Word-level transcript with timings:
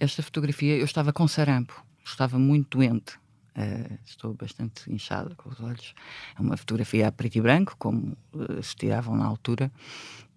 esta 0.00 0.22
fotografia, 0.22 0.76
eu 0.76 0.84
estava 0.84 1.12
com 1.12 1.26
sarampo, 1.26 1.84
estava 2.04 2.38
muito 2.38 2.78
doente. 2.78 3.18
Uh, 3.56 3.98
estou 4.04 4.34
bastante 4.34 4.90
inchada 4.92 5.34
com 5.34 5.50
os 5.50 5.60
olhos. 5.60 5.92
É 6.38 6.40
uma 6.40 6.56
fotografia 6.56 7.08
a 7.08 7.12
preto 7.12 7.36
e 7.36 7.40
branco, 7.40 7.74
como 7.76 8.16
uh, 8.32 8.62
se 8.62 8.76
tiravam 8.76 9.16
na 9.16 9.26
altura. 9.26 9.72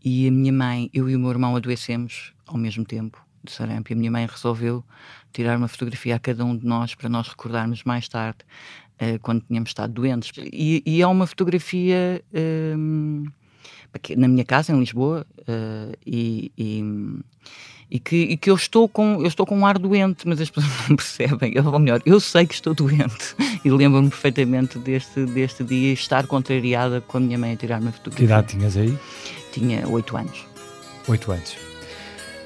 E 0.03 0.27
a 0.27 0.31
minha 0.31 0.51
mãe, 0.51 0.89
eu 0.91 1.07
e 1.07 1.15
o 1.15 1.19
meu 1.19 1.29
irmão 1.29 1.55
adoecemos 1.55 2.33
ao 2.47 2.57
mesmo 2.57 2.83
tempo 2.83 3.23
de 3.43 3.51
sarampo. 3.51 3.91
E 3.91 3.93
a 3.93 3.95
minha 3.95 4.09
mãe 4.09 4.25
resolveu 4.25 4.83
tirar 5.31 5.55
uma 5.55 5.67
fotografia 5.67 6.15
a 6.15 6.19
cada 6.19 6.43
um 6.43 6.57
de 6.57 6.65
nós 6.65 6.95
para 6.95 7.07
nós 7.07 7.27
recordarmos 7.27 7.83
mais 7.83 8.07
tarde 8.07 8.39
uh, 8.95 9.19
quando 9.21 9.41
tínhamos 9.41 9.69
estado 9.69 9.93
doentes. 9.93 10.31
E, 10.51 10.81
e 10.83 10.99
é 10.99 11.05
uma 11.05 11.27
fotografia 11.27 12.23
uh, 12.33 13.31
na 14.17 14.27
minha 14.27 14.45
casa, 14.45 14.73
em 14.73 14.79
Lisboa, 14.79 15.27
e, 16.07 16.51
e, 17.91 17.99
que, 17.99 18.15
e 18.15 18.37
que 18.37 18.49
eu 18.49 18.55
estou 18.55 18.87
com 18.87 19.21
eu 19.21 19.27
estou 19.27 19.45
com 19.45 19.59
um 19.59 19.65
ar 19.65 19.77
doente, 19.77 20.25
mas 20.25 20.39
as 20.39 20.49
pessoas 20.49 20.73
não 20.87 20.95
percebem. 20.95 21.53
Ou 21.59 21.79
melhor, 21.79 22.01
eu 22.05 22.19
sei 22.19 22.47
que 22.47 22.53
estou 22.53 22.73
doente 22.73 23.35
e 23.63 23.69
lembro-me 23.69 24.09
perfeitamente 24.09 24.79
deste, 24.79 25.25
deste 25.25 25.63
dia 25.63 25.91
estar 25.91 26.25
contrariada 26.25 27.01
com 27.01 27.17
a 27.17 27.19
minha 27.19 27.37
mãe 27.37 27.51
a 27.51 27.55
tirar 27.57 27.81
uma 27.81 27.91
fotografia. 27.91 28.25
Que 28.25 28.31
idade 28.31 28.47
tinhas 28.47 28.77
aí? 28.77 28.97
Tinha 29.51 29.85
oito 29.89 30.15
anos. 30.15 30.45
Oito 31.07 31.31
anos. 31.31 31.57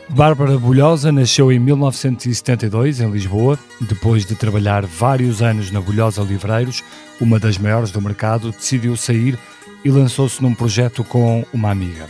Bárbara 0.10 0.58
Bulhosa 0.58 1.12
nasceu 1.12 1.52
em 1.52 1.60
1972 1.60 3.00
em 3.00 3.10
Lisboa. 3.10 3.60
Depois 3.82 4.26
de 4.26 4.36
trabalhar 4.36 4.86
vários 4.86 5.42
anos 5.42 5.72
na 5.72 5.82
Bulhosa 5.82 6.22
Livreiros, 6.22 6.84
uma 7.20 7.40
das 7.40 7.58
maiores 7.58 7.92
do 7.92 8.02
mercado, 8.02 8.52
decidiu 8.52 8.96
sair 8.96 9.38
e 9.84 9.90
lançou-se 9.90 10.42
num 10.42 10.54
projeto 10.54 11.04
com 11.04 11.46
uma 11.54 11.72
amiga. 11.72 12.08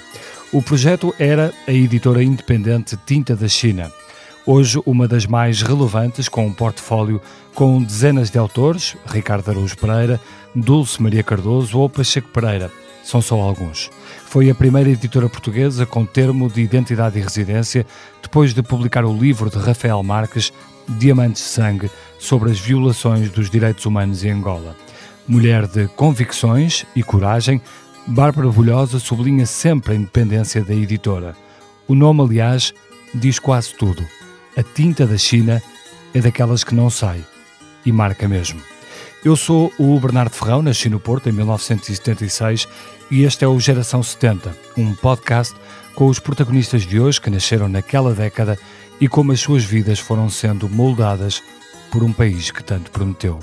O 0.55 0.62
projeto 0.62 1.14
era 1.20 1.54
a 1.68 1.72
editora 1.73 2.23
independente 2.23 2.98
Tinta 3.05 3.36
da 3.36 3.45
China. 3.45 3.91
Hoje, 4.45 4.81
uma 4.86 5.05
das 5.05 5.26
mais 5.26 5.62
relevantes, 5.62 6.30
com 6.30 6.48
um 6.48 6.54
portfólio 6.54 7.22
com 7.54 7.84
dezenas 7.84 8.30
de 8.30 8.38
autores, 8.38 8.95
Ricardo 9.06 9.52
Araújo 9.52 9.78
Pereira, 9.78 10.17
Dulce 10.56 11.03
Maria 11.03 11.23
Cardoso 11.23 11.78
ou 11.78 11.89
Pacheco 11.89 12.30
Pereira 12.30 12.72
são 13.03 13.22
só 13.22 13.36
alguns. 13.36 13.92
Foi 14.28 14.50
a 14.50 14.56
primeira 14.56 14.89
editora 14.89 15.28
portuguesa 15.28 15.86
com 15.86 16.06
termo 16.06 16.50
de 16.50 16.61
identidade 16.61 17.20
e 17.20 17.22
residência, 17.22 17.86
depois 18.23 18.53
de 18.53 18.64
publicar 18.64 19.03
o 19.03 19.14
livro 19.14 19.50
de 19.50 19.58
Rafael 19.58 20.02
Marques, 20.03 20.53
Diamantes 20.88 21.44
de 21.44 21.50
Sangue, 21.50 21.92
sobre 22.17 22.50
as 22.50 22.58
violações 22.58 23.30
dos 23.30 23.50
direitos 23.50 23.86
humanos 23.86 24.23
em 24.23 24.30
Angola. 24.30 24.73
Mulher 25.28 25.67
de 25.67 25.89
convicções 25.89 26.86
e 26.95 27.03
coragem, 27.03 27.61
Bárbara 28.08 28.50
Bulhosa 28.50 29.00
sublinha 29.00 29.48
sempre 29.48 29.94
a 29.94 29.95
independência 29.95 30.64
da 30.64 30.73
editora. 30.75 31.36
O 31.88 31.95
nome, 31.95 32.22
aliás, 32.22 32.72
diz 33.14 33.39
quase 33.39 33.73
tudo. 33.73 34.06
A 34.56 34.61
tinta 34.61 35.08
da 35.08 35.17
China 35.17 35.61
é 36.14 36.22
daquelas 36.22 36.64
que 36.64 36.76
não 36.76 36.89
sai 36.89 37.26
e 37.83 37.92
marca 37.92 38.28
mesmo. 38.28 38.61
Eu 39.23 39.36
sou 39.36 39.73
o 39.80 40.00
Bernardo 40.00 40.36
Ferrão, 40.36 40.61
nasci 40.61 40.88
no 40.88 41.00
Porto 41.00 41.30
em 41.30 41.31
1976 41.31 42.67
e 43.09 43.23
este 43.23 43.44
é 43.44 43.48
o 43.48 43.59
Geração 43.59 44.03
70, 44.03 44.56
um 44.78 44.94
podcast 44.94 45.56
com 45.95 46.06
os 46.06 46.20
protagonistas 46.20 46.83
de 46.83 47.00
hoje 47.00 47.20
que 47.20 47.31
nasceram 47.31 47.67
naquela 47.67 48.14
década 48.14 48.58
e 49.02 49.08
como 49.08 49.31
as 49.31 49.39
suas 49.39 49.64
vidas 49.64 49.98
foram 49.98 50.30
sendo 50.30 50.70
moldadas 50.70 51.42
por 51.92 52.03
um 52.03 52.14
país 52.14 52.52
que 52.52 52.64
tanto 52.64 52.92
prometeu. 52.92 53.39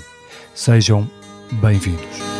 Sejam 0.55 1.09
bem-vindos. 1.51 2.32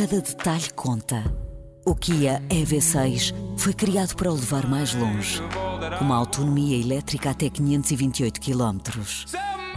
Cada 0.00 0.22
detalhe 0.22 0.70
conta. 0.74 1.22
O 1.84 1.94
Kia 1.94 2.40
EV6 2.48 3.34
foi 3.58 3.74
criado 3.74 4.16
para 4.16 4.30
o 4.30 4.34
levar 4.34 4.66
mais 4.66 4.94
longe. 4.94 5.42
Uma 6.00 6.16
autonomia 6.16 6.80
elétrica 6.80 7.28
até 7.28 7.50
528 7.50 8.40
km. 8.40 8.78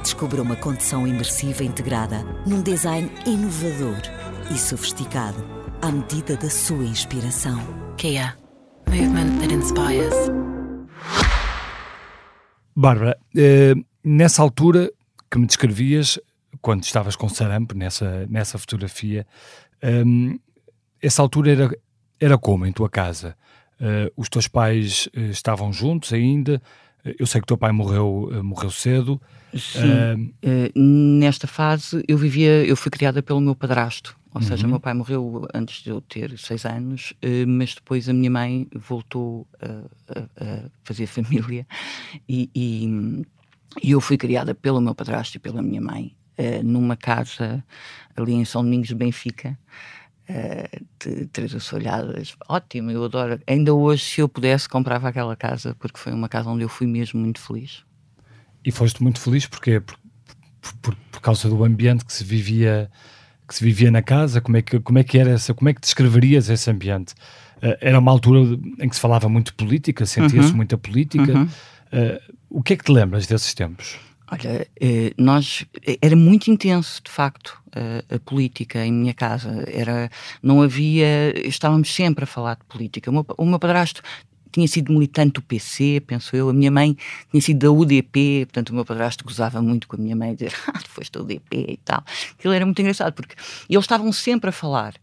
Descubra 0.01 0.41
uma 0.41 0.56
condução 0.56 1.06
imersiva 1.06 1.66
integrada 1.66 2.23
num 2.47 2.62
design 2.62 3.12
inovador 3.25 4.01
e 4.50 4.57
sofisticado 4.57 5.44
à 5.81 5.91
medida 5.91 6.38
da 6.38 6.50
sua 6.50 6.85
inspiração. 6.85 7.59
Kia. 7.97 8.33
Movement 8.88 9.41
that 9.41 9.53
inspires. 9.53 10.16
Bárbara, 12.73 13.17
eh, 13.35 13.73
nessa 14.01 14.41
altura 14.41 14.89
que 15.29 15.38
me 15.38 15.45
descrevias, 15.45 16.17
quando 16.62 16.83
estavas 16.83 17.17
com 17.17 17.28
sarampo 17.28 17.75
nessa, 17.75 18.25
nessa 18.28 18.57
fotografia, 18.57 19.28
um, 19.83 20.39
essa 21.01 21.21
altura 21.21 21.51
era, 21.51 21.77
era 22.19 22.38
como 22.38 22.66
em 22.66 22.71
tua 22.71 22.89
casa? 22.89 23.35
Uh, 23.79 24.09
os 24.16 24.29
teus 24.29 24.47
pais 24.47 25.09
uh, 25.16 25.19
estavam 25.29 25.73
juntos 25.73 26.13
ainda? 26.13 26.61
Eu 27.19 27.27
sei 27.27 27.41
que 27.41 27.44
o 27.44 27.47
teu 27.47 27.57
pai 27.57 27.73
morreu, 27.73 28.29
morreu 28.41 28.71
cedo. 28.71 29.21
Sim. 29.53 30.33
nesta 31.19 31.45
fase 31.47 32.01
eu 32.07 32.17
vivia, 32.17 32.66
eu 32.66 32.77
fui 32.77 32.89
criada 32.89 33.21
pelo 33.21 33.41
meu 33.41 33.53
padrasto. 33.53 34.17
Ou 34.33 34.39
uhum. 34.39 34.47
seja, 34.47 34.66
meu 34.66 34.79
pai 34.79 34.94
morreu 34.94 35.45
antes 35.53 35.83
de 35.83 35.89
eu 35.89 36.00
ter 36.00 36.39
seis 36.39 36.65
anos, 36.65 37.13
mas 37.45 37.75
depois 37.75 38.07
a 38.07 38.13
minha 38.13 38.31
mãe 38.31 38.69
voltou 38.73 39.45
a, 39.61 40.17
a, 40.17 40.21
a 40.21 40.69
fazer 40.85 41.05
família 41.07 41.67
e, 42.27 42.50
e, 42.55 43.25
e 43.83 43.91
eu 43.91 44.00
fui 44.00 44.17
criada 44.17 44.55
pelo 44.55 44.79
meu 44.79 44.95
padrasto 44.95 45.35
e 45.35 45.41
pela 45.41 45.61
minha 45.61 45.81
mãe 45.81 46.15
uh, 46.38 46.63
numa 46.63 46.95
casa 46.95 47.63
ali 48.16 48.33
em 48.33 48.45
São 48.45 48.63
Domingos 48.63 48.88
de 48.88 48.95
Benfica, 48.95 49.57
uh, 50.29 50.85
de 50.99 51.25
três 51.27 51.53
assolhadas. 51.53 52.35
Ótimo, 52.47 52.91
eu 52.91 53.03
adoro. 53.05 53.39
Ainda 53.47 53.73
hoje, 53.73 54.03
se 54.03 54.21
eu 54.21 54.29
pudesse, 54.29 54.67
comprava 54.67 55.09
aquela 55.09 55.35
casa, 55.35 55.75
porque 55.79 55.99
foi 55.99 56.13
uma 56.13 56.29
casa 56.29 56.49
onde 56.49 56.63
eu 56.63 56.69
fui 56.69 56.88
mesmo 56.88 57.19
muito 57.19 57.39
feliz. 57.39 57.83
E 58.63 58.71
foste 58.71 59.03
muito 59.03 59.19
feliz 59.19 59.45
porque 59.45 59.79
por, 59.79 59.97
por, 60.81 60.95
por, 61.11 61.21
causa 61.21 61.49
do 61.49 61.63
ambiente 61.63 62.05
que 62.05 62.13
se 62.13 62.23
vivia 62.23 62.89
que 63.45 63.53
se 63.53 63.63
vivia 63.63 63.91
na 63.91 64.01
casa, 64.01 64.39
como 64.39 64.55
é 64.55 64.61
que, 64.61 64.79
como 64.79 64.97
é 65.00 65.03
que 65.03 65.17
era 65.17 65.31
essa, 65.31 65.53
como 65.53 65.67
é 65.67 65.73
que 65.73 65.81
descreverias 65.81 66.50
esse 66.50 66.71
ambiente? 66.71 67.13
Uh, 67.57 67.75
era 67.81 68.00
uma 68.00 68.09
altura 68.09 68.57
em 68.79 68.88
que 68.88 68.95
se 68.95 69.01
falava 69.01 69.27
muito 69.27 69.53
política, 69.53 70.05
sentia-se 70.05 70.50
uhum. 70.50 70.55
muita 70.55 70.77
política. 70.77 71.33
Uhum. 71.33 71.44
Uh, 71.44 72.33
o 72.50 72.63
que 72.63 72.73
é 72.73 72.75
que 72.77 72.83
te 72.83 72.91
lembras 72.91 73.27
desses 73.27 73.53
tempos? 73.53 73.97
Olha, 74.33 74.67
eh, 74.81 75.13
nós 75.17 75.66
era 76.01 76.16
muito 76.16 76.49
intenso, 76.49 77.01
de 77.03 77.11
facto, 77.11 77.61
a, 77.71 78.16
a, 78.16 78.19
política 78.19 78.83
em 78.83 78.91
minha 78.91 79.13
casa. 79.13 79.63
Era, 79.67 80.09
não 80.41 80.61
havia, 80.61 81.33
estávamos 81.47 81.94
sempre 81.94 82.23
a 82.23 82.27
falar 82.27 82.55
de 82.55 82.63
política. 82.66 83.11
O 83.11 83.13
meu, 83.13 83.25
o 83.38 83.45
meu 83.45 83.59
padrasto 83.59 84.01
tinha 84.51 84.67
sido 84.67 84.91
militante 84.91 85.33
do 85.33 85.41
PC, 85.41 86.01
penso 86.05 86.35
eu. 86.35 86.49
A 86.49 86.53
minha 86.53 86.71
mãe 86.71 86.97
tinha 87.29 87.41
sido 87.41 87.59
da 87.59 87.71
UDP, 87.71 88.45
portanto 88.45 88.69
o 88.69 88.75
meu 88.75 88.85
padrasto 88.85 89.23
gozava 89.23 89.61
muito 89.61 89.88
com 89.88 89.97
a 89.97 89.99
minha 89.99 90.16
mãe, 90.16 90.33
dizer, 90.33 90.53
ah, 90.67 90.79
tu 90.79 90.89
foste 90.89 91.11
da 91.11 91.21
UDP 91.21 91.65
e 91.69 91.77
tal. 91.77 92.03
Aquilo 92.38 92.53
era 92.53 92.65
muito 92.65 92.79
engraçado, 92.79 93.13
porque 93.13 93.35
eles 93.69 93.83
estavam 93.83 94.11
sempre 94.11 94.50
a 94.50 94.53
falar. 94.53 94.94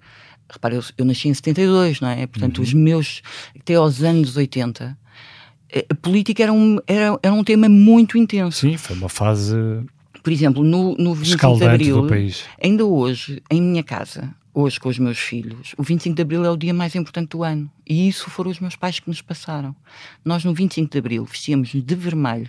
Repara, 0.49 0.75
eu, 0.75 0.83
eu 0.99 1.05
nasci 1.05 1.29
em 1.29 1.35
72, 1.35 2.01
não 2.01 2.09
é? 2.09 2.27
Portanto, 2.27 2.59
uhum. 2.59 2.65
os 2.65 2.75
meus, 2.75 3.23
até 3.57 3.75
aos 3.75 4.03
anos 4.03 4.37
80, 4.37 4.99
a 5.91 5.95
política 5.95 6.43
era 6.43 6.53
um, 6.53 6.79
era, 6.87 7.19
era 7.23 7.35
um 7.35 7.45
tema 7.45 7.69
muito 7.69 8.19
intenso. 8.19 8.61
Sim, 8.61 8.77
foi 8.77 8.97
uma 8.97 9.09
fase. 9.09 9.57
Por 10.23 10.33
exemplo, 10.33 10.63
no, 10.63 10.95
no 10.97 11.15
25 11.15 11.57
de 11.57 11.65
Abril, 11.65 12.07
ainda 12.63 12.85
hoje, 12.85 13.43
em 13.51 13.63
minha 13.63 13.83
casa, 13.83 14.35
hoje 14.53 14.79
com 14.79 14.89
os 14.89 14.99
meus 14.99 15.19
filhos, 15.19 15.75
o 15.79 15.83
25 15.83 16.15
de 16.15 16.23
Abril 16.23 16.45
é 16.45 16.51
o 16.51 16.57
dia 16.57 16.75
mais 16.75 16.95
importante 16.95 17.31
do 17.31 17.43
ano. 17.43 17.71
E 17.89 18.09
isso 18.09 18.29
foram 18.29 18.51
os 18.51 18.61
meus 18.61 18.77
pais 18.77 19.01
que 19.01 19.09
nos 19.09 19.23
passaram. 19.23 19.75
Nós, 20.25 20.45
no 20.45 20.53
25 20.53 20.91
de 20.91 20.99
Abril, 20.99 21.25
vestíamos 21.25 21.71
de 21.71 21.95
vermelho 21.95 22.49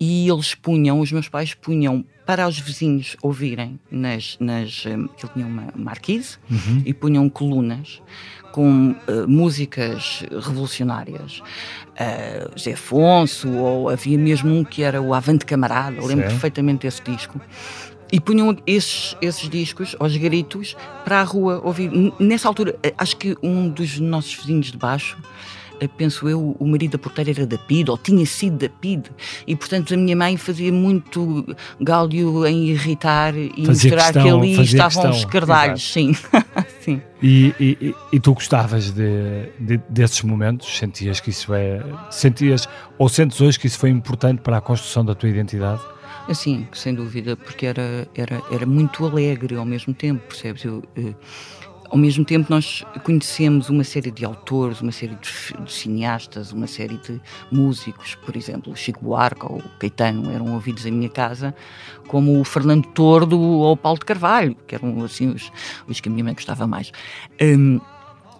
e 0.00 0.26
eles 0.30 0.54
punham, 0.54 0.98
os 0.98 1.12
meus 1.12 1.28
pais 1.28 1.52
punham 1.52 2.02
para 2.24 2.48
os 2.48 2.58
vizinhos 2.58 3.16
ouvirem 3.20 3.78
nas. 3.90 4.38
nas 4.40 4.84
eh, 4.86 4.96
que 5.16 5.26
ele 5.26 5.32
tinha 5.34 5.46
uma 5.46 5.68
marquise 5.76 6.38
uhum. 6.50 6.82
e 6.86 6.94
punham 6.94 7.28
colunas 7.28 8.00
com 8.50 8.92
uh, 8.92 9.28
músicas 9.28 10.24
revolucionárias. 10.30 11.40
Uh, 11.90 12.56
José 12.56 12.72
Afonso, 12.72 13.48
ou 13.50 13.90
havia 13.90 14.16
mesmo 14.16 14.54
um 14.54 14.64
que 14.64 14.82
era 14.82 15.02
o 15.02 15.12
Avante 15.12 15.44
Camarada, 15.44 16.04
lembro 16.04 16.26
perfeitamente 16.26 16.86
desse 16.86 17.02
disco. 17.02 17.40
E 18.10 18.18
punham 18.18 18.56
esses, 18.66 19.14
esses 19.20 19.48
discos 19.48 19.94
aos 20.00 20.16
gritos 20.16 20.76
para 21.04 21.20
a 21.20 21.22
rua 21.22 21.60
ouvir. 21.62 21.90
Nessa 22.18 22.48
altura, 22.48 22.76
eh, 22.82 22.92
acho 22.98 23.16
que 23.16 23.36
um 23.42 23.68
dos 23.68 24.00
nossos 24.00 24.34
vizinhos 24.34 24.72
de 24.72 24.78
baixo 24.78 25.16
penso 25.88 26.28
eu, 26.28 26.56
o 26.58 26.66
marido 26.66 26.92
da 26.92 26.98
porteira 26.98 27.30
era 27.30 27.46
da 27.46 27.58
PID, 27.58 27.90
ou 27.90 27.98
tinha 27.98 28.24
sido 28.26 28.58
da 28.58 28.68
PID, 28.68 29.06
e 29.46 29.56
portanto 29.56 29.94
a 29.94 29.96
minha 29.96 30.16
mãe 30.16 30.36
fazia 30.36 30.72
muito 30.72 31.44
gáudio 31.80 32.46
em 32.46 32.68
irritar 32.68 33.36
e 33.36 33.66
fazia 33.66 33.90
mostrar 33.90 34.12
questão, 34.12 34.22
que 34.22 34.28
ali 34.28 34.62
estavam 34.62 35.02
questão. 35.02 35.10
os 35.10 35.24
cardalhos, 35.24 35.92
sim. 35.92 36.12
Sim. 36.80 37.02
E, 37.22 37.54
e, 37.60 37.94
e 38.10 38.18
tu 38.18 38.32
gostavas 38.32 38.90
de, 38.90 39.50
de, 39.58 39.76
desses 39.88 40.22
momentos? 40.22 40.78
Sentias 40.78 41.20
que 41.20 41.28
isso 41.28 41.52
é. 41.52 41.82
Sentias 42.10 42.66
ou 42.96 43.06
sentes 43.06 43.38
hoje 43.40 43.58
que 43.58 43.66
isso 43.66 43.78
foi 43.78 43.90
importante 43.90 44.40
para 44.40 44.56
a 44.56 44.60
construção 44.62 45.04
da 45.04 45.14
tua 45.14 45.28
identidade? 45.28 45.82
Assim, 46.28 46.66
sem 46.72 46.94
dúvida, 46.94 47.36
porque 47.36 47.66
era, 47.66 48.08
era, 48.14 48.40
era 48.50 48.64
muito 48.64 49.04
alegre 49.04 49.56
ao 49.56 49.64
mesmo 49.64 49.92
tempo, 49.92 50.26
percebes? 50.28 50.64
Eu, 50.64 50.82
eu 50.96 51.14
ao 51.90 51.98
mesmo 51.98 52.24
tempo, 52.24 52.46
nós 52.48 52.84
conhecemos 53.02 53.68
uma 53.68 53.82
série 53.82 54.12
de 54.12 54.24
autores, 54.24 54.80
uma 54.80 54.92
série 54.92 55.16
de, 55.16 55.64
de, 55.64 55.72
cineastas, 55.72 56.52
uma 56.52 56.68
série 56.68 56.96
de 56.98 57.20
músicos, 57.50 58.14
por 58.14 58.36
exemplo, 58.36 58.74
Chico 58.76 59.04
Buarque 59.04 59.44
ou 59.44 59.60
Caetano 59.78 60.30
eram 60.30 60.54
ouvidos 60.54 60.86
em 60.86 60.92
minha 60.92 61.10
casa, 61.10 61.54
como 62.06 62.40
o 62.40 62.44
Fernando 62.44 62.86
Tordo 62.88 63.38
ou 63.38 63.72
o 63.72 63.76
Paulo 63.76 63.98
de 63.98 64.04
Carvalho, 64.04 64.56
que 64.68 64.76
eram 64.76 65.02
assim 65.04 65.28
os, 65.28 65.50
os 65.88 66.00
que 66.00 66.08
a 66.08 66.12
minha 66.12 66.24
mãe 66.24 66.34
gostava 66.34 66.64
mais. 66.64 66.92
Um, 67.42 67.80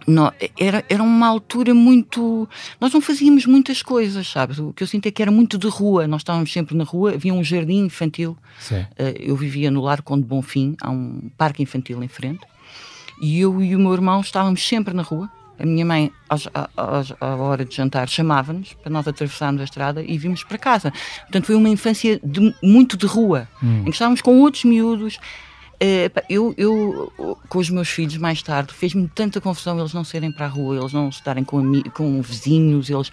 não, 0.07 0.33
era, 0.59 0.85
era 0.89 1.03
uma 1.03 1.27
altura 1.27 1.75
muito. 1.75 2.49
Nós 2.81 2.93
não 2.93 3.01
fazíamos 3.01 3.47
muitas 3.47 3.83
coisas, 3.83 4.27
sabes? 4.27 4.59
O 4.59 4.73
que 4.73 4.83
eu 4.83 4.87
sinto 4.87 5.07
é 5.07 5.11
que 5.11 5.23
era 5.23 5.31
muito 5.31 5.59
de 5.59 5.69
rua. 5.69 6.07
Nós 6.07 6.23
estávamos 6.23 6.53
sempre 6.53 6.77
na 6.77 6.85
rua, 6.85 7.15
havia 7.15 7.35
um 7.35 7.45
jardim 7.45 7.85
infantil. 7.85 8.37
Uh, 8.99 9.15
eu 9.19 9.37
vivia 9.37 9.71
no 9.71 9.81
Lar 9.81 10.03
Conde 10.03 10.25
Bonfim, 10.25 10.75
há 10.81 10.91
um 10.91 11.31
parque 11.37 11.63
infantil 11.63 12.03
em 12.03 12.09
frente. 12.09 12.41
E 13.21 13.41
eu 13.41 13.63
e 13.63 13.77
o 13.77 13.79
meu 13.79 13.93
irmão 13.93 14.21
estávamos 14.21 14.67
sempre 14.67 14.95
na 14.95 15.03
rua. 15.03 15.29
A 15.59 15.67
minha 15.67 15.85
mãe, 15.85 16.11
às, 16.27 16.49
às, 16.55 17.13
à 17.21 17.37
hora 17.37 17.67
de 17.67 17.77
jantar, 17.77 18.09
chamava-nos 18.09 18.73
para 18.73 18.91
nós 18.91 19.07
atravessarmos 19.07 19.61
a 19.61 19.65
estrada 19.65 20.03
e 20.03 20.17
vimos 20.17 20.43
para 20.43 20.57
casa. 20.57 20.91
Portanto, 21.23 21.45
foi 21.45 21.55
uma 21.55 21.69
infância 21.69 22.19
de, 22.25 22.55
muito 22.63 22.97
de 22.97 23.05
rua, 23.05 23.47
hum. 23.63 23.81
em 23.81 23.85
que 23.85 23.91
estávamos 23.91 24.23
com 24.23 24.41
outros 24.41 24.65
miúdos. 24.65 25.19
Eh, 25.83 26.11
eu, 26.29 26.55
eu, 26.59 27.13
com 27.49 27.59
os 27.59 27.71
meus 27.71 27.89
filhos, 27.89 28.17
mais 28.19 28.43
tarde, 28.43 28.73
fez-me 28.73 29.09
tanta 29.09 29.41
confusão 29.41 29.79
eles 29.79 29.95
não 29.95 30.05
serem 30.05 30.31
para 30.31 30.45
a 30.45 30.49
rua, 30.49 30.77
eles 30.77 30.93
não 30.93 31.09
estarem 31.09 31.43
com, 31.43 31.83
com 31.95 32.21
vizinhos, 32.21 32.91
eles, 32.91 33.11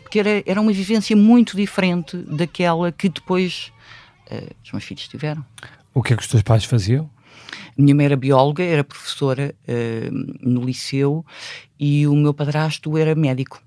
porque 0.00 0.18
era, 0.18 0.42
era 0.44 0.60
uma 0.60 0.72
vivência 0.72 1.16
muito 1.16 1.56
diferente 1.56 2.16
daquela 2.16 2.90
que 2.90 3.08
depois 3.08 3.72
uh, 4.32 4.50
os 4.64 4.72
meus 4.72 4.84
filhos 4.84 5.06
tiveram. 5.06 5.44
O 5.94 6.02
que 6.02 6.12
é 6.12 6.16
que 6.16 6.22
os 6.22 6.28
teus 6.28 6.42
pais 6.42 6.64
faziam? 6.64 7.08
Minha 7.76 7.94
mãe 7.94 8.06
era 8.06 8.16
bióloga, 8.16 8.62
era 8.62 8.84
professora 8.84 9.54
uh, 9.68 10.48
no 10.48 10.64
liceu 10.64 11.24
e 11.78 12.06
o 12.06 12.14
meu 12.14 12.34
padrasto 12.34 12.96
era 12.96 13.14
médico. 13.14 13.62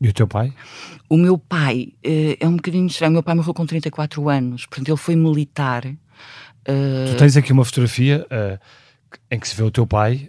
E 0.00 0.08
o 0.08 0.12
teu 0.12 0.26
pai? 0.26 0.52
O 1.08 1.16
meu 1.16 1.36
pai 1.36 1.92
uh, 2.06 2.36
é 2.40 2.48
um 2.48 2.56
bocadinho 2.56 2.86
estranho. 2.86 3.10
O 3.10 3.14
meu 3.14 3.22
pai 3.22 3.34
morreu 3.34 3.54
com 3.54 3.66
34 3.66 4.28
anos, 4.28 4.66
portanto, 4.66 4.88
ele 4.88 4.96
foi 4.96 5.16
militar. 5.16 5.86
Uh... 5.86 7.10
Tu 7.10 7.16
tens 7.16 7.36
aqui 7.36 7.52
uma 7.52 7.64
fotografia 7.64 8.26
em 9.30 9.38
que 9.38 9.48
se 9.48 9.56
vê 9.56 9.62
o 9.62 9.70
teu 9.70 9.86
pai 9.86 10.28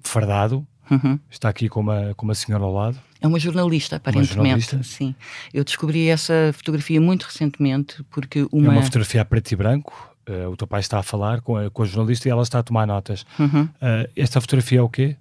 fardado. 0.00 0.66
Uhum. 0.90 1.18
Está 1.30 1.48
aqui 1.48 1.68
com 1.68 1.80
uma, 1.80 2.14
com 2.14 2.26
uma 2.26 2.34
senhora 2.34 2.64
ao 2.64 2.72
lado. 2.72 2.98
É 3.20 3.26
uma 3.26 3.38
jornalista, 3.38 3.96
aparentemente. 3.96 4.38
Uma 4.38 4.44
jornalista? 4.44 4.82
Sim. 4.82 5.14
Eu 5.52 5.64
descobri 5.64 6.08
essa 6.08 6.52
fotografia 6.52 7.00
muito 7.00 7.24
recentemente 7.24 8.04
porque 8.10 8.46
uma. 8.52 8.74
É 8.74 8.76
uma 8.76 8.82
fotografia 8.82 9.22
a 9.22 9.24
preto 9.24 9.52
e 9.52 9.56
branco. 9.56 10.13
Uh, 10.28 10.48
o 10.48 10.56
teu 10.56 10.66
pai 10.66 10.80
está 10.80 10.98
a 10.98 11.02
falar 11.02 11.42
com 11.42 11.56
a, 11.56 11.70
com 11.70 11.82
a 11.82 11.86
jornalista 11.86 12.28
e 12.28 12.30
ela 12.30 12.42
está 12.42 12.58
a 12.58 12.62
tomar 12.62 12.86
notas. 12.86 13.26
Uhum. 13.38 13.64
Uh, 13.64 14.10
esta 14.16 14.40
fotografia 14.40 14.78
é 14.78 14.82
o 14.82 14.88
quê? 14.88 15.16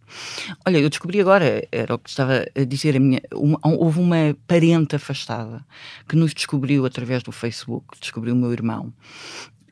Olha, 0.65 0.77
eu 0.77 0.89
descobri 0.89 1.19
agora, 1.19 1.67
era 1.71 1.93
o 1.93 1.99
que 1.99 2.09
estava 2.09 2.45
a 2.55 2.63
dizer, 2.63 2.95
a 2.95 2.99
minha, 2.99 3.21
uma, 3.33 3.59
houve 3.63 3.99
uma 3.99 4.35
parente 4.47 4.95
afastada 4.95 5.65
que 6.07 6.15
nos 6.15 6.33
descobriu 6.33 6.85
através 6.85 7.21
do 7.21 7.33
Facebook, 7.33 7.99
descobriu 7.99 8.33
o 8.33 8.37
meu 8.37 8.53
irmão. 8.53 8.93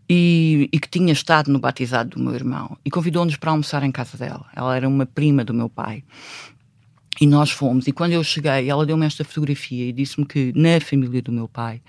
E, 0.09 0.69
e 0.73 0.77
que 0.77 0.89
tinha 0.89 1.13
estado 1.13 1.49
no 1.49 1.57
batizado 1.57 2.09
do 2.09 2.19
meu 2.19 2.35
irmão 2.35 2.77
e 2.83 2.91
convidou-nos 2.91 3.37
para 3.37 3.51
almoçar 3.51 3.81
em 3.83 3.91
casa 3.91 4.17
dela. 4.17 4.45
Ela 4.53 4.75
era 4.75 4.85
uma 4.85 5.05
prima 5.05 5.45
do 5.45 5.53
meu 5.53 5.69
pai. 5.69 6.03
E 7.21 7.25
nós 7.25 7.49
fomos. 7.49 7.87
E 7.87 7.93
quando 7.93 8.11
eu 8.11 8.23
cheguei, 8.23 8.69
ela 8.69 8.85
deu-me 8.85 9.05
esta 9.05 9.23
fotografia 9.23 9.85
e 9.85 9.93
disse-me 9.93 10.25
que 10.25 10.51
na 10.53 10.81
família 10.81 11.21
do 11.21 11.31
meu 11.31 11.47
pai 11.47 11.81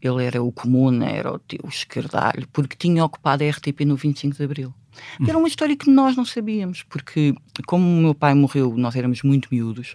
ele 0.00 0.24
era 0.24 0.42
o 0.42 0.52
comum, 0.52 1.02
era 1.02 1.32
o 1.32 1.38
teu 1.38 1.60
esquerdalho, 1.68 2.46
porque 2.52 2.76
tinha 2.76 3.04
ocupado 3.04 3.44
a 3.44 3.48
RTP 3.48 3.80
no 3.84 3.96
25 3.96 4.36
de 4.36 4.44
Abril. 4.44 4.74
Era 5.26 5.38
uma 5.38 5.48
história 5.48 5.76
que 5.76 5.90
nós 5.90 6.16
não 6.16 6.24
sabíamos, 6.24 6.82
porque 6.82 7.34
como 7.66 7.84
o 7.84 8.02
meu 8.02 8.14
pai 8.14 8.34
morreu, 8.34 8.76
nós 8.76 8.96
éramos 8.96 9.22
muito 9.22 9.48
miúdos. 9.50 9.94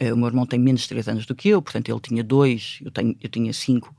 Uh, 0.00 0.14
o 0.14 0.16
meu 0.16 0.28
irmão 0.28 0.46
tem 0.46 0.58
menos 0.58 0.82
de 0.82 0.88
3 0.88 1.08
anos 1.08 1.26
do 1.26 1.34
que 1.34 1.48
eu, 1.48 1.60
portanto 1.60 1.88
ele 1.88 2.00
tinha 2.00 2.22
dois, 2.22 2.78
eu, 2.84 2.90
tenho, 2.90 3.16
eu 3.20 3.28
tinha 3.28 3.52
cinco. 3.52 3.94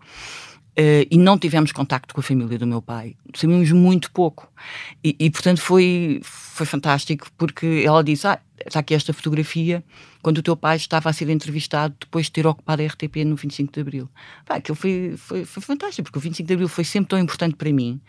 Uh, 0.80 1.04
e 1.12 1.18
não 1.18 1.38
tivemos 1.38 1.74
contacto 1.74 2.14
com 2.14 2.22
a 2.22 2.24
família 2.24 2.58
do 2.58 2.66
meu 2.66 2.82
pai. 2.82 3.14
Sabíamos 3.36 3.70
muito 3.74 4.10
pouco. 4.12 4.50
E, 5.04 5.14
e, 5.20 5.30
portanto, 5.30 5.60
foi, 5.60 6.22
foi 6.24 6.66
fantástico, 6.66 7.28
porque 7.38 7.84
ela 7.86 8.02
disse: 8.02 8.26
Ah, 8.26 8.40
está 8.66 8.80
aqui 8.80 8.94
esta 8.94 9.12
fotografia, 9.12 9.84
quando 10.22 10.38
o 10.38 10.42
teu 10.42 10.56
pai 10.56 10.78
estava 10.78 11.10
a 11.10 11.14
ser 11.14 11.30
entrevistado 11.30 11.94
depois 12.00 12.28
de 12.28 12.32
ter 12.32 12.48
ocupado 12.48 12.82
a 12.82 12.86
RTP 12.86 13.26
no 13.26 13.36
25 13.36 13.74
de 13.74 13.82
Abril. 13.82 14.10
Pá, 14.46 14.56
aquilo 14.56 14.76
foi, 14.78 15.16
foi, 15.18 15.44
foi 15.44 15.62
fantástico, 15.62 16.06
porque 16.06 16.18
o 16.18 16.22
25 16.22 16.48
de 16.48 16.54
Abril 16.54 16.70
foi 16.70 16.86
sempre 16.86 17.10
tão 17.10 17.20
importante 17.20 17.58
para 17.58 17.74
mim 17.74 18.00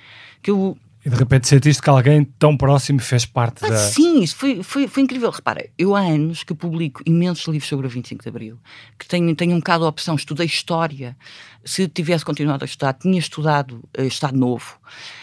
que 0.40 0.52
eu 0.52 0.78
e 1.05 1.08
de 1.08 1.17
repente 1.17 1.49
sentiste 1.49 1.82
que 1.82 1.88
alguém 1.88 2.25
tão 2.25 2.56
próximo 2.56 3.00
fez 3.00 3.25
parte 3.25 3.64
ah, 3.64 3.70
da. 3.70 3.76
Sim, 3.76 4.23
isso 4.23 4.37
foi, 4.37 4.62
foi, 4.62 4.87
foi 4.87 5.02
incrível. 5.02 5.31
Repara, 5.31 5.67
eu 5.79 5.97
há 5.97 6.00
anos 6.00 6.43
que 6.43 6.55
publico 6.55 7.02
imensos 7.06 7.47
livros 7.47 7.69
sobre 7.69 7.87
o 7.87 7.91
25 7.91 8.23
de 8.23 8.29
Abril, 8.29 8.58
que 8.99 9.06
tenho, 9.08 9.35
tenho 9.35 9.52
um 9.52 9.58
bocado 9.58 9.87
a 9.87 9.88
opção, 9.88 10.14
estudei 10.14 10.47
História. 10.47 11.17
Se 11.64 11.88
tivesse 11.88 12.25
continuado 12.25 12.64
a 12.64 12.67
estudar, 12.67 12.93
tinha 12.94 13.19
estudado 13.19 13.82
uh, 13.99 14.02
Estado 14.02 14.37
Novo. 14.37 14.79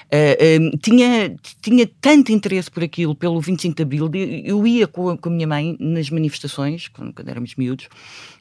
Uh, 0.07 0.77
tinha, 0.77 1.35
tinha 1.61 1.89
tanto 1.99 2.31
interesse 2.31 2.71
por 2.71 2.81
aquilo, 2.81 3.13
pelo 3.13 3.41
25 3.41 3.75
de 3.75 3.83
Abril. 3.83 4.09
Eu 4.45 4.65
ia 4.65 4.87
com 4.87 5.09
a, 5.09 5.17
com 5.17 5.27
a 5.27 5.31
minha 5.31 5.47
mãe 5.47 5.75
nas 5.79 6.09
manifestações, 6.09 6.87
quando, 6.87 7.13
quando, 7.13 7.27
éramos 7.27 7.55
miúdos, 7.55 7.89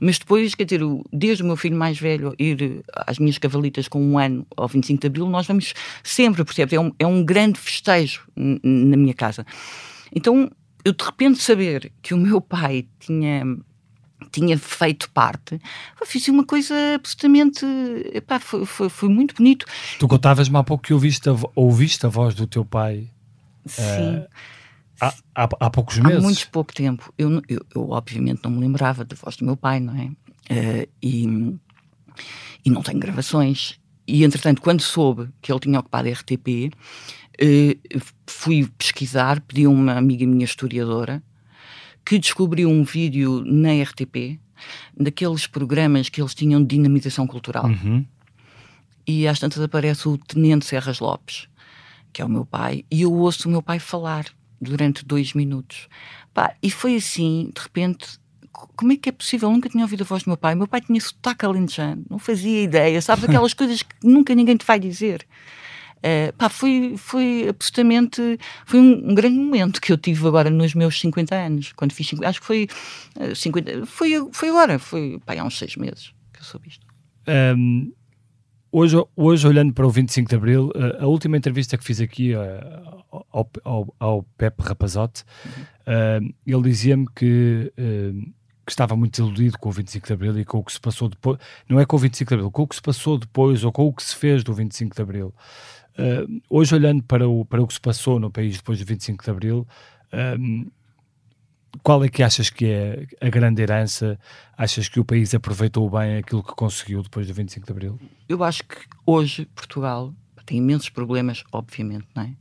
mas 0.00 0.18
depois, 0.18 0.54
quer 0.54 0.64
dizer, 0.64 0.80
desde 1.12 1.42
o 1.42 1.46
meu 1.46 1.56
filho 1.56 1.76
mais 1.76 1.98
velho 1.98 2.34
ir 2.38 2.84
às 2.94 3.18
minhas 3.18 3.38
cavalitas 3.38 3.88
com 3.88 4.00
um 4.00 4.18
ano 4.18 4.46
ao 4.56 4.68
25 4.68 5.00
de 5.00 5.06
Abril, 5.08 5.28
nós 5.28 5.46
vamos 5.46 5.74
sempre, 6.04 6.44
percebes? 6.44 6.74
É 6.74 6.80
um, 6.80 6.92
é 6.98 7.06
um 7.06 7.24
grande 7.24 7.58
festejo 7.58 8.22
na 8.36 8.96
minha 8.96 9.14
casa. 9.14 9.44
Então, 10.14 10.50
eu 10.84 10.92
de 10.92 11.04
repente 11.04 11.42
saber 11.42 11.92
que 12.00 12.14
o 12.14 12.16
meu 12.16 12.40
pai 12.40 12.86
tinha 13.00 13.44
tinha 14.41 14.59
feito 14.59 15.11
parte, 15.11 15.59
fiz 16.05 16.29
uma 16.29 16.44
coisa 16.44 16.75
absolutamente. 16.94 17.65
Epá, 18.12 18.38
foi, 18.38 18.67
foi, 18.67 18.88
foi, 18.91 19.09
muito 19.09 19.35
bonito. 19.35 19.65
Tu 19.99 20.06
contavas-me 20.06 20.56
há 20.59 20.62
pouco 20.62 20.85
que 20.85 20.93
ouviste 20.93 21.29
a, 21.29 21.35
ouviste 21.55 22.05
a 22.05 22.09
voz 22.11 22.35
do 22.35 22.47
teu 22.47 22.65
pai. 22.65 23.09
Sim. 23.65 24.19
Uh, 24.19 24.27
há, 25.00 25.15
há, 25.35 25.49
há, 25.61 25.71
poucos 25.71 25.99
meses. 25.99 26.19
Há 26.19 26.21
muito 26.21 26.50
pouco 26.50 26.75
tempo. 26.75 27.12
Eu, 27.17 27.43
eu, 27.49 27.65
eu, 27.75 27.91
obviamente 27.91 28.41
não 28.44 28.50
me 28.50 28.61
lembrava 28.61 29.05
da 29.06 29.17
voz 29.17 29.37
do 29.37 29.47
meu 29.47 29.56
pai, 29.56 29.81
não 29.81 29.97
é? 29.97 30.05
Uh, 30.05 30.88
e, 31.02 31.59
e 32.64 32.71
não 32.71 32.83
tenho 32.83 33.00
gravações. 33.00 33.81
E 34.07 34.23
entretanto, 34.23 34.61
quando 34.61 34.83
soube 34.83 35.31
que 35.40 35.50
ele 35.50 35.61
tinha 35.61 35.81
ocupado 35.81 36.09
a 36.09 36.12
RTP, 36.12 36.71
uh, 37.40 38.00
fui 38.26 38.69
pesquisar, 38.76 39.40
pedi 39.40 39.64
a 39.64 39.71
uma 39.71 39.95
amiga 39.95 40.26
minha 40.26 40.45
historiadora 40.45 41.23
que 42.06 42.20
descobriu 42.20 42.70
um 42.70 42.84
vídeo 42.84 43.42
na 43.44 43.82
RTP 43.82 44.38
daqueles 44.96 45.48
programas 45.48 46.08
que 46.08 46.22
eles 46.22 46.34
tinham 46.34 46.62
de 46.62 46.76
dinamização 46.76 47.26
cultural. 47.26 47.66
Uhum. 47.66 48.06
E 49.04 49.26
às 49.26 49.40
tantas 49.40 49.60
aparece 49.60 50.08
o 50.08 50.16
Tenente 50.16 50.66
Serras 50.66 51.00
Lopes, 51.00 51.48
que 52.12 52.22
é 52.22 52.25
o 52.25 52.28
meu 52.28 52.46
pai, 52.46 52.84
e 52.90 53.02
eu 53.02 53.12
ouço 53.12 53.48
o 53.48 53.50
meu 53.50 53.60
pai 53.60 53.80
falar 53.80 54.25
durante 54.60 55.04
dois 55.04 55.34
minutos. 55.34 55.88
Pá, 56.32 56.54
e 56.62 56.70
foi 56.70 56.94
assim, 56.94 57.50
de 57.52 57.60
repente, 57.60 58.18
como 58.76 58.92
é 58.92 58.96
que 58.96 59.08
é 59.08 59.12
possível? 59.12 59.48
Eu 59.48 59.52
nunca 59.52 59.68
tinha 59.68 59.84
ouvido 59.84 60.02
a 60.02 60.06
voz 60.06 60.22
do 60.22 60.30
meu 60.30 60.36
pai. 60.36 60.54
Meu 60.54 60.68
pai 60.68 60.80
tinha 60.80 61.00
sotaque 61.00 61.44
alentejano, 61.44 62.04
não 62.08 62.18
fazia 62.18 62.62
ideia, 62.62 63.02
sabes? 63.02 63.25
Aquelas 63.28 63.52
coisas 63.52 63.82
que 63.82 63.94
nunca 64.02 64.34
ninguém 64.34 64.56
te 64.56 64.64
vai 64.64 64.78
dizer. 64.78 65.26
Uh, 65.99 66.33
pá, 66.37 66.49
foi, 66.49 66.95
foi 66.97 67.49
absolutamente 67.49 68.38
foi 68.65 68.79
um, 68.79 69.11
um, 69.11 69.15
grande 69.15 69.37
momento 69.37 69.81
que 69.81 69.93
eu 69.93 69.97
tive 69.97 70.26
agora 70.29 70.50
nos 70.50 70.75
meus 70.75 71.00
50 71.00 71.35
anos, 71.35 71.73
quando 71.73 71.93
fiz 71.93 72.07
50, 72.09 72.29
acho 72.29 72.41
que 72.41 72.47
foi 72.47 72.69
uh, 73.19 73.35
50, 73.35 73.87
foi, 73.87 74.12
foi 74.31 74.49
agora, 74.50 74.79
foi 74.79 75.19
pá, 75.25 75.35
há 75.35 75.45
uns 75.45 75.59
seis 75.59 75.75
meses 75.76 76.12
que 76.33 76.41
eu 76.41 76.45
soube 76.45 76.69
isto. 76.69 76.87
Um, 77.26 77.93
hoje, 78.71 78.97
hoje, 79.17 79.49
olhando 79.49 79.73
para 79.73 79.87
o 79.87 79.91
25 79.91 80.29
de 80.29 80.37
Abril, 80.37 80.67
uh, 80.69 81.03
a 81.03 81.07
última 81.07 81.37
entrevista 81.37 81.76
que 81.76 81.85
fiz 81.85 82.00
aqui 82.00 82.35
ao, 82.35 83.50
ao, 83.65 83.95
ao 83.99 84.23
Pepe 84.37 84.62
Rapazote, 84.62 85.25
uhum. 85.87 86.35
ele 86.47 86.62
dizia-me 86.62 87.07
que 87.15 87.73
que 88.67 88.73
estava 88.73 88.97
muito 88.97 89.12
desiludido 89.12 89.59
com 89.59 89.69
o 89.69 89.73
25 89.73 90.07
de 90.09 90.12
Abril 90.12 90.41
e 90.41 90.45
com 90.45 90.59
o 90.59 90.65
que 90.65 90.73
se 90.73 90.81
passou 90.81 91.09
depois, 91.09 91.38
não 91.69 91.79
é 91.79 91.87
com 91.87 91.95
o 91.95 91.99
25 92.00 92.29
de 92.29 92.35
Abril, 92.35 92.50
com 92.50 92.62
o 92.62 92.67
que 92.67 92.75
se 92.75 92.83
passou 92.83 93.17
depois 93.17 93.62
ou 93.62 93.71
com 93.71 93.87
o 93.87 93.93
que 93.93 94.03
se 94.03 94.17
fez 94.17 94.43
do 94.43 94.53
25 94.53 94.97
de 94.97 95.00
Abril. 95.00 95.33
Uh, 95.99 96.43
hoje, 96.50 96.75
olhando 96.75 97.03
para 97.03 97.29
o, 97.29 97.45
para 97.45 97.62
o 97.62 97.67
que 97.67 97.75
se 97.75 97.81
passou 97.81 98.21
no 98.21 98.31
país 98.31 98.57
depois 98.57 98.79
do 98.79 98.85
25 98.85 99.25
de 99.25 99.31
Abril, 99.31 99.67
um, 100.38 100.67
qual 101.83 102.03
é 102.05 102.09
que 102.09 102.23
achas 102.23 102.50
que 102.50 102.67
é 102.67 103.07
a 103.21 103.29
grande 103.31 103.62
herança? 103.62 104.19
Achas 104.57 104.88
que 104.88 105.00
o 105.00 105.05
país 105.05 105.35
aproveitou 105.35 105.88
bem 105.91 106.19
aquilo 106.19 106.43
que 106.43 106.55
conseguiu 106.55 107.03
depois 107.03 107.26
do 107.26 107.35
25 107.35 107.67
de 107.67 107.73
Abril? 107.73 108.00
Eu 108.29 108.43
acho 108.45 108.62
que 108.65 108.76
hoje 109.05 109.47
Portugal 109.55 110.12
tem 110.45 110.59
imensos 110.59 110.88
problemas, 110.88 111.43
obviamente, 111.53 112.07
não 112.15 112.23
é? 112.23 112.33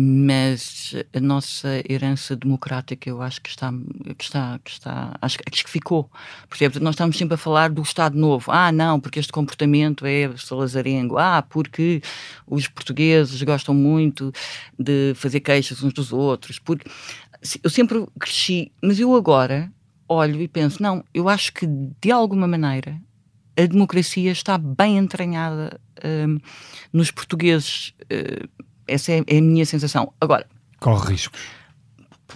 Mas 0.00 0.94
a 1.12 1.18
nossa 1.18 1.82
herança 1.90 2.36
democrática 2.36 3.10
eu 3.10 3.20
acho 3.20 3.42
que 3.42 3.48
está 3.48 3.72
que 4.16 4.22
está 4.22 4.60
que 4.62 4.70
está 4.70 5.18
acho, 5.20 5.38
acho 5.52 5.64
que 5.64 5.68
ficou. 5.70 6.08
Porque 6.48 6.68
nós 6.78 6.94
estamos 6.94 7.18
sempre 7.18 7.34
a 7.34 7.36
falar 7.36 7.68
do 7.68 7.82
Estado 7.82 8.16
Novo. 8.16 8.48
Ah 8.52 8.70
não 8.70 9.00
porque 9.00 9.18
este 9.18 9.32
comportamento 9.32 10.06
é 10.06 10.30
salazarengo 10.36 11.18
ah 11.18 11.42
porque 11.42 12.00
os 12.46 12.68
portugueses 12.68 13.42
gostam 13.42 13.74
muito 13.74 14.30
de 14.78 15.14
fazer 15.16 15.40
queixas 15.40 15.82
uns 15.82 15.92
dos 15.92 16.12
outros. 16.12 16.60
Porque 16.60 16.88
eu 17.64 17.68
sempre 17.68 18.06
cresci 18.20 18.70
mas 18.80 19.00
eu 19.00 19.16
agora 19.16 19.68
olho 20.08 20.40
e 20.40 20.46
penso 20.46 20.80
não 20.80 21.04
eu 21.12 21.28
acho 21.28 21.52
que 21.52 21.66
de 21.66 22.12
alguma 22.12 22.46
maneira 22.46 23.00
a 23.58 23.66
democracia 23.66 24.30
está 24.30 24.56
bem 24.56 24.96
entranhada 24.96 25.80
hum, 26.04 26.38
nos 26.92 27.10
portugueses 27.10 27.92
uh, 28.04 28.68
essa 28.88 29.12
é, 29.12 29.22
é 29.26 29.38
a 29.38 29.42
minha 29.42 29.64
sensação. 29.66 30.12
Agora. 30.20 30.46
Corre 30.80 31.12
riscos. 31.12 31.40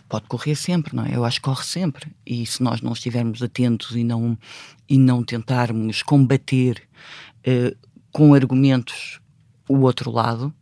Pode 0.09 0.27
correr 0.27 0.55
sempre, 0.55 0.95
não 0.95 1.05
é? 1.05 1.17
Eu 1.17 1.25
acho 1.25 1.37
que 1.39 1.45
corre 1.45 1.65
sempre. 1.65 2.11
E 2.27 2.45
se 2.47 2.63
nós 2.63 2.81
não 2.81 2.93
estivermos 2.93 3.43
atentos 3.43 3.97
e 3.97 4.05
não, 4.05 4.39
e 4.89 4.99
não 4.99 5.23
tentarmos 5.23 6.03
combater 6.03 6.83
uh, 7.47 7.77
com 8.11 8.35
argumentos 8.35 9.21
o 9.69 9.81
outro 9.81 10.11
lado, 10.11 10.53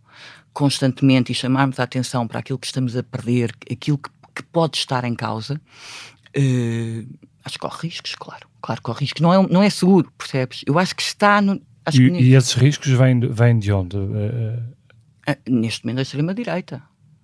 constantemente, 0.53 1.33
e 1.33 1.35
chamarmos 1.35 1.81
a 1.81 1.85
atenção 1.85 2.27
para 2.27 2.41
aquilo 2.41 2.59
que 2.59 2.67
estamos 2.67 2.97
a 2.97 3.03
perder, 3.03 3.55
aquilo 3.71 3.99
que, 3.99 4.11
que 4.35 4.43
pode 4.45 4.77
estar 4.77 5.05
em 5.05 5.15
causa, 5.15 5.61
uh, 6.37 7.19
acho 7.45 7.55
que 7.55 7.61
corre 7.61 7.89
riscos, 7.89 8.15
claro. 8.15 8.49
Claro, 8.63 8.83
corre 8.83 9.01
riscos. 9.01 9.23
Não 9.23 9.33
é, 9.33 9.49
não 9.49 9.63
é 9.63 9.71
seguro, 9.71 10.13
percebes? 10.19 10.63
Eu 10.67 10.79
acho 10.79 10.95
que 10.95 11.03
está 11.03 11.41
no. 11.41 11.61
E, 11.89 11.93
que... 11.93 12.01
e, 12.01 12.35
esses 12.35 12.53
riscos 12.53 12.91
vêm, 12.91 13.19
vêm 13.21 13.59
de 13.59 13.73
onde? 13.73 13.97
Uh, 13.97 14.63
neste 15.49 15.85
momento, 15.85 15.99
a 15.99 16.03
extrema-direita. 16.03 16.83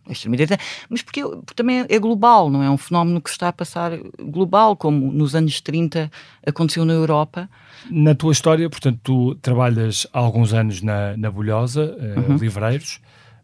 A 0.08 0.12
extrema-direita, 0.12 0.62
mas 0.88 1.02
porque, 1.02 1.20
porque, 1.22 1.54
também 1.54 1.84
é 1.88 1.98
global, 1.98 2.48
não 2.48 2.62
é 2.62 2.70
um 2.70 2.76
fenómeno 2.76 3.20
que 3.20 3.28
está 3.28 3.48
a 3.48 3.52
passar 3.52 3.98
global, 4.20 4.76
como 4.76 5.12
nos 5.12 5.34
anos 5.34 5.60
30 5.60 6.10
aconteceu 6.46 6.84
na 6.84 6.92
Europa. 6.92 7.48
Na 7.90 8.14
tua 8.14 8.32
história, 8.32 8.70
portanto, 8.70 9.00
tu 9.02 9.34
trabalhas 9.36 10.06
há 10.12 10.18
alguns 10.18 10.52
anos 10.52 10.80
na, 10.80 11.16
na 11.16 11.30
Bolhosa, 11.30 11.96
uh, 11.98 12.30
uhum. 12.30 12.36
Livreiros. 12.36 13.00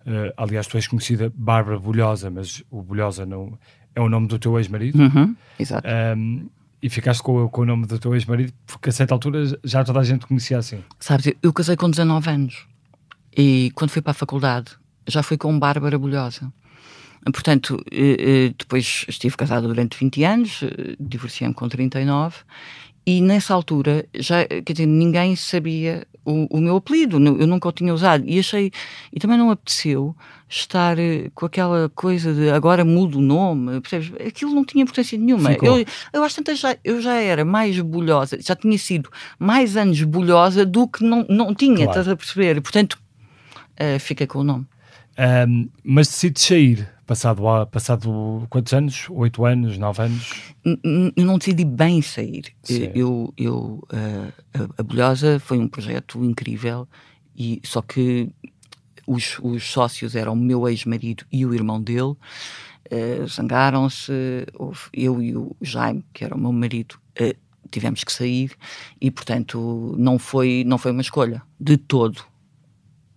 Uh, 0.07 0.33
aliás, 0.37 0.67
tu 0.67 0.77
és 0.77 0.87
conhecida 0.87 1.33
Bárbara 1.35 1.79
Bolhosa, 1.79 2.31
mas 2.31 2.63
o 2.71 2.81
Bolhosa 2.83 3.27
não 3.27 3.59
é 3.95 4.01
o 4.01 4.09
nome 4.09 4.27
do 4.27 4.39
teu 4.39 4.59
ex-marido. 4.59 4.99
Uhum. 5.01 5.37
Exato. 5.59 5.87
Um, 6.17 6.49
e 6.83 6.89
ficaste 6.89 7.23
com, 7.23 7.49
com, 7.49 7.63
o 7.63 7.65
nome 7.65 7.87
do 7.87 7.99
teu 7.99 8.15
ex-marido, 8.15 8.53
porque 8.67 8.91
a 8.91 8.93
certa 8.93 9.15
altura 9.15 9.45
já 9.63 9.85
toda 9.85 10.01
a 10.01 10.05
gente 10.05 10.27
conhecia 10.27 10.59
assim. 10.59 10.83
Sabes, 10.99 11.27
eu, 11.27 11.35
eu 11.43 11.53
casei 11.53 11.77
com 11.77 11.89
19 11.89 12.29
anos. 12.29 12.67
E 13.37 13.71
quando 13.75 13.91
fui 13.91 14.03
para 14.03 14.13
a 14.13 14.15
faculdade, 14.15 14.73
já 15.07 15.23
fui 15.23 15.37
com 15.37 15.59
Bárbara 15.59 15.99
Bolhosa. 15.99 16.53
Portanto, 17.31 17.81
eh, 17.93 18.17
eh, 18.19 18.55
depois 18.59 19.05
estive 19.09 19.37
casada 19.37 19.69
durante 19.69 19.97
20 19.97 20.25
anos, 20.25 20.61
eh, 20.65 20.97
divorciei-me 20.99 21.55
com 21.55 21.69
39, 21.69 22.39
e 23.07 23.21
nessa 23.21 23.55
altura, 23.55 24.07
já, 24.15 24.45
quer 24.45 24.73
dizer, 24.73 24.87
ninguém 24.87 25.37
sabia 25.37 26.07
o, 26.25 26.47
o, 26.57 26.61
meu 26.61 26.77
apelido, 26.77 27.17
eu 27.17 27.47
nunca 27.47 27.69
o 27.69 27.73
tinha 27.73 27.93
usado, 27.93 28.25
e 28.27 28.39
achei, 28.39 28.73
e 29.13 29.21
também 29.21 29.37
não 29.37 29.51
apeteceu 29.51 30.17
estar 30.49 30.97
com 31.35 31.47
aquela 31.47 31.89
coisa 31.95 32.33
de 32.33 32.51
agora 32.51 32.85
mudo 32.85 33.19
o 33.19 33.21
nome, 33.21 33.81
percebes? 33.81 34.13
Aquilo 34.25 34.55
não 34.55 34.65
tinha 34.65 34.83
importância 34.83 35.19
nenhuma. 35.19 35.53
Eu, 35.55 35.85
eu 36.13 36.23
acho 36.23 36.43
que 36.43 36.55
já, 36.55 36.77
eu 36.85 37.01
já 37.01 37.15
era 37.15 37.45
mais 37.45 37.79
bolhosa, 37.81 38.39
já 38.41 38.55
tinha 38.55 38.79
sido 38.79 39.11
mais 39.37 39.77
anos 39.77 40.01
bolhosa 40.03 40.65
do 40.65 40.87
que 40.87 41.03
não, 41.03 41.27
não 41.29 41.55
tinha, 41.55 41.87
claro. 41.87 41.91
estás 41.91 42.09
a 42.09 42.17
perceber? 42.17 42.61
Portanto, 42.61 43.02
uh, 43.81 43.99
fica 44.01 44.27
com 44.27 44.41
o 44.41 44.45
nome. 44.45 44.67
Um, 45.19 45.69
mas 45.85 46.09
decides 46.09 46.43
sair, 46.43 46.89
passado, 47.07 47.43
passado 47.71 48.47
quantos 48.49 48.73
anos? 48.73 49.07
Oito 49.11 49.45
anos, 49.45 49.77
nove 49.77 50.03
anos? 50.03 50.55
Eu 50.65 51.27
não 51.27 51.39
decidi 51.39 51.65
bem 51.65 52.01
sair. 52.01 52.47
Sim. 52.63 52.91
Eu, 52.95 53.33
eu, 53.37 53.87
uh, 53.93 54.73
a 54.79 54.83
Bolhosa 54.83 55.39
foi 55.39 55.59
um 55.59 55.69
projeto 55.69 56.25
incrível, 56.25 56.89
e 57.37 57.61
só 57.63 57.83
que 57.83 58.31
os, 59.07 59.39
os 59.43 59.65
sócios 59.65 60.17
eram 60.17 60.33
o 60.33 60.37
meu 60.37 60.69
ex-marido 60.69 61.25
e 61.31 61.45
o 61.45 61.55
irmão 61.55 61.81
dele, 61.81 62.13
uh, 62.13 63.27
zangaram-se, 63.29 64.47
eu 64.93 65.23
e 65.23 65.37
o 65.37 65.55
Jaime, 65.61 66.05
que 66.13 66.25
era 66.25 66.35
o 66.35 66.39
meu 66.39 66.53
marido, 66.53 66.99
uh, 67.21 67.37
tivemos 67.71 68.03
que 68.05 68.13
sair 68.13 68.53
e, 69.01 69.11
portanto, 69.11 69.95
não 69.99 70.19
foi, 70.19 70.65
não 70.67 70.79
foi 70.79 70.93
uma 70.93 71.03
escolha 71.03 71.43
de 71.61 71.77
todo 71.77 72.32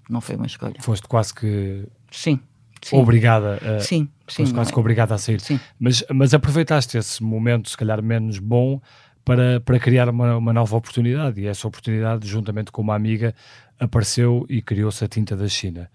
não 0.09 0.21
foi 0.21 0.35
uma 0.35 0.45
escolha. 0.45 0.75
Foste 0.79 1.07
quase 1.07 1.33
que. 1.33 1.85
Sim. 2.11 2.39
Sim. 2.81 2.97
Obrigada 2.97 3.55
a, 3.55 3.79
sim, 3.79 4.07
sim, 4.27 4.43
foste 4.43 4.53
quase 4.53 4.71
que 4.71 4.79
obrigada 4.79 5.15
a 5.15 5.17
sair. 5.17 5.41
Sim. 5.41 5.59
Mas, 5.79 6.03
mas 6.13 6.35
aproveitaste 6.35 6.99
esse 6.99 7.23
momento, 7.23 7.67
se 7.67 7.75
calhar 7.75 7.99
menos 8.03 8.37
bom, 8.37 8.79
para, 9.23 9.59
para 9.59 9.79
criar 9.79 10.07
uma, 10.07 10.37
uma 10.37 10.53
nova 10.53 10.75
oportunidade. 10.75 11.41
E 11.41 11.47
essa 11.47 11.67
oportunidade, 11.67 12.27
juntamente 12.27 12.71
com 12.71 12.83
uma 12.83 12.93
amiga, 12.93 13.33
apareceu 13.79 14.45
e 14.47 14.61
criou-se 14.61 15.03
a 15.03 15.07
tinta 15.07 15.35
da 15.35 15.47
China. 15.47 15.89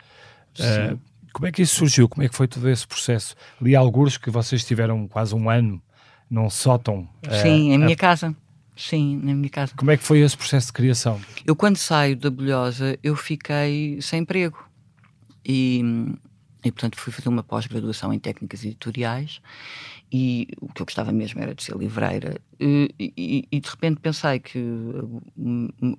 Uh, 0.59 0.99
como 1.33 1.47
é 1.47 1.53
que 1.53 1.63
isso 1.63 1.77
surgiu? 1.77 2.09
Como 2.09 2.25
é 2.25 2.29
que 2.29 2.35
foi 2.35 2.49
todo 2.49 2.69
esse 2.69 2.87
processo? 2.87 3.37
Li 3.63 3.77
alguns 3.77 4.19
que 4.19 4.29
vocês 4.29 4.65
tiveram 4.65 5.07
quase 5.07 5.33
um 5.33 5.49
ano 5.49 5.81
num 6.29 6.51
sótão. 6.51 7.09
Sim, 7.43 7.71
uh, 7.71 7.75
em 7.75 7.79
minha 7.79 7.95
a... 7.95 7.97
casa. 7.97 8.35
Sim, 8.81 9.21
na 9.23 9.35
minha 9.35 9.51
casa. 9.51 9.75
Como 9.77 9.91
é 9.91 9.97
que 9.99 10.03
foi 10.03 10.21
esse 10.21 10.35
processo 10.35 10.69
de 10.69 10.73
criação? 10.73 11.21
Eu, 11.45 11.55
quando 11.55 11.77
saio 11.77 12.17
da 12.17 12.31
Bolhosa, 12.31 12.99
eu 13.03 13.15
fiquei 13.15 14.01
sem 14.01 14.21
emprego. 14.21 14.59
E, 15.45 15.83
e 16.65 16.73
portanto, 16.73 16.97
fui 16.97 17.13
fazer 17.13 17.29
uma 17.29 17.43
pós-graduação 17.43 18.11
em 18.11 18.19
técnicas 18.19 18.65
editoriais. 18.65 19.43
E 20.11 20.49
o 20.63 20.73
que 20.73 20.81
eu 20.81 20.87
gostava 20.87 21.13
mesmo 21.13 21.43
era 21.43 21.55
de 21.55 21.63
ser 21.63 21.77
livreira. 21.77 22.41
E, 22.59 22.95
e, 22.99 23.49
e, 23.53 23.61
de 23.61 23.69
repente 23.69 24.01
pensei 24.01 24.41
que, 24.41 24.59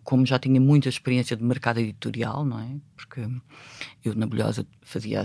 como 0.04 0.26
já 0.26 0.40
tinha 0.40 0.60
muita 0.60 0.90
experiência 0.90 1.38
de 1.38 1.44
mercado 1.44 1.80
editorial, 1.80 2.44
não 2.44 2.60
é? 2.60 2.78
Porque 2.98 3.22
eu 4.04 4.16
na 4.16 4.26
Bolhosa 4.26 4.66
fazia, 4.82 5.24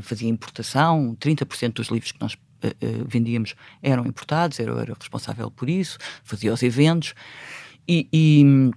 fazia 0.00 0.28
importação, 0.28 1.16
30% 1.20 1.72
dos 1.72 1.88
livros 1.88 2.12
que 2.12 2.20
nós 2.20 2.36
uh, 2.66 3.04
vendíamos 3.06 3.54
eram 3.82 4.06
importados, 4.06 4.58
eu 4.58 4.78
era 4.78 4.94
responsável 4.98 5.50
por 5.50 5.68
isso, 5.68 5.98
fazia 6.22 6.52
os 6.52 6.62
eventos 6.62 7.14
e, 7.88 8.08
e, 8.12 8.70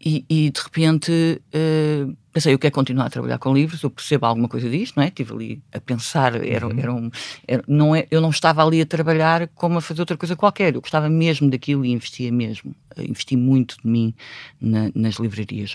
e, 0.00 0.24
e 0.28 0.50
de 0.50 0.60
repente 0.60 1.42
uh, 1.54 2.16
pensei, 2.32 2.54
eu 2.54 2.58
quero 2.58 2.74
continuar 2.74 3.06
a 3.06 3.10
trabalhar 3.10 3.38
com 3.38 3.52
livros, 3.52 3.82
eu 3.82 3.90
percebo 3.90 4.26
alguma 4.26 4.48
coisa 4.48 4.68
disto, 4.68 4.96
não 4.96 5.02
é? 5.04 5.08
Estive 5.08 5.32
ali 5.32 5.62
a 5.72 5.80
pensar, 5.80 6.34
era, 6.44 6.66
uhum. 6.66 6.78
era 6.78 6.92
um, 6.92 7.10
era, 7.46 7.64
não 7.66 7.94
é, 7.94 8.06
eu 8.10 8.20
não 8.20 8.30
estava 8.30 8.64
ali 8.64 8.80
a 8.80 8.86
trabalhar 8.86 9.48
como 9.48 9.78
a 9.78 9.80
fazer 9.80 10.00
outra 10.00 10.16
coisa 10.16 10.36
qualquer, 10.36 10.74
eu 10.74 10.80
gostava 10.80 11.08
mesmo 11.08 11.50
daquilo 11.50 11.84
e 11.84 11.90
investia 11.90 12.30
mesmo, 12.30 12.74
investi 12.96 13.36
muito 13.36 13.76
de 13.82 13.88
mim 13.88 14.14
na, 14.60 14.90
nas 14.94 15.16
livrarias. 15.16 15.74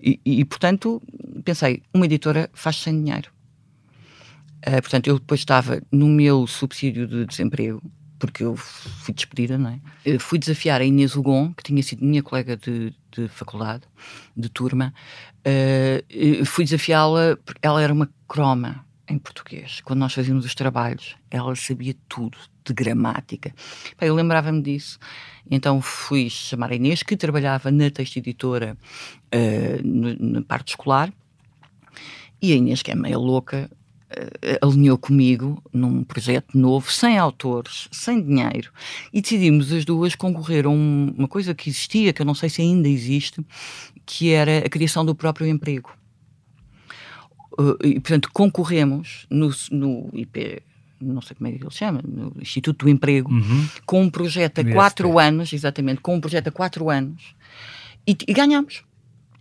E, 0.00 0.20
e, 0.24 0.44
portanto, 0.44 1.02
pensei, 1.44 1.82
uma 1.92 2.06
editora 2.06 2.48
faz 2.52 2.76
sem 2.76 3.02
dinheiro. 3.02 3.35
Uh, 4.66 4.80
portanto, 4.82 5.06
eu 5.06 5.18
depois 5.18 5.40
estava 5.40 5.80
no 5.92 6.06
meu 6.06 6.46
subsídio 6.46 7.06
de 7.06 7.26
desemprego, 7.26 7.82
porque 8.18 8.42
eu 8.42 8.56
fui 8.56 9.12
despedida, 9.14 9.58
não 9.58 9.70
é? 9.70 9.80
Eu 10.04 10.18
fui 10.18 10.38
desafiar 10.38 10.80
a 10.80 10.84
Inês 10.84 11.14
Hugon, 11.14 11.52
que 11.52 11.62
tinha 11.62 11.82
sido 11.82 12.04
minha 12.04 12.22
colega 12.22 12.56
de, 12.56 12.94
de 13.10 13.28
faculdade, 13.28 13.84
de 14.36 14.48
turma. 14.48 14.92
Uh, 15.46 16.44
fui 16.44 16.64
desafiá-la, 16.64 17.36
porque 17.44 17.60
ela 17.62 17.82
era 17.82 17.92
uma 17.92 18.08
croma 18.26 18.84
em 19.08 19.18
português. 19.18 19.80
Quando 19.82 20.00
nós 20.00 20.12
fazíamos 20.12 20.44
os 20.44 20.54
trabalhos, 20.54 21.16
ela 21.30 21.54
sabia 21.54 21.94
tudo 22.08 22.38
de 22.64 22.72
gramática. 22.74 23.54
eu 24.00 24.14
lembrava-me 24.14 24.60
disso. 24.60 24.98
Então 25.48 25.80
fui 25.80 26.28
chamar 26.28 26.72
a 26.72 26.74
Inês, 26.74 27.02
que 27.02 27.16
trabalhava 27.16 27.70
na 27.70 27.90
texto 27.90 28.16
editora 28.16 28.76
uh, 29.32 30.18
na 30.18 30.42
parte 30.42 30.70
escolar. 30.70 31.12
E 32.42 32.52
a 32.52 32.56
Inês, 32.56 32.82
que 32.82 32.90
é 32.90 32.94
meio 32.94 33.20
louca, 33.20 33.70
alinhou 34.60 34.96
comigo 34.96 35.62
num 35.72 36.04
projeto 36.04 36.56
novo, 36.56 36.90
sem 36.90 37.18
autores, 37.18 37.88
sem 37.90 38.22
dinheiro, 38.22 38.70
e 39.12 39.20
decidimos 39.20 39.72
as 39.72 39.84
duas 39.84 40.14
concorrer 40.14 40.66
a 40.66 40.68
um, 40.68 41.14
uma 41.16 41.28
coisa 41.28 41.54
que 41.54 41.68
existia, 41.68 42.12
que 42.12 42.22
eu 42.22 42.26
não 42.26 42.34
sei 42.34 42.48
se 42.48 42.62
ainda 42.62 42.88
existe, 42.88 43.44
que 44.04 44.30
era 44.30 44.58
a 44.58 44.68
criação 44.68 45.04
do 45.04 45.14
próprio 45.14 45.46
emprego. 45.46 45.92
Uh, 47.58 47.76
e, 47.82 47.94
portanto, 48.00 48.30
concorremos 48.32 49.26
no, 49.30 49.50
no 49.70 50.10
IP, 50.12 50.62
não 51.00 51.20
sei 51.20 51.34
como 51.36 51.48
é 51.48 51.52
que 51.52 51.64
ele 51.64 51.70
chama, 51.70 52.00
no 52.06 52.32
Instituto 52.40 52.84
do 52.84 52.90
Emprego, 52.90 53.32
uhum. 53.32 53.68
com 53.84 54.02
um 54.02 54.10
projeto 54.10 54.60
a 54.60 54.72
quatro 54.72 55.18
anos, 55.18 55.52
exatamente, 55.52 56.00
com 56.00 56.14
um 56.14 56.20
projeto 56.20 56.48
a 56.48 56.52
quatro 56.52 56.90
anos, 56.90 57.34
e, 58.06 58.16
e 58.28 58.32
ganhamos. 58.32 58.84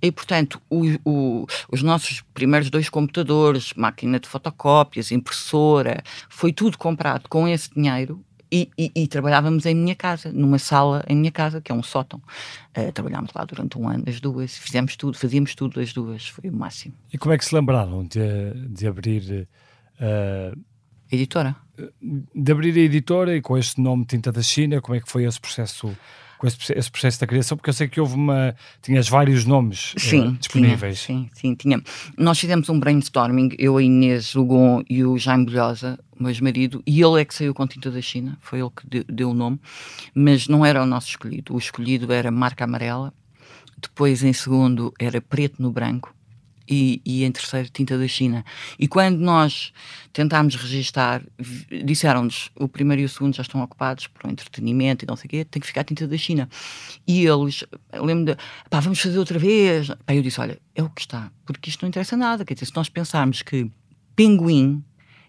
E, 0.05 0.11
portanto, 0.11 0.61
o, 0.69 0.83
o, 1.03 1.47
os 1.71 1.81
nossos 1.81 2.21
primeiros 2.33 2.69
dois 2.69 2.89
computadores, 2.89 3.73
máquina 3.75 4.19
de 4.19 4.27
fotocópias, 4.27 5.11
impressora, 5.11 6.03
foi 6.29 6.53
tudo 6.53 6.77
comprado 6.77 7.27
com 7.27 7.47
esse 7.47 7.69
dinheiro 7.73 8.23
e, 8.51 8.69
e, 8.77 8.91
e, 8.95 9.07
trabalhávamos 9.07 9.65
em 9.65 9.73
minha 9.73 9.95
casa, 9.95 10.31
numa 10.31 10.59
sala 10.59 11.03
em 11.09 11.15
minha 11.15 11.31
casa, 11.31 11.59
que 11.59 11.71
é 11.71 11.75
um 11.75 11.83
sótão. 11.83 12.21
Uh, 12.77 12.91
trabalhámos 12.91 13.31
lá 13.33 13.43
durante 13.43 13.77
um 13.77 13.89
ano, 13.89 14.03
as 14.07 14.21
duas, 14.21 14.55
fizemos 14.57 14.95
tudo, 14.95 15.17
fazíamos 15.17 15.55
tudo 15.55 15.79
as 15.79 15.91
duas, 15.91 16.27
foi 16.27 16.49
o 16.49 16.53
máximo. 16.53 16.93
E 17.11 17.17
como 17.17 17.33
é 17.33 17.37
que 17.37 17.43
se 17.43 17.53
lembraram 17.55 18.05
de, 18.05 18.53
de 18.69 18.87
abrir 18.87 19.47
Uh, 19.99 20.57
editora? 21.11 21.55
De 22.33 22.51
abrir 22.51 22.75
a 22.77 22.81
editora 22.81 23.35
e 23.35 23.41
com 23.41 23.57
este 23.57 23.79
nome 23.81 24.05
Tinta 24.05 24.31
da 24.31 24.41
China, 24.41 24.81
como 24.81 24.95
é 24.95 25.01
que 25.01 25.09
foi 25.09 25.23
esse 25.23 25.39
processo? 25.39 25.95
Com 26.45 26.47
esse, 26.47 26.73
esse 26.73 26.91
processo 26.91 27.19
da 27.19 27.25
criação, 27.25 27.57
porque 27.57 27.71
eu 27.71 27.73
sei 27.73 27.87
que 27.87 27.99
houve 27.99 28.13
uma. 28.13 28.55
Tinhas 28.79 29.09
vários 29.09 29.45
nomes 29.45 29.95
sim, 29.97 30.27
uh, 30.27 30.31
disponíveis. 30.33 31.01
Tinha, 31.01 31.23
sim, 31.23 31.29
sim, 31.33 31.55
tinha. 31.55 31.81
Nós 32.15 32.39
fizemos 32.39 32.69
um 32.69 32.79
brainstorming, 32.79 33.49
eu, 33.57 33.77
a 33.77 33.81
Inês 33.81 34.35
Lugon 34.35 34.83
e 34.87 35.03
o 35.03 35.17
Jaime 35.17 35.45
Bolhosa, 35.45 35.97
o 36.11 36.21
meu 36.21 36.29
ex-marido, 36.29 36.83
e 36.85 37.01
ele 37.01 37.19
é 37.19 37.25
que 37.25 37.33
saiu 37.33 37.51
com 37.53 37.65
tinta 37.65 37.89
da 37.89 37.99
China, 37.99 38.37
foi 38.41 38.59
ele 38.59 38.69
que 38.69 38.87
deu, 38.87 39.03
deu 39.09 39.29
o 39.31 39.33
nome, 39.33 39.59
mas 40.13 40.47
não 40.47 40.63
era 40.63 40.83
o 40.83 40.85
nosso 40.85 41.09
escolhido. 41.09 41.55
O 41.55 41.57
escolhido 41.57 42.13
era 42.13 42.29
marca 42.29 42.63
amarela, 42.63 43.11
depois 43.81 44.23
em 44.23 44.31
segundo 44.31 44.93
era 44.99 45.19
preto 45.19 45.61
no 45.61 45.71
branco, 45.71 46.14
e, 46.67 47.01
e, 47.05 47.23
em 47.23 47.31
terceiro 47.31 47.69
tinta 47.69 47.97
da 47.97 48.07
China. 48.07 48.43
E 48.79 48.87
quando 48.87 49.19
nós 49.19 49.71
tentámos 50.11 50.55
registar, 50.55 51.21
disseram-nos 51.85 52.49
o 52.55 52.67
primeiro 52.67 53.01
e 53.01 53.05
o 53.05 53.09
segundo 53.09 53.35
já 53.35 53.41
estão 53.41 53.61
ocupados 53.61 54.07
por 54.07 54.27
um 54.27 54.31
entretenimento 54.31 55.05
e 55.05 55.07
não 55.07 55.15
sei 55.15 55.27
o 55.27 55.29
quê, 55.29 55.45
tem 55.45 55.59
que 55.59 55.67
ficar 55.67 55.83
tinta 55.83 56.07
da 56.07 56.17
China. 56.17 56.49
E 57.07 57.25
eles, 57.25 57.63
lembro 57.93 58.33
de, 58.33 58.41
pá, 58.69 58.79
vamos 58.79 58.99
fazer 58.99 59.19
outra 59.19 59.37
vez. 59.37 59.89
Pá, 60.05 60.15
eu 60.15 60.21
disse, 60.21 60.39
olha, 60.39 60.59
é 60.73 60.83
o 60.83 60.89
que 60.89 61.01
está, 61.01 61.31
porque 61.45 61.69
isto 61.69 61.81
não 61.81 61.89
interessa 61.89 62.17
nada. 62.17 62.45
Quer 62.45 62.53
dizer, 62.53 62.65
se 62.67 62.75
nós 62.75 62.89
pensarmos 62.89 63.41
que 63.41 63.69
Pinguim 64.15 64.83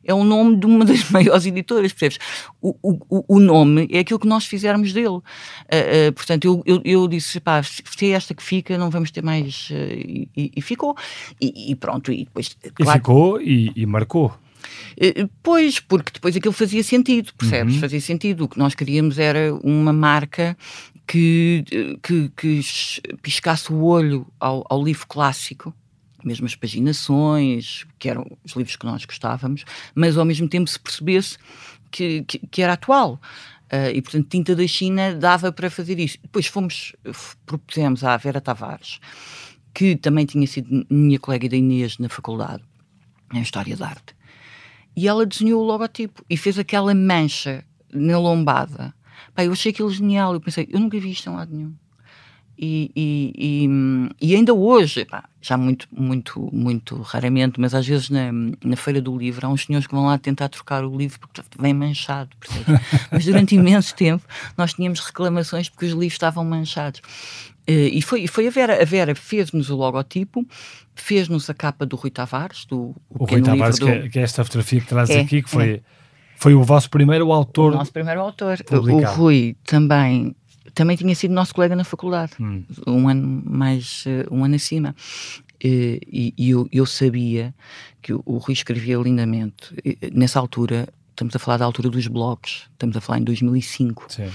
é 0.06 0.14
o 0.14 0.24
nome 0.24 0.56
de 0.56 0.66
uma 0.66 0.84
das 0.86 1.10
maiores 1.10 1.46
editoras, 1.46 1.92
percebes? 1.92 2.18
O, 2.60 2.74
o, 2.82 3.36
o 3.36 3.40
nome 3.40 3.88
é 3.90 3.98
aquilo 3.98 4.18
que 4.18 4.26
nós 4.26 4.46
fizermos 4.46 4.92
dele. 4.92 5.08
Uh, 5.08 5.20
uh, 5.20 6.12
portanto, 6.14 6.44
eu, 6.44 6.62
eu, 6.64 6.82
eu, 6.84 7.08
disse, 7.08 7.40
pá, 7.40 7.62
se 7.62 7.82
é 8.06 8.10
esta 8.10 8.34
que 8.34 8.42
fica, 8.42 8.78
não 8.78 8.90
vamos 8.90 9.10
ter 9.10 9.22
mais. 9.22 9.68
Uh, 9.70 10.28
e, 10.36 10.52
e, 10.56 10.62
ficou. 10.62 10.96
E, 11.40 11.72
e, 11.72 11.74
pronto, 11.74 12.12
e 12.12 12.24
depois. 12.24 12.56
Claro, 12.74 12.90
e 12.90 13.00
ficou 13.00 13.40
e, 13.40 13.72
e 13.74 13.86
marcou. 13.86 14.32
Pois, 15.42 15.78
porque 15.78 16.12
depois 16.14 16.34
aquilo 16.36 16.52
fazia 16.52 16.82
sentido, 16.82 17.32
percebes? 17.36 17.74
Uhum. 17.74 17.80
Fazia 17.80 18.00
sentido. 18.00 18.44
O 18.44 18.48
que 18.48 18.58
nós 18.58 18.74
queríamos 18.74 19.18
era 19.18 19.54
uma 19.62 19.92
marca 19.92 20.56
que, 21.06 21.64
que, 22.02 22.30
que 22.36 22.60
piscasse 23.22 23.72
o 23.72 23.84
olho 23.84 24.26
ao, 24.40 24.64
ao 24.68 24.82
livro 24.82 25.06
clássico 25.06 25.72
mesmo 26.26 26.46
as 26.46 26.54
paginações, 26.54 27.86
que 27.98 28.08
eram 28.08 28.26
os 28.44 28.52
livros 28.52 28.76
que 28.76 28.84
nós 28.84 29.04
gostávamos, 29.04 29.64
mas 29.94 30.18
ao 30.18 30.24
mesmo 30.24 30.48
tempo 30.48 30.68
se 30.68 30.78
percebesse 30.78 31.38
que, 31.90 32.24
que, 32.24 32.38
que 32.38 32.62
era 32.62 32.72
atual. 32.72 33.20
Uh, 33.66 33.90
e 33.94 34.02
portanto, 34.02 34.28
Tinta 34.28 34.54
da 34.54 34.66
China 34.66 35.14
dava 35.14 35.50
para 35.52 35.70
fazer 35.70 35.98
isso. 35.98 36.18
Depois 36.22 36.46
fomos, 36.46 36.94
propusemos 37.44 38.04
à 38.04 38.16
Vera 38.16 38.40
Tavares, 38.40 39.00
que 39.74 39.96
também 39.96 40.24
tinha 40.24 40.46
sido 40.46 40.86
minha 40.88 41.18
colega 41.18 41.48
da 41.48 41.56
Inês 41.56 41.98
na 41.98 42.08
faculdade, 42.08 42.62
em 43.32 43.40
História 43.40 43.76
da 43.76 43.88
Arte, 43.88 44.14
e 44.96 45.08
ela 45.08 45.26
desenhou 45.26 45.62
o 45.62 45.66
logotipo 45.66 46.24
e 46.30 46.36
fez 46.36 46.58
aquela 46.58 46.94
mancha 46.94 47.64
na 47.92 48.18
lombada. 48.18 48.94
Eu 49.36 49.52
achei 49.52 49.70
aquilo 49.70 49.90
genial. 49.90 50.32
Eu 50.32 50.40
pensei, 50.40 50.66
eu 50.70 50.80
nunca 50.80 50.98
vi 50.98 51.10
isto 51.10 51.28
em 51.28 51.34
lado 51.34 51.54
nenhum. 51.54 51.74
E, 52.58 52.90
e, 52.96 53.32
e, 53.36 54.28
e, 54.28 54.34
ainda 54.34 54.54
hoje, 54.54 55.04
pá, 55.04 55.24
já 55.42 55.58
muito, 55.58 55.86
muito, 55.92 56.48
muito 56.50 56.96
raramente, 57.02 57.60
mas 57.60 57.74
às 57.74 57.86
vezes 57.86 58.08
na, 58.08 58.30
na 58.64 58.76
Feira 58.76 59.00
do 59.00 59.16
Livro 59.16 59.46
há 59.46 59.50
uns 59.50 59.66
senhores 59.66 59.86
que 59.86 59.94
vão 59.94 60.06
lá 60.06 60.16
tentar 60.16 60.48
trocar 60.48 60.82
o 60.82 60.96
livro 60.96 61.20
porque 61.20 61.42
vem 61.58 61.74
manchado, 61.74 62.30
mas 63.12 63.26
durante 63.26 63.54
imenso 63.54 63.94
tempo 63.94 64.24
nós 64.56 64.72
tínhamos 64.72 65.00
reclamações 65.00 65.68
porque 65.68 65.84
os 65.84 65.92
livros 65.92 66.14
estavam 66.14 66.44
manchados. 66.44 67.00
Uh, 67.68 67.92
e 67.92 68.00
foi, 68.00 68.26
foi 68.26 68.46
a 68.46 68.50
Vera, 68.50 68.80
a 68.80 68.84
Vera 68.84 69.14
fez-nos 69.14 69.68
o 69.68 69.76
logotipo, 69.76 70.46
fez-nos 70.94 71.50
a 71.50 71.54
capa 71.54 71.84
do 71.84 71.96
Rui 71.96 72.10
Tavares, 72.10 72.64
do 72.64 72.94
o, 73.10 73.24
Rui 73.24 73.42
Tavares, 73.42 73.78
do... 73.78 73.86
que, 73.86 73.92
é, 73.92 74.08
que, 74.08 74.18
é, 74.18 74.22
esta 74.22 74.44
fotografia 74.44 74.80
que 74.80 74.86
traz 74.86 75.10
é, 75.10 75.20
aqui, 75.20 75.42
que 75.42 75.50
foi, 75.50 75.70
é. 75.70 75.80
foi 76.36 76.54
o 76.54 76.62
vosso 76.62 76.88
primeiro 76.88 77.30
autor. 77.32 77.72
O 77.72 77.76
nosso 77.76 77.92
primeiro 77.92 78.20
autor. 78.20 78.62
Publicado. 78.64 79.12
O 79.12 79.16
Rui 79.16 79.56
também 79.64 80.34
também 80.76 80.94
tinha 80.94 81.14
sido 81.14 81.32
nosso 81.32 81.54
colega 81.54 81.74
na 81.74 81.84
faculdade, 81.84 82.32
hum. 82.38 82.62
um 82.86 83.08
ano 83.08 83.42
mais, 83.46 84.04
uh, 84.06 84.32
um 84.32 84.44
ano 84.44 84.54
acima. 84.56 84.94
Uh, 85.54 85.96
e, 86.06 86.34
e 86.36 86.50
eu, 86.50 86.68
eu, 86.70 86.84
sabia 86.84 87.54
que 88.02 88.12
o, 88.12 88.22
o 88.26 88.36
Rui 88.36 88.52
escrevia 88.52 88.98
lindamente. 88.98 89.74
E, 89.82 89.98
nessa 90.12 90.38
altura, 90.38 90.86
estamos 91.10 91.34
a 91.34 91.38
falar 91.38 91.56
da 91.56 91.64
altura 91.64 91.88
dos 91.88 92.06
blogs, 92.06 92.64
estamos 92.72 92.94
a 92.94 93.00
falar 93.00 93.20
em 93.20 93.24
2005. 93.24 94.04
Sim. 94.12 94.30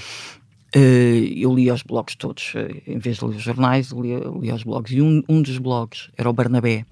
Eu 0.73 1.53
lia 1.53 1.73
os 1.73 1.83
blogs 1.83 2.15
todos, 2.15 2.53
em 2.87 2.97
vez 2.97 3.17
de 3.17 3.25
ler 3.25 3.35
os 3.35 3.43
jornais, 3.43 3.91
lia, 3.91 4.19
lia 4.39 4.55
os 4.55 4.63
blogs. 4.63 4.91
E 4.95 5.01
um, 5.01 5.21
um 5.29 5.41
dos 5.41 5.59
blogs 5.59 6.09
era 6.17 6.29
o 6.29 6.33
Barnabé, 6.33 6.85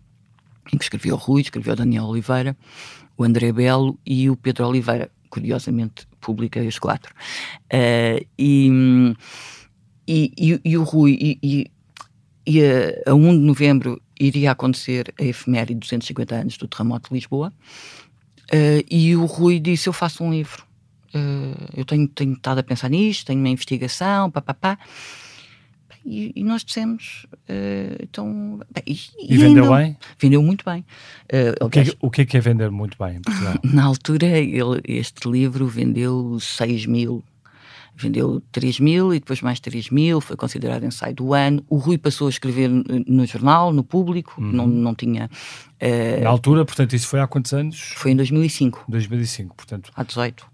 em 0.71 0.77
que 0.77 0.83
escrevia 0.83 1.15
o 1.15 1.17
Rui, 1.17 1.41
escrevia 1.41 1.73
o 1.73 1.75
Daniel 1.75 2.03
Oliveira, 2.03 2.55
o 3.17 3.23
André 3.23 3.51
Belo 3.51 3.97
e 4.05 4.29
o 4.29 4.35
Pedro 4.35 4.67
Oliveira 4.67 5.09
curiosamente 5.29 6.07
publiquei 6.19 6.67
os 6.67 6.79
quatro. 6.79 7.13
Uh, 7.73 8.25
e, 8.37 9.15
e, 10.07 10.61
e, 10.63 10.77
o 10.77 10.83
Rui, 10.83 11.17
e, 11.19 11.71
e 12.45 12.61
a, 12.61 13.11
a 13.11 13.13
1 13.13 13.39
de 13.39 13.45
novembro 13.45 14.01
iria 14.19 14.51
acontecer 14.51 15.13
a 15.19 15.23
efeméride 15.23 15.75
de 15.75 15.79
250 15.81 16.35
anos 16.35 16.57
do 16.57 16.67
terremoto 16.67 17.09
de 17.09 17.15
Lisboa, 17.15 17.53
uh, 18.51 18.85
e 18.89 19.15
o 19.15 19.25
Rui 19.25 19.59
disse: 19.59 19.87
Eu 19.87 19.93
faço 19.93 20.23
um 20.23 20.31
livro. 20.31 20.67
Uh, 21.13 21.69
eu 21.75 21.85
tenho, 21.85 22.07
tenho 22.07 22.33
estado 22.33 22.59
a 22.59 22.63
pensar 22.63 22.89
nisto, 22.89 23.25
tenho 23.25 23.39
uma 23.39 23.49
investigação, 23.49 24.29
papapá. 24.29 24.77
Pá, 24.77 24.77
pá. 24.77 24.85
E, 26.10 26.32
e 26.36 26.43
nós 26.43 26.63
dissemos, 26.63 27.28
uh, 27.34 28.02
então. 28.02 28.60
e, 28.84 28.98
e, 29.19 29.38
vendeu 29.38 29.72
bem? 29.76 29.95
Vendeu 30.17 30.41
muito 30.41 30.65
bem. 30.65 30.84
Uh, 31.32 31.65
o, 31.65 31.69
que 31.69 31.80
é, 31.82 31.84
o 32.02 32.10
que 32.10 32.22
é, 32.22 32.26
que 32.26 32.36
é 32.36 32.39
vender 32.39 32.72
muito 32.72 32.98
bem 32.98 33.22
Na 33.63 33.84
altura, 33.84 34.26
ele, 34.26 34.82
este 34.86 35.30
livro 35.30 35.67
vendeu 35.67 36.39
6 36.39 36.88
mil 36.88 37.24
vendeu 37.95 38.41
3 38.54 38.80
mil 38.80 39.13
e 39.13 39.19
depois 39.19 39.41
mais 39.41 39.60
3 39.60 39.89
mil, 39.89 40.22
foi 40.22 40.38
considerado 40.38 40.86
ensaio 40.86 41.13
do 41.13 41.34
ano. 41.34 41.63
O 41.69 41.76
Rui 41.76 41.98
passou 41.98 42.28
a 42.28 42.30
escrever 42.30 42.69
no 42.69 43.26
jornal, 43.26 43.74
no 43.74 43.84
público, 43.84 44.36
uhum. 44.41 44.52
não, 44.54 44.67
não 44.67 44.95
tinha. 44.95 45.30
Uh... 45.82 46.24
Na 46.24 46.30
altura, 46.30 46.63
portanto, 46.63 46.95
isso 46.95 47.08
foi 47.08 47.19
há 47.19 47.28
quantos 47.28 47.52
anos? 47.52 47.91
Foi 47.98 48.12
em 48.12 48.15
2005. 48.15 48.86
2005, 48.88 49.54
portanto. 49.54 49.91
Há 49.93 50.04
18. 50.04 50.48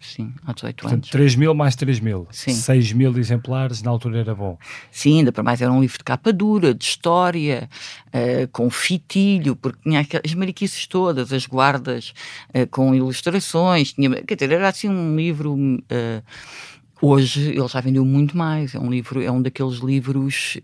Sim, 0.00 0.32
há 0.46 0.54
18 0.54 0.76
Portanto, 0.76 0.94
anos. 0.94 1.10
3 1.10 1.36
mil 1.36 1.54
mais 1.54 1.76
3 1.76 2.00
mil. 2.00 2.26
Sim. 2.30 2.54
6 2.54 2.94
mil 2.94 3.16
exemplares, 3.18 3.82
na 3.82 3.90
altura 3.90 4.20
era 4.20 4.34
bom. 4.34 4.58
Sim, 4.90 5.18
ainda 5.18 5.30
para 5.30 5.42
mais 5.42 5.60
era 5.60 5.70
um 5.70 5.80
livro 5.80 5.98
de 5.98 6.04
capa 6.04 6.32
dura, 6.32 6.74
de 6.74 6.82
história, 6.82 7.68
uh, 8.06 8.48
com 8.50 8.70
fitilho, 8.70 9.54
porque 9.54 9.78
tinha 9.82 10.06
as 10.24 10.34
mariquices 10.34 10.86
todas, 10.86 11.34
as 11.34 11.46
guardas 11.46 12.14
uh, 12.54 12.66
com 12.70 12.94
ilustrações. 12.94 13.92
Tinha, 13.92 14.10
quer 14.22 14.36
dizer, 14.36 14.52
era 14.52 14.68
assim 14.68 14.88
um 14.88 15.14
livro. 15.14 15.52
Uh, 15.54 16.22
hoje 17.02 17.50
ele 17.50 17.68
já 17.68 17.80
vendeu 17.82 18.04
muito 18.04 18.34
mais. 18.34 18.74
É 18.74 18.78
um 18.78 18.90
livro, 18.90 19.22
é 19.22 19.30
um 19.30 19.42
daqueles 19.42 19.80
livros 19.80 20.56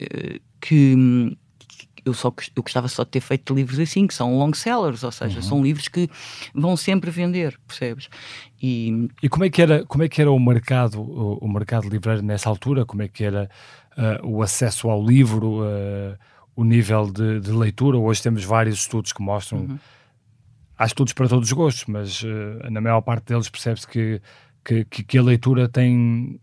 que 0.61 1.37
eu 2.07 2.15
só 2.15 2.33
eu 2.55 2.63
gostava 2.63 2.87
só 2.87 3.03
de 3.03 3.11
ter 3.11 3.21
feito 3.21 3.53
livros 3.53 3.81
assim, 3.81 4.07
que 4.07 4.15
são 4.15 4.39
long 4.39 4.55
sellers, 4.55 5.03
ou 5.03 5.11
seja, 5.11 5.37
uhum. 5.37 5.43
são 5.43 5.63
livros 5.63 5.89
que 5.89 6.09
vão 6.55 6.77
sempre 6.77 7.11
vender, 7.11 7.59
percebes? 7.67 8.09
E, 8.63 9.09
e 9.21 9.29
como 9.29 9.45
é 9.45 9.51
que 9.51 9.61
era 9.61 9.85
como 9.85 10.05
é 10.05 10.09
que 10.09 10.21
era 10.21 10.31
o 10.31 10.39
mercado 10.39 11.01
o, 11.01 11.39
o 11.39 11.49
mercado 11.49 11.89
livreiro 11.89 12.23
nessa 12.23 12.49
altura? 12.49 12.87
Como 12.87 13.03
é 13.03 13.09
que 13.09 13.25
era 13.25 13.51
uh, 13.99 14.27
o 14.27 14.41
acesso 14.41 14.89
ao 14.89 15.05
livro, 15.05 15.63
uh, 15.63 16.17
o 16.55 16.63
nível 16.63 17.11
de, 17.11 17.41
de, 17.41 17.51
leitura? 17.51 17.99
Hoje 17.99 18.23
temos 18.23 18.45
vários 18.45 18.79
estudos 18.79 19.13
que 19.13 19.21
mostram 19.21 19.63
uhum. 19.63 19.79
há 20.79 20.87
estudos 20.87 21.13
para 21.13 21.29
todos 21.29 21.49
os 21.49 21.53
gostos, 21.53 21.87
mas 21.87 22.23
uh, 22.23 22.71
na 22.71 22.81
maior 22.81 23.01
parte 23.01 23.25
deles 23.25 23.51
percebe-se 23.51 23.89
que, 23.89 24.23
que, 24.65 24.85
que, 24.85 25.19
a 25.19 25.23
leitura 25.23 25.69
tem, 25.69 26.41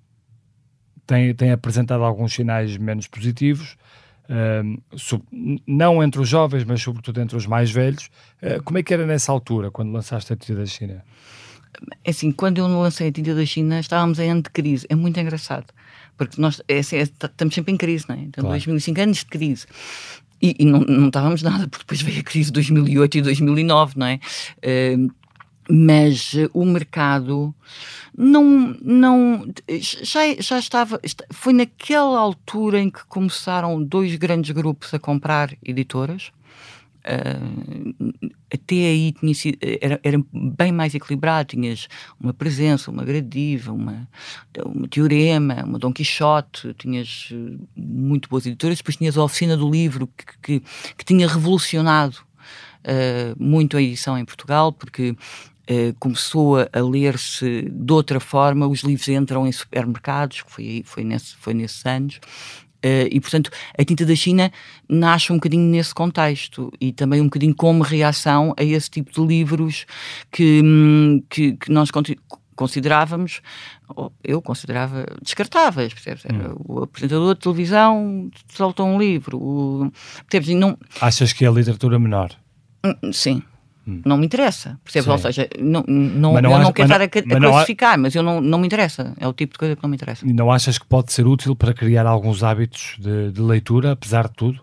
tem, 1.07 1.33
tem 1.33 1.51
apresentado 1.51 2.03
alguns 2.03 2.33
sinais 2.33 2.75
menos 2.75 3.07
positivos 3.07 3.77
não 5.67 6.03
entre 6.03 6.21
os 6.21 6.29
jovens, 6.29 6.63
mas 6.63 6.81
sobretudo 6.81 7.21
entre 7.21 7.35
os 7.37 7.45
mais 7.45 7.71
velhos. 7.71 8.09
Uh, 8.41 8.61
como 8.63 8.77
é 8.77 8.83
que 8.83 8.93
era 8.93 9.05
nessa 9.05 9.31
altura, 9.31 9.69
quando 9.69 9.91
lançaste 9.91 10.31
a 10.33 10.35
Tinta 10.35 10.55
da 10.55 10.65
China? 10.65 11.03
É 12.03 12.11
assim, 12.11 12.31
quando 12.31 12.59
eu 12.59 12.67
lancei 12.67 13.09
a 13.09 13.11
Tinta 13.11 13.35
da 13.35 13.45
China, 13.45 13.79
estávamos 13.79 14.19
em 14.19 14.29
ano 14.29 14.41
de 14.41 14.49
crise. 14.49 14.85
É 14.89 14.95
muito 14.95 15.19
engraçado, 15.19 15.65
porque 16.17 16.39
nós 16.39 16.61
é, 16.67 16.79
assim, 16.79 16.97
é, 16.97 17.01
estamos 17.01 17.53
sempre 17.53 17.73
em 17.73 17.77
crise, 17.77 18.05
não 18.07 18.15
é? 18.15 18.19
Então, 18.19 18.43
claro. 18.43 18.57
2005 18.57 19.01
anos 19.01 19.17
de 19.17 19.25
crise. 19.25 19.65
E, 20.41 20.55
e 20.59 20.65
não, 20.65 20.81
não, 20.81 21.07
estávamos 21.07 21.41
nada, 21.41 21.67
porque 21.67 21.83
depois 21.83 22.01
veio 22.01 22.19
a 22.19 22.23
crise 22.23 22.47
de 22.47 22.53
2008 22.53 23.17
e 23.17 23.21
2009, 23.21 23.93
não 23.97 24.07
é? 24.07 24.19
Uh, 24.57 25.09
mas 25.69 26.33
uh, 26.33 26.49
o 26.53 26.65
mercado 26.65 27.53
não, 28.15 28.75
não 28.81 29.47
já, 29.79 30.21
já 30.39 30.59
estava, 30.59 30.99
foi 31.31 31.53
naquela 31.53 32.19
altura 32.19 32.79
em 32.79 32.89
que 32.89 33.05
começaram 33.05 33.83
dois 33.83 34.15
grandes 34.15 34.51
grupos 34.51 34.93
a 34.93 34.99
comprar 34.99 35.55
editoras. 35.63 36.31
Uh, 37.05 38.23
até 38.53 38.75
aí 38.75 39.11
tinha 39.11 39.33
sido, 39.33 39.57
era, 39.81 39.99
era, 40.03 40.23
bem 40.31 40.71
mais 40.71 40.95
equilibrado, 40.95 41.49
tinhas 41.49 41.89
uma 42.17 42.33
presença, 42.33 42.89
uma 42.91 43.03
gradiva, 43.03 43.73
uma, 43.73 44.07
uma 44.65 44.87
teorema, 44.87 45.65
uma 45.65 45.77
Dom 45.77 45.91
Quixote, 45.91 46.73
tinhas 46.75 47.29
muito 47.75 48.29
boas 48.29 48.45
editoras, 48.45 48.77
depois 48.77 48.95
tinhas 48.95 49.17
a 49.17 49.23
oficina 49.23 49.57
do 49.57 49.69
livro 49.69 50.07
que, 50.07 50.25
que, 50.41 50.59
que 50.97 51.03
tinha 51.03 51.27
revolucionado 51.27 52.17
muito 53.39 53.77
a 53.77 53.81
edição 53.81 54.17
em 54.17 54.25
Portugal, 54.25 54.71
porque 54.71 55.15
Uh, 55.69 55.95
começou 55.97 56.57
a, 56.57 56.81
ler-se 56.81 57.69
de 57.71 57.93
outra 57.93 58.19
forma, 58.19 58.67
os 58.67 58.81
livros 58.81 59.07
entram 59.07 59.47
em 59.47 59.51
supermercados, 59.51 60.43
foi, 60.45 60.83
foi, 60.85 61.05
nesse, 61.05 61.37
foi 61.37 61.53
nesses 61.53 61.85
anos, 61.85 62.17
uh, 62.17 63.07
e 63.09 63.17
portanto 63.21 63.49
a 63.77 63.85
tinta 63.85 64.05
da 64.05 64.13
China 64.13 64.51
nasce 64.89 65.31
um 65.31 65.35
bocadinho 65.35 65.63
nesse 65.69 65.95
contexto 65.95 66.69
e 66.81 66.91
também 66.91 67.21
um 67.21 67.25
bocadinho 67.25 67.55
como 67.55 67.81
reação 67.81 68.53
a 68.57 68.63
esse 68.63 68.89
tipo 68.89 69.09
de 69.09 69.25
livros 69.25 69.85
que, 70.29 70.61
hum, 70.61 71.23
que, 71.29 71.53
que 71.53 71.71
nós 71.71 71.89
considerávamos, 72.57 73.41
eu 74.21 74.41
considerava 74.41 75.05
descartáveis, 75.21 75.93
percebes? 75.93 76.25
Hum. 76.25 76.55
O 76.67 76.83
apresentador 76.83 77.35
de 77.35 77.39
televisão 77.39 78.29
solta 78.49 78.83
um 78.83 78.99
livro, 78.99 79.37
o, 79.37 79.91
percebes? 80.29 80.59
Não... 80.59 80.77
Achas 80.99 81.31
que 81.31 81.45
é 81.45 81.47
a 81.47 81.51
literatura 81.51 81.97
menor? 81.97 82.31
Hum, 82.85 83.13
sim. 83.13 83.41
Hum. 83.87 84.01
Não 84.05 84.17
me 84.17 84.25
interessa, 84.25 84.79
percebes? 84.83 85.05
Sim. 85.05 85.11
Ou 85.11 85.17
seja, 85.17 85.49
não, 85.59 85.83
não, 85.87 86.33
não 86.41 86.51
eu 86.51 86.59
não 86.59 86.71
quero 86.71 86.87
estar 86.87 87.01
a, 87.01 87.37
a 87.37 87.39
classificar, 87.39 87.99
mas 87.99 88.15
eu 88.15 88.23
não, 88.23 88.39
não 88.39 88.57
me 88.57 88.65
interessa. 88.65 89.13
É 89.19 89.27
o 89.27 89.33
tipo 89.33 89.53
de 89.53 89.59
coisa 89.59 89.75
que 89.75 89.83
não 89.83 89.89
me 89.89 89.95
interessa. 89.95 90.25
E 90.25 90.31
não 90.31 90.51
achas 90.51 90.77
que 90.77 90.85
pode 90.85 91.11
ser 91.11 91.27
útil 91.27 91.55
para 91.55 91.73
criar 91.73 92.05
alguns 92.05 92.43
hábitos 92.43 92.95
de, 92.99 93.31
de 93.31 93.41
leitura, 93.41 93.91
apesar 93.91 94.27
de 94.27 94.33
tudo? 94.35 94.61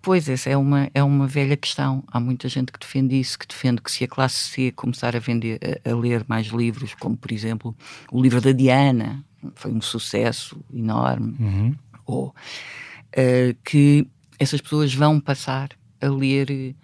Pois, 0.00 0.28
essa 0.28 0.48
é 0.48 0.56
uma, 0.56 0.88
é 0.94 1.02
uma 1.02 1.26
velha 1.26 1.56
questão. 1.56 2.02
Há 2.10 2.18
muita 2.18 2.48
gente 2.48 2.72
que 2.72 2.78
defende 2.78 3.18
isso, 3.20 3.38
que 3.38 3.46
defende 3.46 3.82
que 3.82 3.90
se 3.90 4.04
a 4.04 4.08
classe 4.08 4.36
C 4.36 4.72
começar 4.72 5.14
a, 5.14 5.18
vender, 5.18 5.58
a, 5.84 5.90
a 5.90 5.94
ler 5.94 6.24
mais 6.26 6.46
livros, 6.46 6.94
como 6.94 7.16
por 7.16 7.30
exemplo 7.30 7.76
o 8.10 8.22
livro 8.22 8.40
da 8.40 8.52
Diana, 8.52 9.22
foi 9.54 9.72
um 9.72 9.82
sucesso 9.82 10.58
enorme, 10.72 11.36
uhum. 11.38 11.74
ou 12.06 12.28
uh, 12.28 13.56
que 13.64 14.06
essas 14.38 14.60
pessoas 14.60 14.94
vão 14.94 15.20
passar 15.20 15.70
a 16.00 16.08
ler 16.08 16.74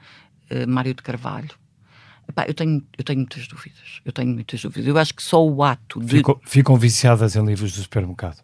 uh, 0.55 0.69
Mário 0.69 0.95
de 0.95 1.03
Carvalho. 1.03 1.51
Epá, 2.29 2.47
eu, 2.47 2.55
tenho, 2.55 2.83
eu 2.97 3.05
tenho 3.05 3.19
muitas 3.19 3.47
dúvidas. 3.47 4.01
Eu 4.05 4.13
tenho 4.13 4.33
muitas 4.33 4.63
dúvidas. 4.63 4.87
Eu 4.87 4.97
acho 4.97 5.15
que 5.15 5.23
só 5.23 5.45
o 5.45 5.63
ato 5.63 6.01
de. 6.01 6.17
Ficam, 6.17 6.41
ficam 6.45 6.77
viciadas 6.77 7.37
em 7.37 7.45
livros 7.45 7.73
do 7.73 7.83
supermercado. 7.83 8.43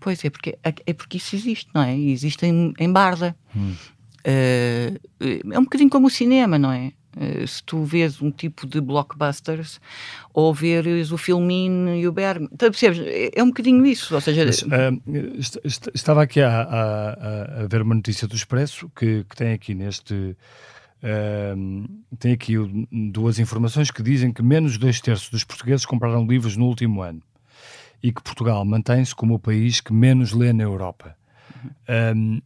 Pois 0.00 0.24
é, 0.24 0.30
porque, 0.30 0.58
é 0.62 0.92
porque 0.92 1.16
isso 1.16 1.34
existe, 1.36 1.68
não 1.74 1.82
é? 1.82 1.96
Existe 1.96 2.46
em, 2.46 2.72
em 2.78 2.92
Barda. 2.92 3.36
Hum. 3.54 3.74
Uh, 4.22 5.52
é 5.52 5.58
um 5.58 5.64
bocadinho 5.64 5.90
como 5.90 6.06
o 6.06 6.10
cinema, 6.10 6.58
não 6.58 6.72
é? 6.72 6.92
Uh, 7.14 7.46
se 7.46 7.62
tu 7.64 7.84
vês 7.84 8.22
um 8.22 8.30
tipo 8.30 8.66
de 8.66 8.80
blockbusters 8.80 9.80
ou 10.32 10.54
veres 10.54 11.12
o 11.12 11.18
Filmin 11.18 12.00
e 12.00 12.08
o 12.08 12.12
Bergman, 12.12 12.48
então, 12.50 12.70
percebes? 12.70 13.00
É, 13.00 13.30
é 13.34 13.42
um 13.42 13.48
bocadinho 13.48 13.84
isso. 13.84 14.14
Ou 14.14 14.20
seja, 14.20 14.46
Mas, 14.46 14.62
uh, 14.62 15.38
est 15.38 15.60
est 15.64 15.90
estava 15.94 16.22
aqui 16.22 16.40
a, 16.40 16.62
a, 16.62 17.62
a, 17.62 17.66
ver 17.66 17.82
uma 17.82 17.94
notícia 17.94 18.26
do 18.26 18.34
Expresso 18.34 18.90
que, 18.96 19.24
que 19.28 19.36
tem 19.36 19.52
aqui 19.52 19.74
neste 19.74 20.36
Uh, 21.02 22.16
tem 22.16 22.32
aqui 22.32 22.54
duas 23.10 23.40
informações 23.40 23.90
que 23.90 24.02
dizem 24.02 24.32
que 24.32 24.42
menos 24.42 24.74
de 24.74 24.78
dois 24.78 25.00
terços 25.00 25.28
dos 25.30 25.42
portugueses 25.42 25.84
compraram 25.84 26.24
livros 26.24 26.56
no 26.56 26.66
último 26.66 27.02
ano 27.02 27.20
e 28.02 28.12
que 28.12 28.22
Portugal 28.22 28.64
mantém-se 28.64 29.14
como 29.14 29.34
o 29.34 29.38
país 29.38 29.80
que 29.80 29.92
menos 29.92 30.32
lê 30.32 30.52
na 30.52 30.62
Europa. 30.62 31.16
Um, 32.16 32.40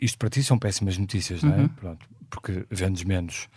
isto 0.00 0.18
para 0.18 0.28
ti 0.28 0.42
são 0.42 0.58
péssimas 0.58 0.96
notícias, 0.98 1.42
não 1.42 1.54
é? 1.54 1.58
Uhum. 1.58 1.68
Pronto, 1.68 2.06
porque 2.30 2.66
vendes 2.70 3.04
menos. 3.04 3.48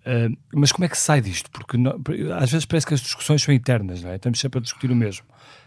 Uh, 0.00 0.36
mas 0.52 0.70
como 0.70 0.84
é 0.84 0.88
que 0.88 0.96
se 0.96 1.04
sai 1.04 1.20
disto? 1.20 1.50
Porque 1.50 1.76
não, 1.76 1.98
às 2.38 2.50
vezes 2.50 2.64
parece 2.64 2.86
que 2.86 2.94
as 2.94 3.00
discussões 3.00 3.42
são 3.42 3.54
eternas, 3.54 4.02
não 4.02 4.10
é? 4.10 4.16
Estamos 4.16 4.38
sempre 4.38 4.58
a 4.58 4.62
discutir 4.62 4.90
o 4.90 4.96
mesmo. 4.96 5.24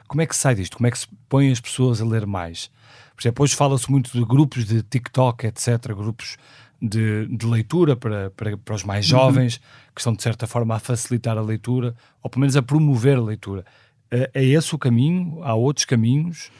Como 0.08 0.22
é 0.22 0.26
que 0.26 0.36
se 0.36 0.42
sai 0.42 0.56
disto? 0.56 0.78
Como 0.78 0.88
é 0.88 0.92
que 0.92 1.00
se 1.00 1.08
põem 1.28 1.52
as 1.52 1.60
pessoas 1.60 2.02
a 2.02 2.06
ler 2.06 2.26
mais? 2.26 2.70
Por 3.16 3.22
exemplo, 3.22 3.44
hoje 3.44 3.56
fala-se 3.56 3.90
muito 3.90 4.12
de 4.12 4.24
grupos 4.24 4.66
de 4.66 4.84
TikTok, 4.84 5.48
etc., 5.48 5.88
grupos 5.88 6.38
de, 6.82 7.28
de 7.28 7.46
leitura 7.46 7.96
para, 7.96 8.30
para, 8.32 8.58
para, 8.58 8.76
os 8.76 8.84
mais 8.84 9.06
uhum. 9.06 9.20
jovens, 9.20 9.56
uhum. 9.56 9.62
que 9.94 10.02
estão 10.02 10.14
de 10.14 10.24
certa 10.24 10.48
forma 10.48 10.76
a 10.76 10.80
facilitar 10.80 11.38
a 11.38 11.42
leitura, 11.42 11.96
ou 12.22 12.30
pelo 12.30 12.42
menos 12.42 12.56
a 12.56 12.62
promover 12.62 13.18
a 13.18 13.22
leitura. 13.22 13.66
É, 14.10 14.30
é 14.34 14.44
esse 14.44 14.74
o 14.74 14.78
caminho? 14.78 15.42
Há 15.44 15.54
outros 15.54 15.86
caminhos? 15.86 16.52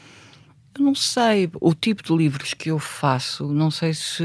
Não 0.78 0.94
sei, 0.94 1.50
o 1.60 1.74
tipo 1.74 2.02
de 2.02 2.14
livros 2.14 2.54
que 2.54 2.70
eu 2.70 2.78
faço, 2.78 3.52
não 3.52 3.70
sei 3.70 3.92
se 3.92 4.22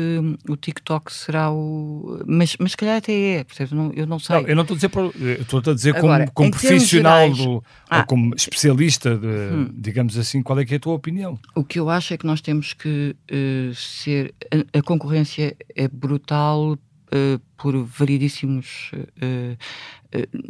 o 0.47 0.55
TikTok 0.55 1.11
será 1.11 1.51
o. 1.51 2.21
Mas, 2.27 2.55
mas 2.59 2.71
se 2.71 2.77
calhar 2.77 2.97
até 2.97 3.39
é, 3.39 3.45
não, 3.71 3.91
eu 3.93 4.05
não 4.05 4.19
sei. 4.19 4.35
Não, 4.35 4.47
eu 4.47 4.55
não 4.55 4.61
estou 4.61 4.75
a 4.75 4.77
dizer, 4.77 5.41
estou 5.41 5.59
a 5.59 5.73
dizer 5.73 5.95
Agora, 5.95 6.29
como, 6.31 6.51
como 6.51 6.51
profissional 6.51 7.33
gerais, 7.33 7.37
do, 7.37 7.63
ah, 7.89 7.99
ou 7.99 8.05
como 8.05 8.35
especialista, 8.35 9.17
de, 9.17 9.27
hum. 9.27 9.69
digamos 9.73 10.17
assim, 10.17 10.41
qual 10.41 10.59
é 10.59 10.65
que 10.65 10.73
é 10.73 10.77
a 10.77 10.79
tua 10.79 10.93
opinião? 10.93 11.39
O 11.55 11.63
que 11.63 11.79
eu 11.79 11.89
acho 11.89 12.13
é 12.13 12.17
que 12.17 12.25
nós 12.25 12.41
temos 12.41 12.73
que 12.73 13.15
uh, 13.31 13.73
ser. 13.73 14.33
A, 14.51 14.79
a, 14.79 14.81
concorrência 14.81 15.55
é 15.75 15.87
brutal. 15.87 16.77
Uh, 17.13 17.39
por 17.55 17.77
variedíssimos, 17.85 18.91
uh, 18.95 19.57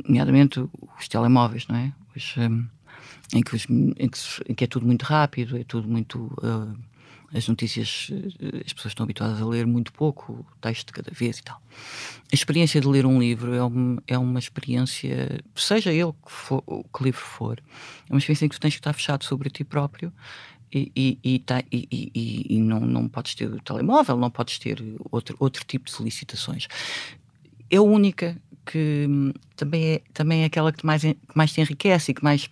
nomeadamente 0.08 0.62
os 0.98 1.08
telemóveis, 1.10 1.68
não 1.68 1.76
é? 1.76 1.92
Os, 2.16 2.38
um, 2.38 2.66
em 3.34 3.42
que, 3.42 3.56
os, 3.56 3.66
em, 3.70 4.08
que, 4.08 4.18
em 4.48 4.54
que, 4.54 4.64
é 4.64 4.68
tudo 4.68 4.86
muito 4.86 5.04
rápido, 5.04 5.58
é 5.58 5.64
tudo 5.64 5.88
muito. 5.88 6.20
Uh, 6.42 6.78
as 7.36 7.48
notícias, 7.48 8.10
uh, 8.12 8.62
as 8.64 8.74
pessoas 8.74 8.92
estão 8.92 9.04
habituadas 9.06 9.42
a 9.42 9.46
ler 9.46 9.66
muito 9.66 9.92
pouco, 9.92 10.34
o 10.34 10.46
texto 10.62 10.88
de 10.88 10.94
cada 10.94 11.12
vez 11.12 11.40
e 11.40 11.44
tal. 11.44 11.60
A 12.32 12.36
experiência 12.36 12.80
de 12.80 12.88
ler 12.88 13.08
um 13.08 13.20
livro 13.20 13.54
é 13.56 13.64
uma, 13.64 14.04
é 14.08 14.18
uma 14.18 14.38
experiência, 14.38 15.40
seja 15.56 15.92
ele 15.92 16.12
que, 16.12 16.32
for, 16.32 16.64
que 16.64 17.04
livro 17.04 17.20
for, 17.20 17.60
é 18.08 18.14
uma 18.14 18.20
experiência 18.20 18.46
em 18.46 18.50
que 18.50 18.56
tu 18.56 18.62
tens 18.62 18.76
que 18.76 18.80
estar 18.80 18.94
fechado 18.94 19.24
sobre 19.24 19.50
ti 19.50 19.64
próprio 19.64 20.14
e, 20.72 20.92
e, 20.96 21.20
e, 21.24 21.40
tá, 21.40 21.64
e, 21.72 22.60
não, 22.60 22.80
não 22.80 23.08
podes 23.08 23.36
ter 23.36 23.48
o 23.48 23.60
telemóvel, 23.60 24.18
não 24.18 24.30
podes 24.30 24.60
ter 24.60 24.84
outro, 25.12 25.36
outro 25.40 25.64
tipo 25.66 25.86
de 25.86 25.92
solicitações. 25.92 26.68
É 27.70 27.78
a 27.78 27.82
única 27.82 28.38
que 28.66 29.06
hum, 29.10 29.34
também 29.56 29.86
é, 29.86 30.02
também 30.14 30.44
é 30.44 30.46
aquela 30.46 30.72
que 30.72 30.86
mais, 30.86 31.02
que 31.02 31.18
mais 31.36 31.52
te 31.52 31.62
enriquece 31.62 32.12
e 32.12 32.14
que 32.14 32.24
mais 32.24 32.50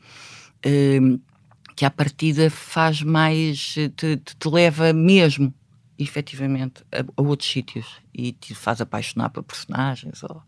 que 1.75 1.85
à 1.85 1.89
partida 1.89 2.49
faz 2.49 3.01
mais, 3.01 3.75
te, 3.95 4.17
te 4.17 4.47
leva 4.47 4.93
mesmo, 4.93 5.53
efetivamente, 5.97 6.83
a, 6.91 6.99
a, 6.99 7.21
outros 7.21 7.49
sítios 7.49 7.87
e 8.13 8.33
te 8.33 8.53
faz 8.53 8.81
apaixonar 8.81 9.29
por 9.29 9.43
personagens 9.43 10.23
ou, 10.23 10.43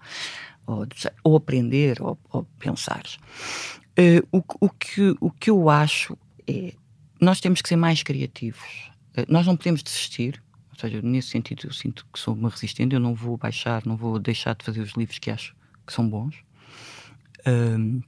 ou, 0.65 0.87
ou 1.23 1.35
aprender 1.35 2.01
ou, 2.01 2.17
ou 2.31 2.43
pensar. 2.59 3.03
Uh, 3.97 4.25
o, 4.31 4.43
o, 4.59 4.69
que, 4.69 5.15
o 5.19 5.29
que 5.29 5.49
eu 5.49 5.69
acho 5.69 6.17
é 6.47 6.73
nós 7.21 7.39
temos 7.39 7.61
que 7.61 7.69
ser 7.69 7.75
mais 7.75 8.03
criativos. 8.03 8.91
Uh, 9.17 9.25
nós 9.27 9.45
não 9.45 9.55
podemos 9.55 9.81
desistir. 9.81 10.41
Ou 10.71 10.79
seja, 10.79 11.01
nesse 11.01 11.29
sentido, 11.29 11.67
eu 11.67 11.73
sinto 11.73 12.05
que 12.11 12.19
sou 12.19 12.33
uma 12.33 12.49
resistente. 12.49 12.95
Eu 12.95 12.99
não 12.99 13.13
vou 13.13 13.37
baixar, 13.37 13.83
não 13.85 13.95
vou 13.95 14.19
deixar 14.19 14.55
de 14.55 14.65
fazer 14.65 14.81
os 14.81 14.93
livros 14.93 15.19
que 15.19 15.31
acho 15.31 15.55
que 15.85 15.93
são 15.93 16.09
bons. 16.09 16.35
Uh, 17.39 18.03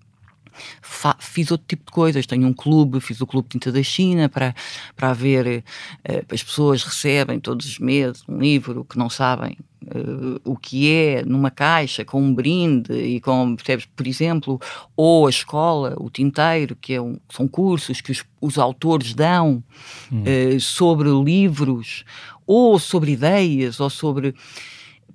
fiz 1.20 1.52
outro 1.52 1.65
tipo 1.68 1.86
de 1.86 1.91
coisas. 1.91 2.26
Tenho 2.26 2.48
um 2.48 2.54
clube, 2.54 3.00
fiz 3.00 3.22
o 3.22 3.28
Clube 3.28 3.50
Tinta 3.50 3.72
da 3.72 3.84
China 3.84 4.30
para, 4.30 4.56
para 4.96 5.12
haver. 5.12 5.63
Uh, 6.08 6.34
as 6.34 6.44
pessoas 6.44 6.84
recebem 6.84 7.39
todos 7.39 7.65
os 7.65 7.80
meses 7.80 8.24
um 8.28 8.39
livro 8.39 8.86
que 8.86 8.98
não 8.98 9.10
sabem 9.10 9.58
uh, 9.86 10.39
o 10.44 10.56
que 10.56 10.91
é 10.91 11.24
numa 11.26 11.52
caixa 11.52 12.04
com 12.04 12.22
um 12.22 12.34
brinde 12.34 12.94
e 12.94 13.20
com, 13.20 13.56
percebes, 13.56 13.86
por 13.86 14.08
exemplo, 14.08 14.60
ou 14.96 15.28
a 15.28 15.30
escola, 15.30 15.96
o 15.98 16.10
tinteiro, 16.10 16.76
que 16.76 16.94
é 16.94 17.02
um, 17.02 17.18
são 17.30 17.48
cursos 17.48 18.02
que 18.02 18.12
os, 18.12 18.24
os 18.41 18.58
autores 18.58 19.13
dão 19.13 19.63
hum. 20.12 20.24
uh, 20.24 20.60
sobre 20.60 21.10
livros 21.10 22.04
ou 22.46 22.80
sobre 22.80 23.12
ideias 23.12 23.80
ou 23.80 23.89
sobre. 23.89 24.36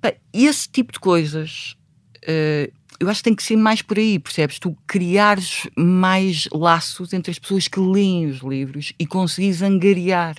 Bem, 0.01 0.13
esse 0.33 0.69
tipo 0.69 0.93
de 0.93 0.99
coisas. 0.99 1.75
Uh, 2.23 2.71
eu 3.01 3.09
acho 3.09 3.21
que 3.21 3.23
tem 3.23 3.35
que 3.35 3.41
ser 3.41 3.55
mais 3.55 3.81
por 3.81 3.97
aí, 3.97 4.19
percebes? 4.19 4.59
Tu 4.59 4.77
criares 4.85 5.67
mais 5.75 6.47
laços 6.51 7.13
entre 7.13 7.31
as 7.31 7.39
pessoas 7.39 7.67
que 7.67 7.79
leem 7.79 8.27
os 8.27 8.41
livros 8.41 8.93
e 8.99 9.07
conseguires 9.07 9.63
angariar. 9.63 10.35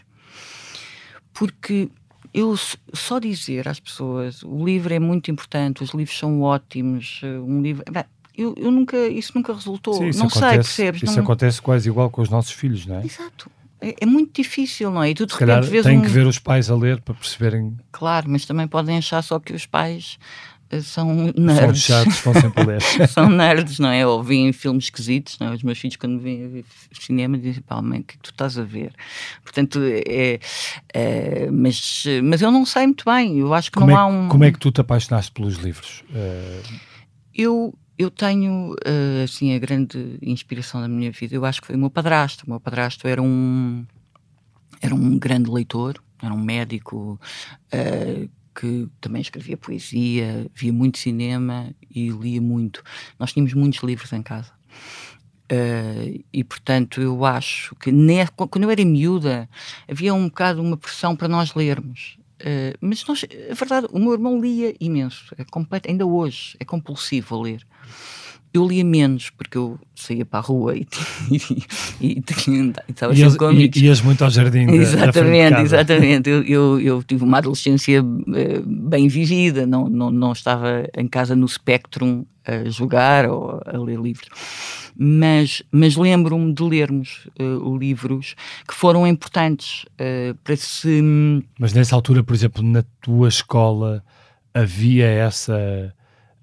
Porque 1.35 1.90
eu 2.33 2.57
só 2.94 3.18
dizer 3.18 3.66
às 3.66 3.81
pessoas 3.81 4.44
o 4.44 4.64
livro 4.64 4.94
é 4.94 5.01
muito 5.01 5.29
importante, 5.29 5.83
os 5.83 5.90
livros 5.90 6.16
são 6.16 6.40
ótimos, 6.40 7.20
eh, 7.25 7.40
um 7.40 7.61
livro. 7.61 7.83
Bem, 7.90 8.05
eu, 8.38 8.55
eu, 8.57 8.70
nunca, 8.70 8.96
isso 9.09 9.33
nunca 9.35 9.53
resultou. 9.53 9.94
Sim, 9.94 10.16
não 10.16 10.29
acontece, 10.29 10.38
sei, 10.38 10.53
percebes? 10.87 11.03
Isso 11.03 11.16
não... 11.16 11.25
acontece 11.25 11.61
quase 11.61 11.88
igual 11.88 12.11
com 12.11 12.22
os 12.22 12.29
nossos 12.29 12.53
filhos, 12.53 12.87
não 12.87 13.01
é? 13.01 13.05
Exato. 13.05 13.51
É, 13.81 13.96
é 14.03 14.07
muito 14.07 14.40
difícil, 14.40 14.92
não 14.92 15.03
é? 15.03 15.11
E 15.11 15.14
tu 15.14 15.27
de 15.27 15.35
Se 15.35 15.40
repente 15.40 15.68
vês 15.68 15.85
tem 15.85 15.98
um... 15.98 16.03
que 16.03 16.09
ver 16.09 16.29
os 16.29 16.38
pais 16.38 16.70
a 16.70 16.77
ler 16.77 17.01
para 17.01 17.14
perceberem. 17.14 17.77
Claro, 17.90 18.31
mas 18.31 18.46
também 18.46 18.68
podem 18.68 18.98
achar 18.98 19.20
só 19.20 19.40
que 19.40 19.53
os 19.53 19.66
pais 19.66 20.16
são 20.81 21.33
nerds. 21.37 21.85
São 21.85 22.05
chatos, 22.05 22.21
vão 22.21 22.35
sempre 22.35 22.65
ler. 22.65 22.83
são 23.09 23.29
nerds, 23.29 23.79
não 23.79 23.91
é? 23.91 24.07
Ou 24.07 24.23
veem 24.23 24.53
filmes 24.53 24.85
esquisitos, 24.85 25.39
não 25.39 25.49
é? 25.49 25.55
Os 25.55 25.63
meus 25.63 25.79
filhos, 25.79 25.97
quando 25.97 26.19
vêm 26.19 26.65
cinema, 26.93 27.37
dizem: 27.37 27.63
pá, 27.63 27.83
mãe, 27.83 28.01
o 28.01 28.05
que 28.05 28.15
é 28.15 28.17
que 28.17 28.23
tu 28.23 28.31
estás 28.31 28.59
a 28.59 28.63
ver? 28.63 28.93
Portanto, 29.43 29.79
é, 29.83 30.39
é, 30.95 31.51
mas, 31.51 32.05
mas 32.25 32.41
eu 32.41 32.51
não 32.51 32.65
sei 32.65 32.87
muito 32.87 33.05
bem. 33.05 33.39
Eu 33.39 33.53
acho 33.53 33.71
que 33.71 33.79
como 33.79 33.91
não 33.91 33.97
é, 33.97 34.01
há 34.01 34.07
um. 34.07 34.29
Como 34.29 34.45
é 34.45 34.53
que 34.53 34.59
tu 34.59 34.71
te 34.71 34.81
apaixonaste 34.81 35.33
pelos 35.33 35.57
livros? 35.57 36.03
Uh... 36.11 36.79
Eu. 37.35 37.75
Eu 37.99 38.11
tenho, 38.11 38.73
uh, 38.73 39.23
assim, 39.23 39.55
a 39.55 39.59
grande 39.59 40.19
inspiração 40.23 40.81
da 40.81 40.89
minha 40.89 41.13
vida. 41.13 41.37
Eu 41.37 41.45
acho 41.45 41.61
que 41.61 41.67
foi 41.69 41.77
o 41.77 41.79
meu 41.79 41.91
padrasto. 41.91 42.45
O 42.45 42.51
meu 42.51 42.59
padrasto 42.59 43.07
era 43.07 43.23
um, 43.23 43.85
era 44.81 44.95
um 44.95 45.19
grande 45.19 45.49
leitor, 45.49 46.03
era 46.21 46.33
um 46.33 46.43
médico 46.43 47.21
uh, 47.73 48.29
que 48.55 48.88
também 49.01 49.23
escrevia 49.23 49.57
poesia, 49.57 50.47
via 50.55 50.73
muito 50.73 50.99
cinema 50.99 51.75
e 51.91 52.09
lia 52.11 52.41
muito. 52.41 52.83
Nós 53.19 53.33
tínhamos 53.33 53.55
muitos 53.55 53.83
livros 53.83 54.12
em 54.12 54.23
casa. 54.23 54.53
Uh, 55.51 56.25
e 56.33 56.43
portanto 56.43 57.01
eu 57.03 57.27
acho 57.27 57.75
que 57.75 57.93
ne, 57.93 58.27
quando 58.29 58.65
eu 58.65 58.71
era 58.71 58.83
miúda 58.87 59.47
havia 59.87 60.15
um 60.15 60.25
bocado 60.29 60.62
uma 60.62 60.79
pressão 60.79 61.15
para 61.15 61.29
nós 61.29 61.55
lermos 61.55 62.17
uh, 62.41 62.79
mas 62.81 63.05
nós, 63.05 63.27
a 63.51 63.53
verdade, 63.53 63.87
o 63.91 63.99
meu 63.99 64.15
irmão 64.15 64.41
lia 64.41 64.75
imenso 64.81 65.35
é 65.37 65.45
completo, 65.45 65.91
ainda 65.91 66.07
hoje 66.07 66.57
é 66.59 66.65
compulsivo 66.65 67.35
a 67.35 67.43
ler 67.43 67.67
eu 68.53 68.67
lia 68.67 68.85
menos 68.85 69.31
porque 69.31 69.57
eu 69.57 69.79
saía 69.95 70.27
para 70.27 70.41
a 70.41 70.43
rua 70.43 70.77
e, 70.77 70.87
e, 72.01 72.19
e, 72.19 72.25
estava 72.88 73.15
sempre 73.15 73.38
com 73.38 73.47
amigos. 73.47 73.81
E, 73.81 73.87
ias 73.87 74.01
muito 74.01 74.23
ao 74.23 74.31
jardim. 74.31 74.69
Exatamente, 74.71 75.61
exatamente. 75.61 76.29
Eu, 76.29 76.43
eu, 76.43 76.81
eu, 76.81 77.03
tive 77.03 77.25
uma 77.25 77.38
adolescência 77.38 78.03
uh, 78.03 78.62
bem 78.67 79.09
vivida, 79.09 79.67
não, 79.67 79.88
não, 79.88 80.11
não 80.11 80.33
estava 80.33 80.87
em 80.97 81.09
casa 81.09 81.35
no 81.35 81.49
Spectrum 81.49 82.25
a 82.45 82.69
jogar 82.69 83.27
ou 83.29 83.61
a 83.65 83.79
ler 83.79 83.99
livros. 83.99 84.29
Mas, 84.97 85.62
mas 85.73 85.97
lembro-me 85.97 86.53
de 86.53 86.62
lermos 86.62 87.27
uh, 87.41 87.79
livros 87.79 88.35
que 88.69 88.75
foram 88.75 89.07
importantes 89.07 89.85
uh, 89.93 90.35
para 90.45 90.57
se. 90.57 91.03
Mas 91.59 91.73
nessa 91.73 91.95
altura, 91.95 92.23
por 92.23 92.35
exemplo, 92.35 92.62
na 92.62 92.85
tua 93.01 93.29
escola 93.29 94.05
havia 94.53 95.07
essa 95.07 95.95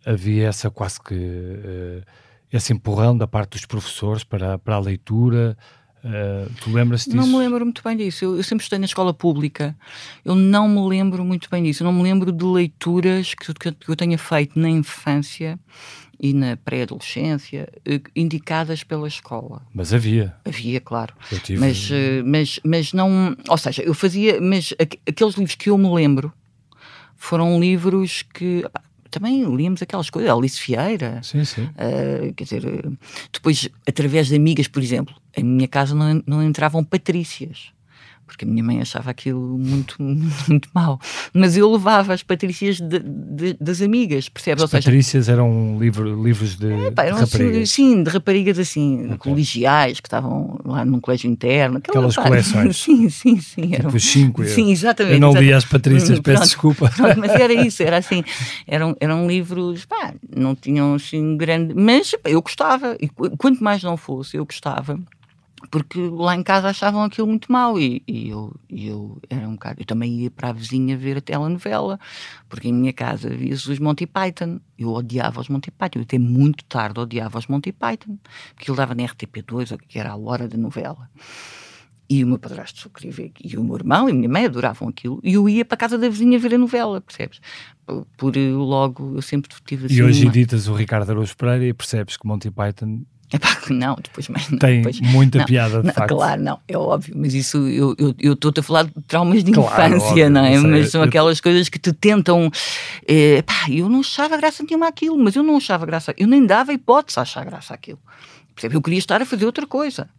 havia 0.10 0.48
essa 0.48 0.72
quase 0.72 1.00
que 1.00 1.14
uh, 1.14 2.04
esse 2.52 2.74
empurrão 2.74 3.16
da 3.16 3.28
parte 3.28 3.52
dos 3.52 3.66
professores 3.66 4.24
para, 4.24 4.58
para 4.58 4.76
a 4.76 4.80
leitura. 4.80 5.56
Uh, 6.04 6.52
tu 6.62 6.72
lembras-te 6.72 7.12
disso? 7.12 7.18
Não 7.18 7.28
me 7.28 7.38
lembro 7.38 7.64
muito 7.64 7.84
bem 7.84 7.96
disso. 7.96 8.26
Eu, 8.26 8.38
eu, 8.38 8.44
sempre 8.44 8.64
estudei 8.64 8.80
na 8.80 8.86
escola 8.86 9.14
pública. 9.14 9.78
Eu 10.26 10.34
não 10.34 10.68
me 10.68 10.88
lembro 10.88 11.24
muito 11.24 11.48
bem 11.50 11.64
disso. 11.64 11.84
Eu 11.84 11.86
não 11.86 11.94
me 11.94 12.02
lembro 12.02 12.32
de 12.32 12.44
leituras 12.44 13.36
que, 13.36 13.54
que, 13.54 13.72
que 13.72 13.90
eu 13.92 13.96
tenha 13.96 14.18
feito 14.18 14.58
na 14.58 14.70
infância 14.70 15.60
e 16.20 16.34
na 16.34 16.58
pré-adolescência 16.58 17.70
eh, 17.86 18.02
indicadas 18.14 18.84
pela 18.84 19.08
escola. 19.08 19.62
Mas 19.74 19.94
havia. 19.94 20.36
Havia, 20.44 20.82
claro. 20.82 21.14
Tive... 21.44 21.60
Mas, 21.60 21.90
mas, 22.26 22.60
mas 22.66 22.94
não. 22.94 23.38
Ou 23.48 23.58
seja, 23.58 23.84
eu 23.84 23.94
fazia. 23.94 24.42
Mas 24.42 24.74
aqueles 24.80 25.36
livros 25.36 25.56
que 25.56 25.70
eu 25.70 25.78
me 25.78 25.90
lembro 25.94 26.34
foram 27.16 27.60
livros 27.60 28.24
que 28.34 28.66
também 29.10 29.44
líamos 29.56 29.82
aquelas 29.82 30.10
coisas, 30.10 30.32
Alice 30.32 30.60
Vieira. 30.66 31.22
Sim, 31.24 31.44
sim. 31.44 31.64
Uh, 31.64 32.34
quer 32.36 32.44
dizer, 32.44 32.64
depois, 33.32 33.70
através 33.88 34.28
de 34.28 34.36
amigas, 34.36 34.68
por 34.68 34.82
exemplo, 34.82 35.16
em 35.36 35.44
minha 35.44 35.68
casa 35.68 35.96
não, 35.96 36.24
não 36.26 36.44
entravam 36.44 36.84
patrícias 36.84 37.72
porque 38.30 38.46
a 38.46 38.48
minha 38.48 38.64
mãe 38.64 38.80
achava 38.80 39.10
aquilo 39.10 39.58
muito, 39.58 39.96
muito, 40.48 40.70
mau. 40.74 41.00
Mas 41.34 41.58
eu 41.58 41.72
levava 41.72 42.14
as 42.14 42.22
Patrícias 42.22 42.80
de, 42.80 43.00
de, 43.00 43.54
das 43.60 43.82
amigas, 43.82 44.30
percebes? 44.30 44.64
As 44.64 44.72
Patrícias 44.72 45.28
eram 45.28 45.78
livro, 45.80 46.24
livros 46.24 46.56
de, 46.56 46.72
é, 46.72 46.92
pá, 46.92 47.06
de 47.06 47.10
assim, 47.10 47.22
raparigas? 47.22 47.58
Assim, 47.58 47.66
sim, 47.66 48.04
de 48.04 48.10
raparigas 48.10 48.60
assim, 48.60 49.06
okay. 49.06 49.18
colegiais, 49.18 50.00
que 50.00 50.08
estavam 50.08 50.60
lá 50.64 50.86
num 50.86 51.00
colégio 51.00 51.30
interno. 51.30 51.78
Aquelas 51.80 52.16
pá, 52.16 52.24
coleções. 52.24 52.78
Sim, 52.90 53.10
sim, 53.10 53.40
sim. 53.40 53.62
Tipo 53.62 53.76
eram, 53.76 54.00
cinco. 54.00 54.46
Sim, 54.46 54.72
exatamente. 54.72 55.16
Eu 55.16 55.20
não 55.20 55.34
li 55.34 55.52
as 55.52 55.66
Patrícias, 55.66 56.20
peço 56.20 56.44
desculpa. 56.44 56.90
Pronto, 56.96 57.20
mas 57.20 57.32
era 57.32 57.54
isso, 57.54 57.84
era 57.84 57.98
assim, 57.98 58.24
eram, 58.68 58.96
eram 59.00 59.28
livros, 59.28 59.86
pá, 59.86 60.14
não 60.36 60.56
tinham 60.56 60.94
assim 60.94 61.36
grande... 61.36 61.74
Mas 61.74 62.12
pá, 62.12 62.30
eu 62.30 62.42
gostava, 62.42 62.96
e 63.00 63.10
quanto 63.38 63.64
mais 63.64 63.84
não 63.84 63.98
fosse, 63.98 64.38
eu 64.38 64.46
gostava 64.46 65.00
porque 65.72 66.00
lá 66.00 66.36
em 66.36 66.44
casa 66.44 66.70
achavam 66.70 67.04
aquilo 67.04 67.28
muito 67.28 67.52
mau 67.52 67.80
e, 67.80 68.02
e, 68.08 68.30
eu, 68.30 68.56
e 68.70 68.88
eu 68.88 69.22
era 69.30 69.48
um 69.48 69.54
bocado. 69.54 69.82
Eu 69.82 69.86
também 69.86 70.22
ia 70.22 70.32
para 70.32 70.50
a 70.50 70.54
vizinha 70.54 70.98
ver 70.98 71.18
a 71.18 71.22
telenovela, 71.22 72.00
porque 72.48 72.70
em 72.70 72.74
minha 72.74 72.94
casa 72.94 73.30
via-se 73.30 73.70
os 73.70 73.80
Monty 73.80 74.08
Python. 74.08 74.60
Eu 74.78 74.90
odiava 74.90 75.42
os 75.42 75.50
Monty 75.50 75.72
Python, 75.72 76.00
eu 76.00 76.04
até 76.04 76.18
muito 76.18 76.64
tarde 76.66 77.00
odiava 77.00 77.38
os 77.38 77.48
Monty 77.48 77.72
Python, 77.72 78.18
porque 78.56 78.72
ele 78.72 78.78
dava 78.78 78.96
na 78.96 79.04
RTP2, 79.04 79.78
que 79.88 80.00
era 80.00 80.12
a 80.12 80.18
hora 80.18 80.48
da 80.48 80.58
novela. 80.58 81.10
E 82.10 82.24
o 82.24 82.28
meu 82.28 82.40
padrasto 82.40 82.80
só 82.80 82.90
queria 82.90 83.12
ver, 83.12 83.32
e 83.44 83.56
o 83.56 83.64
meu 83.64 83.76
irmão 83.76 84.10
e 84.10 84.12
a 84.12 84.16
minha 84.16 84.30
mãe 84.30 84.46
adoravam 84.46 84.88
aquilo, 84.88 85.20
e 85.24 85.34
eu 85.34 85.48
ia 85.48 85.64
para 85.64 85.76
a 85.76 85.78
casa 85.78 85.96
da 85.96 86.10
vizinha 86.10 86.40
ver 86.40 86.56
a 86.56 86.58
novela, 86.58 87.00
percebes? 87.02 87.40
Por, 87.86 88.08
por 88.18 88.36
logo, 88.36 89.16
eu 89.16 89.22
sempre 89.22 89.52
tive 89.64 89.86
assim. 89.86 89.96
E 89.96 90.04
hoje 90.04 90.26
uma... 90.26 90.32
editas 90.32 90.68
o 90.68 90.74
Ricardo 90.74 91.12
Araújo 91.12 91.38
Pereira 91.38 91.66
e 91.68 91.74
percebes 91.74 92.18
que 92.18 92.26
Monty 92.26 92.50
Python 92.50 93.04
Epá, 93.32 93.60
não, 93.70 93.96
depois 93.96 94.28
mais. 94.28 94.48
Tem 94.48 94.82
depois, 94.82 95.00
muita 95.00 95.40
não, 95.40 95.46
piada, 95.46 95.82
de 95.82 95.88
não, 95.88 95.94
facto. 95.94 96.16
Claro, 96.16 96.42
não, 96.42 96.60
é 96.68 96.78
óbvio, 96.78 97.14
mas 97.16 97.34
isso 97.34 97.58
eu 97.68 98.34
estou-te 98.34 98.60
a 98.60 98.64
falar 98.64 98.86
de 98.86 98.94
traumas 99.08 99.44
de 99.44 99.52
claro, 99.52 99.96
infância, 99.96 100.10
óbvio, 100.10 100.30
não 100.32 100.46
é? 100.46 100.58
Não 100.58 100.70
mas 100.70 100.90
são 100.90 101.04
aquelas 101.04 101.40
coisas 101.40 101.70
que 101.70 101.78
te 101.78 101.94
tentam. 101.94 102.50
Eh, 103.08 103.44
pá, 103.44 103.70
eu 103.70 103.88
não 103.88 104.00
achava 104.00 104.36
graça 104.36 104.64
nenhuma 104.68 104.88
àquilo, 104.88 105.18
mas 105.18 105.36
eu 105.36 105.44
não 105.44 105.58
achava 105.58 105.86
graça. 105.86 106.14
Eu 106.18 106.28
nem 106.28 106.44
dava 106.44 106.74
hipótese 106.74 107.20
a 107.20 107.22
achar 107.22 107.46
graça 107.46 107.74
àquilo. 107.74 108.00
Percebe? 108.56 108.76
Eu 108.76 108.82
queria 108.82 109.00
estar 109.00 109.22
a 109.22 109.26
fazer 109.26 109.46
outra 109.46 109.68
coisa. 109.68 110.10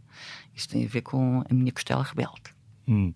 Isso 0.55 0.69
tem 0.69 0.85
a 0.85 0.89
ver 0.89 1.03
com 1.03 1.43
a 1.49 1.55
minha 1.55 1.73
costela 1.73 2.03
rebelde. 2.03 2.43
Hum. 2.87 3.13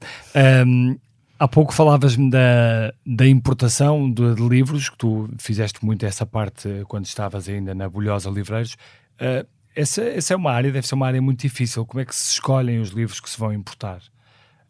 Um, 0.66 0.96
há 1.38 1.48
pouco 1.48 1.72
falavas-me 1.72 2.30
da, 2.30 2.92
da 3.06 3.26
importação 3.26 4.10
de, 4.10 4.34
de, 4.34 4.48
livros, 4.48 4.88
que 4.88 4.96
tu 4.96 5.28
fizeste 5.38 5.84
muito 5.84 6.04
essa 6.04 6.26
parte 6.26 6.68
quando 6.88 7.06
estavas 7.06 7.48
ainda 7.48 7.74
na 7.74 7.88
Bolhosa 7.88 8.30
Livreiros. 8.30 8.76
Uh, 9.20 9.46
essa, 9.74 10.02
essa 10.02 10.34
é 10.34 10.36
uma 10.36 10.52
área, 10.52 10.70
deve 10.70 10.86
ser 10.86 10.94
uma 10.94 11.06
área 11.06 11.20
muito 11.20 11.40
difícil. 11.40 11.84
Como 11.84 12.00
é 12.00 12.04
que 12.04 12.14
se 12.14 12.32
escolhem 12.32 12.80
os 12.80 12.90
livros 12.90 13.20
que 13.20 13.28
se 13.28 13.38
vão 13.38 13.52
importar? 13.52 13.98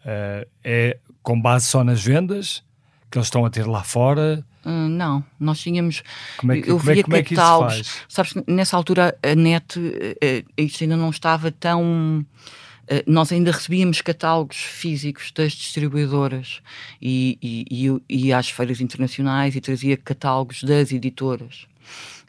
Uh, 0.00 0.46
é 0.62 0.98
com 1.22 1.40
base 1.40 1.66
só 1.66 1.82
nas 1.82 2.02
vendas 2.02 2.62
que 3.10 3.18
eles 3.18 3.26
estão 3.28 3.44
a 3.44 3.50
ter 3.50 3.66
lá 3.66 3.82
fora? 3.82 4.44
Uh, 4.64 4.88
não, 4.88 5.24
nós 5.38 5.60
tínhamos. 5.60 6.02
Como 6.36 6.52
é 6.52 6.60
que, 6.60 6.70
eu 6.70 6.78
como 6.78 6.90
é 6.90 6.94
via 6.94 7.00
é, 7.00 7.04
como 7.04 7.24
catálogos. 7.24 7.74
É 7.74 7.82
que 7.82 7.88
Sabes, 8.08 8.34
nessa 8.46 8.76
altura 8.76 9.16
a 9.22 9.34
net, 9.34 9.78
uh, 9.78 10.50
isto 10.56 10.82
ainda 10.82 10.96
não 10.96 11.10
estava 11.10 11.52
tão. 11.52 12.26
Uh, 12.84 13.02
nós 13.06 13.30
ainda 13.32 13.52
recebíamos 13.52 14.00
catálogos 14.00 14.56
físicos 14.56 15.32
das 15.32 15.52
distribuidoras 15.52 16.60
e, 17.00 17.38
e, 17.40 17.88
e, 18.10 18.26
e 18.26 18.32
às 18.32 18.50
feiras 18.50 18.80
internacionais 18.80 19.54
e 19.54 19.60
trazia 19.60 19.96
catálogos 19.96 20.62
das 20.64 20.92
editoras. 20.92 21.66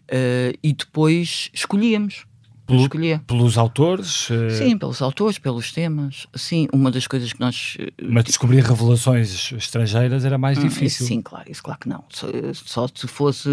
Uh, 0.04 0.56
e 0.62 0.72
depois 0.72 1.50
escolhíamos 1.52 2.26
pelo, 2.66 2.82
escolher. 2.82 3.20
Pelos 3.22 3.58
autores? 3.58 4.30
Uh... 4.30 4.50
Sim, 4.52 4.78
pelos 4.78 5.02
autores, 5.02 5.38
pelos 5.38 5.72
temas. 5.72 6.28
Sim, 6.34 6.68
uma 6.74 6.92
das 6.92 7.08
coisas 7.08 7.32
que 7.32 7.40
nós. 7.40 7.78
Eh, 7.80 7.92
Mas 8.02 8.24
descobrir 8.24 8.62
revelações 8.62 9.52
estrangeiras 9.52 10.26
era 10.26 10.38
mais 10.38 10.58
hum, 10.58 10.64
difícil. 10.64 11.06
Sim, 11.06 11.22
claro, 11.22 11.52
isso 11.52 11.64
claro 11.64 11.80
que 11.80 11.90
não. 11.90 12.04
Só, 12.10 12.28
só 12.54 12.88
se 12.94 13.08
fosse. 13.08 13.50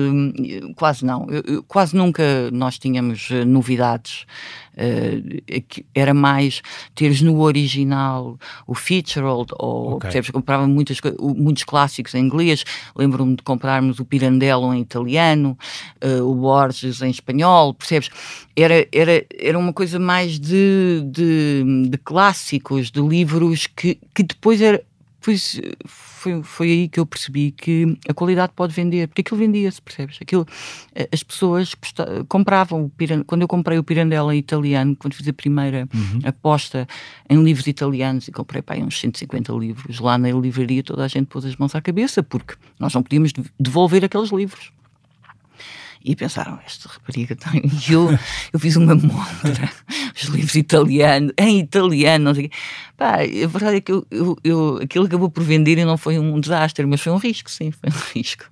Quase 0.76 1.04
não. 1.04 1.26
Quase 1.68 1.96
nunca 1.96 2.50
nós 2.50 2.78
tínhamos 2.78 3.28
eh, 3.30 3.44
novidades. 3.44 4.26
Uh, 4.74 5.42
era 5.94 6.14
mais 6.14 6.62
teres 6.94 7.20
no 7.20 7.40
original 7.40 8.38
o 8.66 8.74
Fitzgerald, 8.74 9.52
ou 9.58 9.94
okay. 9.94 10.00
percebes, 10.00 10.30
comprava 10.30 10.66
muitas, 10.66 10.98
muitos 11.20 11.64
clássicos 11.64 12.14
em 12.14 12.24
inglês. 12.24 12.64
Lembro-me 12.96 13.36
de 13.36 13.42
comprarmos 13.42 13.98
o 13.98 14.04
Pirandello 14.04 14.72
em 14.74 14.80
italiano, 14.80 15.56
uh, 16.02 16.22
o 16.22 16.34
Borges 16.34 17.02
em 17.02 17.10
espanhol, 17.10 17.74
percebes? 17.74 18.10
Era, 18.54 18.86
era 18.92 19.22
era, 19.38 19.58
uma 19.58 19.72
coisa 19.72 19.98
mais 19.98 20.38
de, 20.38 21.02
de, 21.06 21.88
de 21.88 21.98
clássicos, 21.98 22.90
de 22.90 23.00
livros 23.00 23.66
que, 23.66 23.98
que 24.14 24.22
depois 24.22 24.60
era. 24.60 24.82
Pois, 25.22 25.60
foi, 25.86 26.42
foi 26.42 26.70
aí 26.70 26.88
que 26.88 26.98
eu 26.98 27.06
percebi 27.06 27.52
que 27.52 27.96
a 28.08 28.12
qualidade 28.12 28.52
pode 28.54 28.74
vender, 28.74 29.06
porque 29.08 29.20
aquilo 29.20 29.38
vendia-se, 29.38 29.80
percebes? 29.80 30.18
Aquilo, 30.20 30.46
eh, 30.94 31.08
as 31.12 31.22
pessoas 31.22 31.74
compravam, 32.28 32.90
quando 33.26 33.42
eu 33.42 33.48
comprei 33.48 33.78
o 33.78 33.84
Pirandello 33.84 34.32
italiano, 34.32 34.96
quando 34.96 35.14
fiz 35.14 35.26
a 35.28 35.32
primeira 35.32 35.88
uhum. 35.94 36.20
aposta 36.24 36.88
em 37.30 37.42
livros 37.42 37.66
italianos, 37.66 38.26
e 38.26 38.32
comprei 38.32 38.62
pá, 38.62 38.74
uns 38.76 38.98
150 38.98 39.52
livros, 39.52 40.00
lá 40.00 40.18
na 40.18 40.30
livraria 40.30 40.82
toda 40.82 41.04
a 41.04 41.08
gente 41.08 41.26
pôs 41.26 41.44
as 41.44 41.56
mãos 41.56 41.74
à 41.74 41.80
cabeça, 41.80 42.22
porque 42.22 42.54
nós 42.78 42.92
não 42.92 43.02
podíamos 43.02 43.32
devolver 43.58 44.04
aqueles 44.04 44.30
livros 44.30 44.72
e 46.04 46.16
pensaram, 46.16 46.58
esta 46.66 46.88
rapariga 46.88 47.36
tem. 47.36 47.62
E 47.64 47.92
eu, 47.92 48.18
eu 48.52 48.58
fiz 48.58 48.76
uma 48.76 48.94
montra, 48.94 49.70
os 50.14 50.24
livros 50.28 50.54
italianos, 50.54 51.32
em 51.38 51.60
italiano, 51.60 52.24
não 52.24 52.34
sei 52.34 52.46
o 52.46 52.48
quê. 52.48 52.56
Pá, 52.96 53.16
a 53.22 53.46
verdade 53.46 53.76
é 53.76 53.80
que 53.80 53.92
eu, 53.92 54.06
eu, 54.10 54.36
eu, 54.42 54.80
aquilo 54.82 55.06
acabou 55.06 55.30
por 55.30 55.42
vender 55.42 55.78
e 55.78 55.84
não 55.84 55.96
foi 55.96 56.18
um 56.18 56.38
desastre, 56.40 56.84
mas 56.86 57.00
foi 57.00 57.12
um 57.12 57.18
risco, 57.18 57.50
sim, 57.50 57.70
foi 57.70 57.90
um 57.90 58.02
risco. 58.14 58.50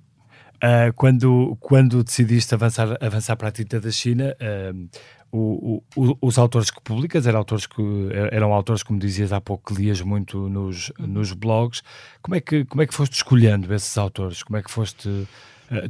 Uh, 0.63 0.93
quando, 0.95 1.57
quando 1.59 2.03
decidiste 2.03 2.53
avançar, 2.53 2.95
avançar 3.01 3.35
para 3.35 3.47
a 3.47 3.51
tinta 3.51 3.79
da 3.79 3.89
China, 3.89 4.35
uh, 4.39 4.89
o, 5.31 5.81
o, 5.95 6.17
os 6.21 6.37
autores 6.37 6.69
que 6.69 6.81
publicas 6.81 7.25
eram 7.25 7.39
autores, 7.39 7.65
que, 7.65 7.81
eram 8.31 8.53
autores, 8.53 8.83
como 8.83 8.99
dizias 8.99 9.31
há 9.31 9.39
pouco, 9.39 9.73
que 9.73 9.81
lias 9.81 10.01
muito 10.01 10.49
nos, 10.49 10.91
nos 10.99 11.31
blogs. 11.31 11.81
Como 12.21 12.35
é, 12.35 12.41
que, 12.41 12.65
como 12.65 12.81
é 12.81 12.85
que 12.85 12.93
foste 12.93 13.13
escolhendo 13.13 13.73
esses 13.73 13.97
autores? 13.97 14.43
Como 14.43 14.57
é 14.57 14.61
que 14.61 14.69
foste 14.69 15.27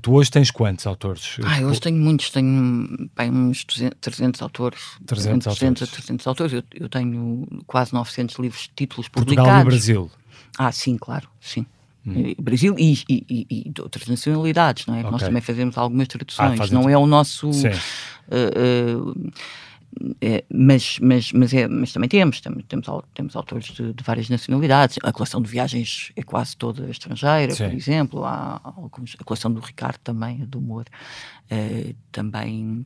tu 0.01 0.13
hoje 0.13 0.29
tens 0.29 0.51
quantos 0.51 0.85
autores? 0.85 1.37
Ah, 1.43 1.61
hoje 1.61 1.81
tenho 1.81 1.97
muitos, 1.97 2.29
tenho 2.29 3.09
bem, 3.15 3.31
uns 3.31 3.65
200, 3.65 3.97
300 3.99 4.41
autores. 4.41 4.79
300, 5.05 5.43
300 5.45 5.81
autores. 5.81 5.91
300 5.91 6.27
autores. 6.27 6.53
Eu, 6.53 6.63
eu, 6.73 6.89
tenho 6.89 7.47
quase 7.65 7.93
900 7.93 8.35
livros, 8.37 8.69
títulos 8.75 9.07
Portugal 9.07 9.45
publicados. 9.45 9.63
Portugal 9.63 10.05
e 10.05 10.09
Brasil? 10.09 10.11
Ah, 10.57 10.71
sim, 10.71 10.97
claro, 10.97 11.27
sim. 11.39 11.65
Hum. 12.05 12.33
Brasil 12.39 12.75
e, 12.79 12.97
e, 13.07 13.45
e, 13.49 13.69
de 13.69 13.81
outras 13.81 14.07
nacionalidades, 14.07 14.87
não 14.87 14.95
é? 14.95 14.99
Okay. 14.99 15.11
Nós 15.11 15.21
também 15.21 15.41
fazemos 15.41 15.77
algumas 15.77 16.07
traduções, 16.07 16.59
ah, 16.59 16.67
não 16.73 16.89
é 16.89 16.97
o 16.97 17.05
nosso. 17.05 17.49
Uh, 17.49 19.07
uh, 19.07 19.31
é, 20.21 20.43
mas, 20.49 20.99
mas, 20.99 21.31
mas, 21.31 21.53
é, 21.53 21.67
mas 21.67 21.91
também 21.91 22.09
temos, 22.09 22.39
temos, 22.41 22.63
temos, 22.65 22.87
temos 23.13 23.35
autores 23.35 23.65
de, 23.65 23.93
de, 23.93 24.03
várias 24.03 24.29
nacionalidades. 24.29 24.97
A 25.03 25.11
coleção 25.11 25.41
de 25.41 25.49
viagens 25.49 26.11
é 26.15 26.23
quase 26.23 26.55
toda 26.55 26.89
estrangeira, 26.89 27.53
Sim. 27.53 27.69
por 27.69 27.75
exemplo. 27.75 28.25
Há, 28.25 28.61
há 28.63 28.73
alguns, 28.77 29.15
a 29.19 29.23
coleção 29.23 29.51
do 29.51 29.59
Ricardo 29.59 29.99
também, 30.03 30.37
do 30.45 30.59
humor, 30.59 30.85
uh, 31.51 31.95
também. 32.11 32.83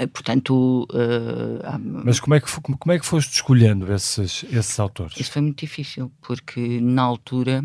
Uh, 0.00 0.08
portanto, 0.08 0.86
uh, 0.92 1.66
há... 1.66 1.78
mas 1.78 2.20
como 2.20 2.34
é, 2.34 2.40
que, 2.40 2.50
como 2.60 2.92
é 2.92 2.98
que 2.98 3.06
foste 3.06 3.32
escolhendo 3.32 3.92
esses, 3.92 4.44
esses 4.50 4.78
autores? 4.78 5.18
Isso 5.18 5.32
foi 5.32 5.42
muito 5.42 5.60
difícil, 5.60 6.10
porque 6.20 6.80
na 6.80 7.02
altura 7.02 7.64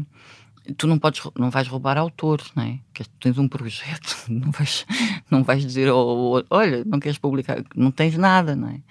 tu 0.73 0.87
não 0.87 0.97
podes 0.97 1.21
não 1.37 1.49
vais 1.49 1.67
roubar 1.67 1.97
autores, 1.97 2.51
não 2.55 2.63
é? 2.63 2.79
Que 2.93 3.03
tu 3.03 3.11
tens 3.19 3.37
um 3.37 3.47
projeto, 3.47 4.15
não 4.29 4.51
vais 4.51 4.85
não 5.29 5.43
vais 5.43 5.63
dizer 5.63 5.89
oh, 5.91 6.39
oh, 6.39 6.43
olha 6.49 6.83
não 6.85 6.99
queres 6.99 7.17
publicar, 7.17 7.63
não 7.75 7.91
tens 7.91 8.17
nada, 8.17 8.55
não 8.55 8.69
é? 8.69 8.81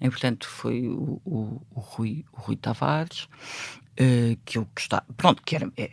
E, 0.00 0.08
portanto 0.08 0.46
foi 0.46 0.88
o, 0.88 1.20
o, 1.24 1.62
o 1.70 1.80
Rui 1.80 2.24
o 2.32 2.40
Rui 2.40 2.56
Tavares 2.56 3.24
uh, 3.24 4.38
que 4.44 4.58
eu 4.58 4.66
gostava, 4.74 5.04
pronto 5.16 5.42
que 5.42 5.54
era 5.54 5.70
é, 5.76 5.90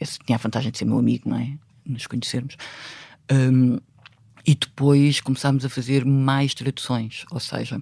esse 0.00 0.18
tinha 0.18 0.36
a 0.36 0.40
vantagem 0.40 0.70
de 0.70 0.78
ser 0.78 0.84
meu 0.84 0.98
amigo, 0.98 1.28
não 1.28 1.38
é? 1.38 1.56
Nos 1.86 2.06
conhecermos. 2.06 2.56
Um, 3.30 3.78
e 4.44 4.54
depois 4.54 5.20
começámos 5.20 5.64
a 5.64 5.68
fazer 5.68 6.04
mais 6.04 6.52
traduções, 6.52 7.24
ou 7.30 7.38
seja, 7.38 7.80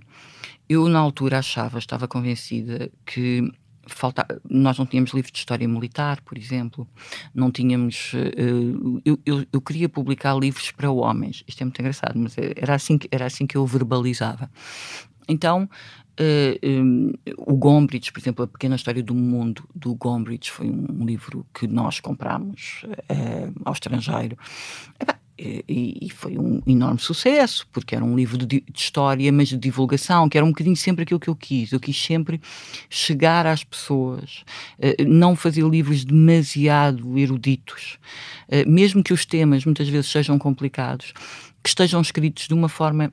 eu 0.69 0.89
na 0.89 0.99
altura 0.99 1.39
achava, 1.39 1.79
estava 1.79 2.07
convencida 2.07 2.91
que 3.07 3.51
falta, 3.95 4.27
nós 4.49 4.79
não 4.79 4.87
tínhamos 4.87 5.13
livros 5.13 5.33
de 5.33 5.39
história 5.39 5.67
militar, 5.67 6.21
por 6.23 6.37
exemplo, 6.39 6.89
não 7.35 7.51
tínhamos. 7.51 8.13
Uh, 8.15 9.01
eu, 9.05 9.19
eu, 9.25 9.47
eu, 9.53 9.61
queria 9.61 9.89
publicar 9.89 10.35
livros 10.35 10.71
para 10.71 10.91
homens, 10.91 11.45
isto 11.47 11.63
é 11.63 11.65
muito 11.65 11.81
engraçado, 11.81 12.19
mas 12.19 12.37
era 12.39 12.75
assim 12.75 12.99
que, 12.99 13.09
era 13.11 13.27
assim 13.27 13.47
que 13.47 13.57
eu 13.57 13.67
verbalizava. 13.67 14.51
Então, 15.29 15.65
uh, 15.65 15.69
eh, 16.19 16.59
um, 16.65 17.13
o 17.39 17.57
Gombrich, 17.57 18.13
por 18.13 18.21
exemplo, 18.21 18.45
A 18.45 18.49
Pequena 18.49 18.75
História 18.75 19.03
do 19.03 19.15
Mundo 19.15 19.69
do 19.75 19.95
Gombrich 19.95 20.51
foi 20.51 20.69
um, 20.69 21.05
livro 21.05 21.47
que 21.55 21.67
nós 21.69 22.01
comprámos 22.01 22.85
uh, 22.85 23.53
ao 23.65 23.73
estrangeiro. 23.73 24.37
E, 25.43 25.97
e, 26.03 26.11
foi 26.11 26.37
um 26.37 26.61
enorme 26.67 27.01
sucesso, 27.01 27.67
porque 27.73 27.95
era 27.95 28.05
um 28.05 28.15
livro 28.15 28.37
de, 28.37 28.47
de, 28.47 28.65
história, 28.75 29.33
mas 29.33 29.49
de 29.49 29.57
divulgação, 29.57 30.29
que 30.29 30.37
era 30.37 30.45
um 30.45 30.51
bocadinho 30.51 30.77
sempre 30.77 31.05
aquilo 31.05 31.19
que 31.19 31.31
eu 31.31 31.35
quis. 31.35 31.73
Eu 31.73 31.81
quis 31.81 31.97
sempre 31.99 32.39
chegar 32.91 33.47
às 33.47 33.65
pessoas, 33.65 34.45
uh, 34.79 35.09
não 35.09 35.35
fazer 35.35 35.65
livros 35.65 36.05
demasiado 36.05 37.19
eruditos, 37.19 37.99
uh, 38.49 38.71
mesmo 38.71 39.03
que 39.03 39.15
os 39.15 39.25
temas 39.25 39.65
muitas 39.65 39.89
vezes 39.89 40.11
sejam 40.11 40.39
complicados, 40.39 41.15
que 41.63 41.71
estejam 41.71 42.03
escritos 42.03 42.47
de 42.47 42.53
uma 42.53 42.69
forma 42.69 43.11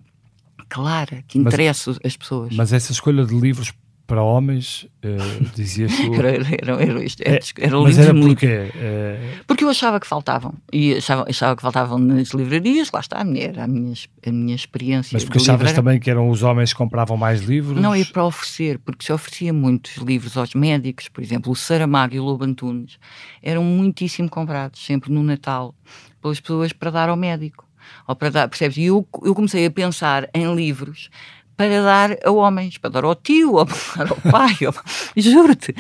clara, 0.67 1.23
que 1.29 1.37
interesse 1.37 1.87
mas, 1.87 1.99
as 2.03 2.17
pessoas. 2.17 2.53
Mas 2.53 2.73
essa 2.73 2.91
escolha 2.91 3.25
de 3.25 3.33
livros 3.33 3.71
para 4.07 4.23
homens, 4.23 4.87
uh, 5.03 5.49
dizias 5.53 5.93
tu. 5.95 6.13
era, 6.15 6.29
era, 6.29 6.81
era, 6.81 7.03
isto, 7.03 7.21
era, 7.23 7.39
era 7.59 7.79
mas 7.81 7.99
era 7.99 8.13
porquê? 8.13 8.71
Uh... 8.73 9.43
Porque 9.45 9.65
eu 9.65 9.69
achava 9.69 9.99
que 9.99 10.07
faltavam. 10.07 10.53
E 10.71 10.95
achava, 10.95 11.25
achava 11.29 11.55
que 11.57 11.61
faltavam 11.61 11.99
nas 11.99 12.29
livrarias, 12.29 12.89
lá 12.91 13.01
está, 13.01 13.19
a 13.19 13.23
minha, 13.25 13.47
era 13.47 13.65
a 13.65 13.67
minha, 13.67 13.93
a 14.25 14.31
minha 14.31 14.55
experiência. 14.55 15.09
Mas 15.13 15.25
porque 15.25 15.39
achavas 15.39 15.73
também 15.73 15.99
que 15.99 16.09
eram 16.09 16.29
os 16.29 16.41
homens 16.41 16.71
que 16.71 16.77
compravam 16.77 17.17
mais 17.17 17.41
livros? 17.41 17.79
Não, 17.79 17.93
é 17.93 18.05
para 18.05 18.23
oferecer, 18.23 18.79
porque 18.79 19.05
se 19.05 19.11
oferecia 19.11 19.51
muitos 19.51 19.97
livros 19.97 20.37
aos 20.37 20.55
médicos, 20.55 21.09
por 21.09 21.21
exemplo, 21.21 21.51
o 21.51 21.55
Saramago 21.55 22.15
e 22.15 22.19
o 22.19 22.23
Lobo 22.23 22.45
Antunes, 22.45 22.97
eram 23.43 23.63
muitíssimo 23.63 24.29
comprados, 24.29 24.83
sempre 24.85 25.11
no 25.11 25.21
Natal, 25.21 25.75
pelas 26.21 26.39
pessoas 26.39 26.71
para 26.71 26.89
dar 26.89 27.09
ao 27.09 27.17
médico. 27.17 27.67
Ou 28.07 28.15
para 28.15 28.29
dar, 28.29 28.47
percebes? 28.47 28.77
E 28.77 28.85
eu, 28.85 29.07
eu 29.23 29.35
comecei 29.35 29.65
a 29.65 29.71
pensar 29.71 30.29
em 30.33 30.53
livros 30.53 31.09
para 31.57 31.81
dar 31.81 32.17
a 32.23 32.31
homens, 32.31 32.77
para 32.77 32.91
dar 32.91 33.03
ao 33.03 33.15
tio, 33.15 33.53
dar 33.97 34.11
ao 34.11 34.31
pai. 34.31 34.55
Juro-te, 35.17 35.75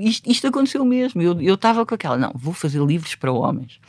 isto, 0.00 0.30
isto, 0.30 0.46
aconteceu 0.46 0.84
mesmo. 0.84 1.20
Eu 1.20 1.54
estava 1.54 1.84
com 1.84 1.94
aquela, 1.94 2.16
não, 2.16 2.30
vou 2.34 2.54
fazer 2.54 2.80
livros 2.80 3.16
para 3.16 3.32
homens. 3.32 3.80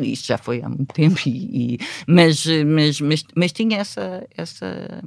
Isto 0.00 0.26
já 0.28 0.38
foi 0.38 0.62
há 0.62 0.68
muito 0.68 0.94
tempo, 0.94 1.18
e, 1.26 1.74
e, 1.74 1.78
mas, 2.06 2.46
mas, 2.64 3.00
mas, 3.00 3.24
mas 3.34 3.52
tinha 3.52 3.78
essa, 3.78 4.26
essa, 4.36 5.02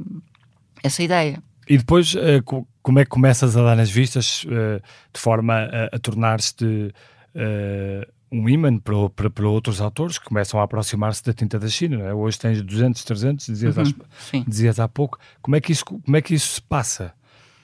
essa 0.84 1.02
ideia. 1.02 1.41
E 1.70 1.78
depois, 1.78 2.15
eh, 2.15 2.41
como 2.82 3.00
é 3.00 3.06
que 3.06 3.10
começas 3.10 3.56
a 3.56 3.63
dar 3.63 3.78
nas 3.78 3.89
vistas 3.89 4.46
eh, 4.50 4.82
de 5.13 5.20
forma 5.20 5.54
a, 5.54 5.96
a 5.96 6.00
tornar-te 6.00 6.94
eh, 7.34 8.08
um 8.32 8.48
imã 8.48 8.78
para, 8.78 9.10
para, 9.10 9.30
para, 9.30 9.48
outros 9.48 9.82
autores 9.82 10.17
que 10.17 10.26
começam 10.26 10.60
a 10.60 10.63
aproximar-se 10.63 11.24
da 11.24 11.34
tinta 11.34 11.60
da 11.60 11.67
China. 11.67 12.04
É? 12.04 12.13
Hoje 12.13 12.39
tens 12.39 12.62
200, 12.62 13.04
300, 13.04 13.46
dizias, 13.46 13.78
uhum, 13.78 14.44
dizias 14.48 14.80
há 14.80 14.88
pouco. 14.88 15.20
Como 15.41 15.56
é, 15.56 15.62
que 15.62 15.72
isso, 15.72 15.84
como 15.84 16.15
é 16.15 16.22
que 16.22 16.34
isso 16.34 16.56
se 16.56 16.62
passa? 16.62 17.13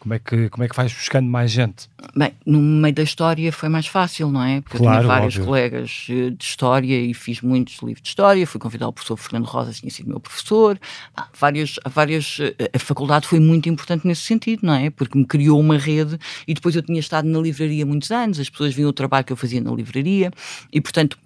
Como 0.08 0.14
é, 0.14 0.20
que, 0.20 0.50
como 0.50 0.64
é 0.64 0.70
que 0.70 0.76
vais 0.76 0.94
buscando 0.94 1.28
mais 1.30 1.52
gente? 1.52 1.90
Bem, 2.16 2.32
no 2.46 2.62
meio 2.62 2.96
da 2.96 3.04
história 3.04 3.52
foi 3.52 3.68
mais 3.68 3.88
fácil, 3.88 4.32
não 4.32 4.42
é? 4.42 4.62
Porque 4.62 4.78
claro, 4.78 4.96
eu 4.96 5.02
tinha 5.02 5.08
vários 5.08 5.36
óbvio. 5.36 5.46
colegas 5.46 6.08
eh, 6.10 6.30
de 6.30 6.44
história 6.46 6.98
e 6.98 7.14
fiz 7.14 7.42
muitos 7.42 7.78
livros 7.82 8.02
de 8.02 8.08
história. 8.08 8.48
Fui 8.48 8.58
convidar 8.58 8.88
o 8.88 8.94
professor 8.94 9.18
Fernando 9.18 9.44
Rosa, 9.48 9.74
tinha 9.74 9.92
sido 9.92 10.08
meu 10.08 10.22
professor. 10.22 10.80
Ah, 11.14 11.28
várias, 11.38 11.76
várias, 11.86 12.38
eh, 12.40 12.70
a 12.74 12.80
faculdade 12.80 13.28
foi 13.28 13.42
muito 13.42 13.68
importante 13.68 14.08
nesse 14.08 14.22
sentido, 14.22 14.66
não 14.66 14.76
é? 14.76 14.90
Porque 14.90 15.18
me 15.18 15.26
criou 15.26 15.60
uma 15.60 15.78
rede 15.78 16.18
e 16.48 16.54
depois 16.54 16.74
eu 16.74 16.82
tinha 16.82 17.02
estado 17.02 17.28
na 17.28 17.40
livraria 17.40 17.86
muitos 17.86 18.10
anos, 18.10 18.40
as 18.40 18.50
pessoas 18.50 18.74
viam 18.74 18.90
o 18.90 18.94
trabalho 18.94 19.26
que 19.26 19.34
eu 19.34 19.38
fazia 19.38 19.60
na 19.60 19.72
livraria 19.72 20.32
e, 20.72 20.80
portanto, 20.80 21.20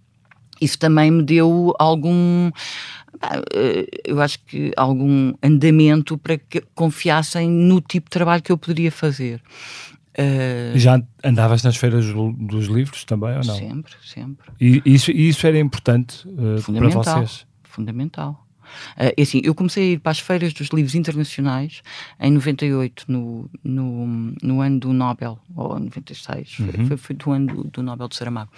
isso 0.62 0.78
também 0.78 1.12
me 1.12 1.24
deu 1.24 1.74
algum 1.80 2.52
eh, 3.54 3.88
eu 4.06 4.22
acho 4.22 4.40
que 4.46 4.72
algum 4.76 5.34
andamento 5.44 6.18
para 6.18 6.38
que 6.38 6.62
confiassem 6.74 7.50
no 7.50 7.82
tipo 7.82 8.08
de 8.08 8.12
trabalho 8.12 8.42
que 8.42 8.52
eu 8.52 8.58
poderia 8.58 8.92
fazer. 8.92 9.42
Uh, 10.12 10.78
Já 10.78 11.02
andavas 11.24 11.64
nas 11.64 11.78
feiras 11.78 12.06
dos 12.38 12.68
livros 12.68 13.06
também 13.06 13.38
ou 13.38 13.46
não? 13.46 13.56
Sempre, 13.56 13.94
sempre. 14.04 14.46
E 14.60 14.82
isso, 14.86 15.10
isso 15.10 15.48
era 15.48 15.58
importante 15.58 16.28
uh, 16.28 16.74
para 16.74 16.90
vocês? 16.90 17.46
Fundamental. 17.64 18.46
Uh, 18.98 19.22
assim, 19.22 19.42
eu 19.44 19.56
comecei 19.56 19.84
a 19.84 19.94
ir 19.94 20.00
para 20.00 20.12
as 20.12 20.20
feiras 20.20 20.54
dos 20.54 20.68
livros 20.70 20.96
internacionais 20.96 21.82
em 22.20 22.32
98, 22.32 23.06
no, 23.08 23.50
no, 23.64 24.34
no 24.42 24.62
ano 24.62 24.80
do 24.80 24.92
Nobel, 24.92 25.40
ou 25.56 25.80
96, 25.80 26.60
uhum. 26.60 26.88
foi, 26.88 26.98
foi, 26.98 27.16
do 27.16 27.32
ano 27.32 27.56
do, 27.56 27.64
do 27.66 27.84
Nobel 27.84 28.10
de 28.10 28.16
Saramago 28.18 28.52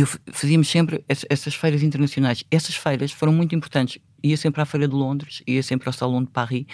eu 0.00 0.06
fazíamos 0.32 0.68
sempre 0.68 1.04
essas 1.06 1.54
feiras 1.54 1.82
internacionais. 1.82 2.44
Essas 2.50 2.74
feiras 2.74 3.12
foram 3.12 3.32
muito 3.32 3.54
importantes. 3.54 3.98
Ia 4.22 4.36
sempre 4.36 4.62
à 4.62 4.64
Feira 4.64 4.88
de 4.88 4.94
Londres, 4.94 5.42
ia 5.46 5.62
sempre 5.62 5.88
ao 5.88 5.92
Salão 5.92 6.22
de 6.24 6.30
Paris. 6.30 6.66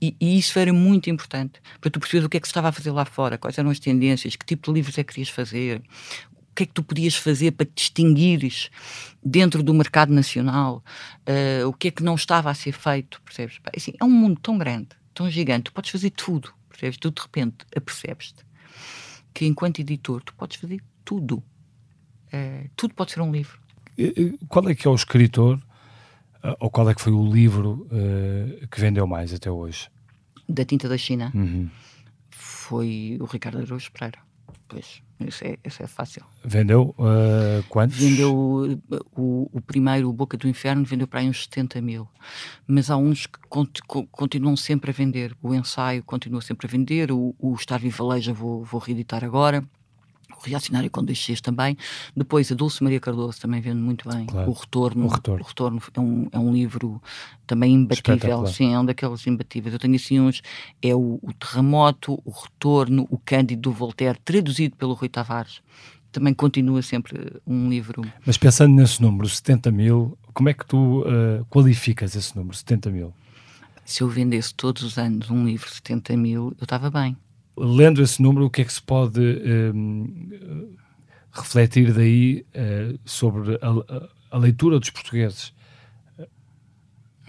E, 0.00 0.16
e, 0.20 0.38
isso 0.38 0.58
era 0.58 0.72
muito 0.72 1.08
importante 1.08 1.60
para 1.80 1.90
tu 1.90 1.98
perceberes 1.98 2.26
o 2.26 2.28
que 2.28 2.36
é 2.36 2.40
que 2.40 2.46
se 2.46 2.50
estava 2.50 2.68
a 2.68 2.72
fazer 2.72 2.90
lá 2.90 3.04
fora, 3.04 3.38
quais 3.38 3.56
eram 3.56 3.70
as 3.70 3.78
tendências, 3.78 4.36
que 4.36 4.44
tipo 4.44 4.70
de 4.70 4.74
livros 4.74 4.98
é 4.98 5.04
que 5.04 5.14
querias 5.14 5.30
fazer, 5.30 5.82
o 6.50 6.54
que 6.54 6.64
é 6.64 6.66
que 6.66 6.72
tu 6.72 6.82
podias 6.82 7.14
fazer 7.14 7.52
para 7.52 7.64
te 7.64 7.72
distinguires 7.74 8.70
dentro 9.24 9.62
do 9.62 9.72
mercado 9.72 10.12
nacional, 10.12 10.84
uh, 11.28 11.66
o 11.66 11.72
que 11.72 11.88
é 11.88 11.90
que 11.90 12.02
não 12.02 12.16
estava 12.16 12.50
a 12.50 12.54
ser 12.54 12.72
feito, 12.72 13.22
percebes? 13.22 13.58
Assim, 13.74 13.94
é 13.98 14.04
um 14.04 14.10
mundo 14.10 14.38
tão 14.42 14.58
grande, 14.58 14.88
tão 15.14 15.30
gigante, 15.30 15.64
tu 15.64 15.72
podes 15.72 15.90
fazer 15.90 16.10
tudo, 16.10 16.52
percebes? 16.68 16.98
Tu 16.98 17.10
de 17.10 17.22
repente 17.22 17.64
apercebes-te 17.74 18.44
que 19.32 19.46
enquanto 19.46 19.78
editor 19.78 20.22
tu 20.22 20.34
podes 20.34 20.58
fazer 20.58 20.82
tudo 21.04 21.42
é, 22.34 22.66
tudo 22.74 22.94
pode 22.94 23.12
ser 23.12 23.20
um 23.20 23.30
livro. 23.30 23.60
Qual 24.48 24.68
é 24.68 24.74
que 24.74 24.88
é 24.88 24.90
o 24.90 24.94
escritor, 24.94 25.60
eh, 26.42 26.56
ou 26.58 26.68
qual 26.68 26.90
é 26.90 26.94
que 26.94 27.00
foi 27.00 27.12
o 27.12 27.24
livro 27.32 27.86
uh, 27.92 28.66
que 28.66 28.80
vendeu 28.80 29.06
mais 29.06 29.32
até 29.32 29.48
hoje? 29.48 29.88
Da 30.48 30.64
tinta 30.64 30.88
da 30.88 30.98
China? 30.98 31.30
Uhum. 31.32 31.70
Foi 32.30 33.16
o 33.20 33.24
Ricardo 33.24 33.58
Araújo 33.58 33.92
Pereira. 33.92 34.18
Pois, 34.66 35.00
isso 35.20 35.44
é, 35.44 35.56
isso 35.64 35.80
é 35.80 35.86
fácil. 35.86 36.24
Vendeu 36.44 36.92
uh, 36.98 37.62
quantos? 37.68 37.98
Vendeu 37.98 38.34
o, 38.34 39.48
o, 39.52 39.60
primeiro, 39.60 40.08
o 40.08 40.12
Boca 40.12 40.36
do 40.36 40.48
Inferno, 40.48 40.84
vendeu 40.84 41.06
para 41.06 41.20
aí 41.20 41.28
uns 41.28 41.44
70 41.44 41.80
mil. 41.80 42.08
Mas 42.66 42.90
há 42.90 42.96
uns 42.96 43.26
que 43.26 43.38
cont, 43.48 43.80
continuam 44.10 44.56
sempre 44.56 44.90
a 44.90 44.94
vender. 44.94 45.36
O 45.40 45.54
ensaio 45.54 46.02
continua 46.02 46.40
sempre 46.40 46.66
a 46.66 46.70
vender. 46.70 47.12
O, 47.12 47.32
o 47.38 47.54
Estar 47.54 47.78
Viva 47.78 48.04
Leja 48.04 48.32
vou, 48.32 48.64
vou 48.64 48.80
reeditar 48.80 49.22
agora 49.22 49.64
Reacionário 50.44 50.90
com 50.90 51.02
dois 51.02 51.18
Cs 51.18 51.40
também. 51.40 51.76
Depois 52.16 52.50
a 52.50 52.54
Dulce 52.54 52.82
Maria 52.82 53.00
Cardoso 53.00 53.40
também 53.40 53.60
vende 53.60 53.78
muito 53.78 54.08
bem. 54.08 54.26
Claro. 54.26 54.50
O, 54.50 54.52
Retorno, 54.52 55.06
o 55.06 55.08
Retorno. 55.08 55.42
O 55.42 55.46
Retorno 55.46 55.82
é 55.94 56.00
um, 56.00 56.28
é 56.32 56.38
um 56.38 56.52
livro 56.52 57.02
também 57.46 57.72
imbatível. 57.72 58.46
Sim, 58.46 58.74
é 58.74 58.78
um 58.78 58.84
daqueles 58.84 59.26
imbatíveis. 59.26 59.72
Eu 59.72 59.78
tenho 59.78 59.96
assim 59.96 60.20
uns: 60.20 60.42
é 60.82 60.94
o, 60.94 61.18
o 61.22 61.32
Terremoto, 61.32 62.20
o 62.24 62.30
Retorno, 62.30 63.06
o 63.10 63.18
Cândido 63.18 63.62
do 63.62 63.72
Voltaire, 63.72 64.18
traduzido 64.24 64.76
pelo 64.76 64.94
Rui 64.94 65.08
Tavares. 65.08 65.60
Também 66.12 66.32
continua 66.32 66.80
sempre 66.80 67.40
um 67.44 67.68
livro. 67.68 68.02
Mas 68.24 68.38
pensando 68.38 68.72
nesse 68.72 69.02
número, 69.02 69.28
70 69.28 69.72
mil, 69.72 70.16
como 70.32 70.48
é 70.48 70.54
que 70.54 70.64
tu 70.64 71.00
uh, 71.02 71.44
qualificas 71.50 72.14
esse 72.14 72.36
número, 72.36 72.56
70 72.56 72.90
mil? 72.90 73.12
Se 73.84 74.02
eu 74.02 74.08
vendesse 74.08 74.54
todos 74.54 74.82
os 74.82 74.96
anos 74.96 75.28
um 75.28 75.44
livro 75.44 75.68
de 75.68 75.74
70 75.74 76.16
mil, 76.16 76.54
eu 76.58 76.64
estava 76.64 76.88
bem 76.88 77.16
lendo 77.56 78.02
esse 78.02 78.20
número, 78.20 78.46
o 78.46 78.50
que 78.50 78.62
é 78.62 78.64
que 78.64 78.72
se 78.72 78.82
pode 78.82 79.20
um, 79.20 80.76
refletir 81.32 81.92
daí 81.92 82.46
uh, 82.54 82.98
sobre 83.04 83.54
a, 83.56 84.06
a, 84.30 84.38
leitura 84.38 84.78
dos 84.78 84.90
portugueses? 84.90 85.52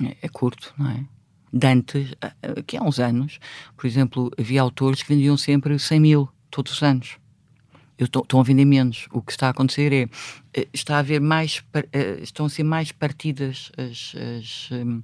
É, 0.02 0.18
é 0.24 0.30
curto, 0.30 0.74
não 0.78 0.90
é? 0.90 1.06
De 1.54 1.68
antes, 1.68 2.14
que 2.68 2.76
há 2.76 2.84
uns 2.84 3.00
anos, 3.00 3.40
por 3.78 3.88
exemplo, 3.88 4.30
havia 4.38 4.62
autores 4.62 5.02
que 5.02 5.14
vendiam 5.14 5.38
sempre 5.38 5.80
100 5.80 6.00
mil 6.02 6.30
todos 6.52 6.74
os 6.74 6.84
anos. 6.84 7.18
Estão 7.98 8.42
a 8.42 8.44
vender 8.44 8.66
menos. 8.66 9.08
O 9.12 9.22
que 9.22 9.32
está 9.32 9.48
a 9.48 9.50
acontecer 9.52 9.94
é 9.94 10.10
eh, 10.54 10.68
está 10.74 10.98
a 10.98 11.00
haver 11.00 11.22
mais 11.22 11.64
eh, 11.74 12.20
estão 12.22 12.46
a 12.46 12.50
ser 12.50 12.64
mais 12.64 12.92
partidas 12.92 13.72
as, 13.78 14.14
as, 14.38 14.70
hum, 14.72 15.02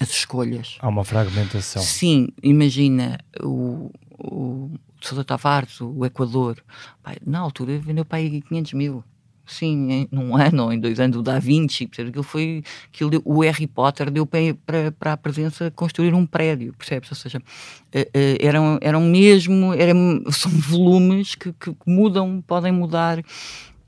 as 0.00 0.10
escolhas. 0.10 0.76
Há 0.80 0.88
uma 0.88 1.04
fragmentação. 1.04 1.82
Sim, 1.82 2.28
imagina 2.42 3.20
o, 3.40 3.92
o 4.18 4.70
Sousa 5.00 5.24
Tavares, 5.24 5.80
o 5.80 6.04
Equador, 6.04 6.62
pai, 7.02 7.16
na 7.24 7.38
altura 7.38 7.78
vendeu 7.78 8.04
para 8.04 8.18
aí 8.18 8.40
500 8.40 8.72
mil 8.72 9.04
sim, 9.46 9.90
em, 9.90 10.08
num 10.10 10.36
ano 10.36 10.64
ou 10.64 10.72
em 10.72 10.78
dois 10.78 10.98
anos, 10.98 11.16
o 11.16 11.22
Da 11.22 11.38
Vinci, 11.38 11.86
percebes? 11.86 12.10
Aquilo 12.10 12.24
foi, 12.24 12.62
aquilo 12.92 13.10
deu, 13.10 13.22
o 13.24 13.40
Harry 13.40 13.66
Potter 13.66 14.10
deu 14.10 14.26
para, 14.26 14.40
para, 14.66 14.92
para 14.92 15.12
a 15.12 15.16
presença 15.16 15.70
construir 15.70 16.12
um 16.12 16.26
prédio, 16.26 16.74
percebes? 16.74 17.10
Ou 17.10 17.16
seja, 17.16 17.38
uh, 17.38 18.00
uh, 18.00 18.04
eram, 18.40 18.78
eram 18.80 19.00
mesmo, 19.00 19.72
eram, 19.72 20.24
são 20.30 20.50
volumes 20.50 21.34
que, 21.34 21.52
que 21.52 21.74
mudam, 21.86 22.42
podem 22.46 22.72
mudar. 22.72 23.22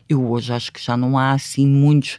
Eu 0.09 0.25
hoje 0.31 0.53
acho 0.53 0.73
que 0.73 0.83
já 0.83 0.97
não 0.97 1.19
há 1.19 1.33
assim 1.33 1.67
muitos. 1.67 2.19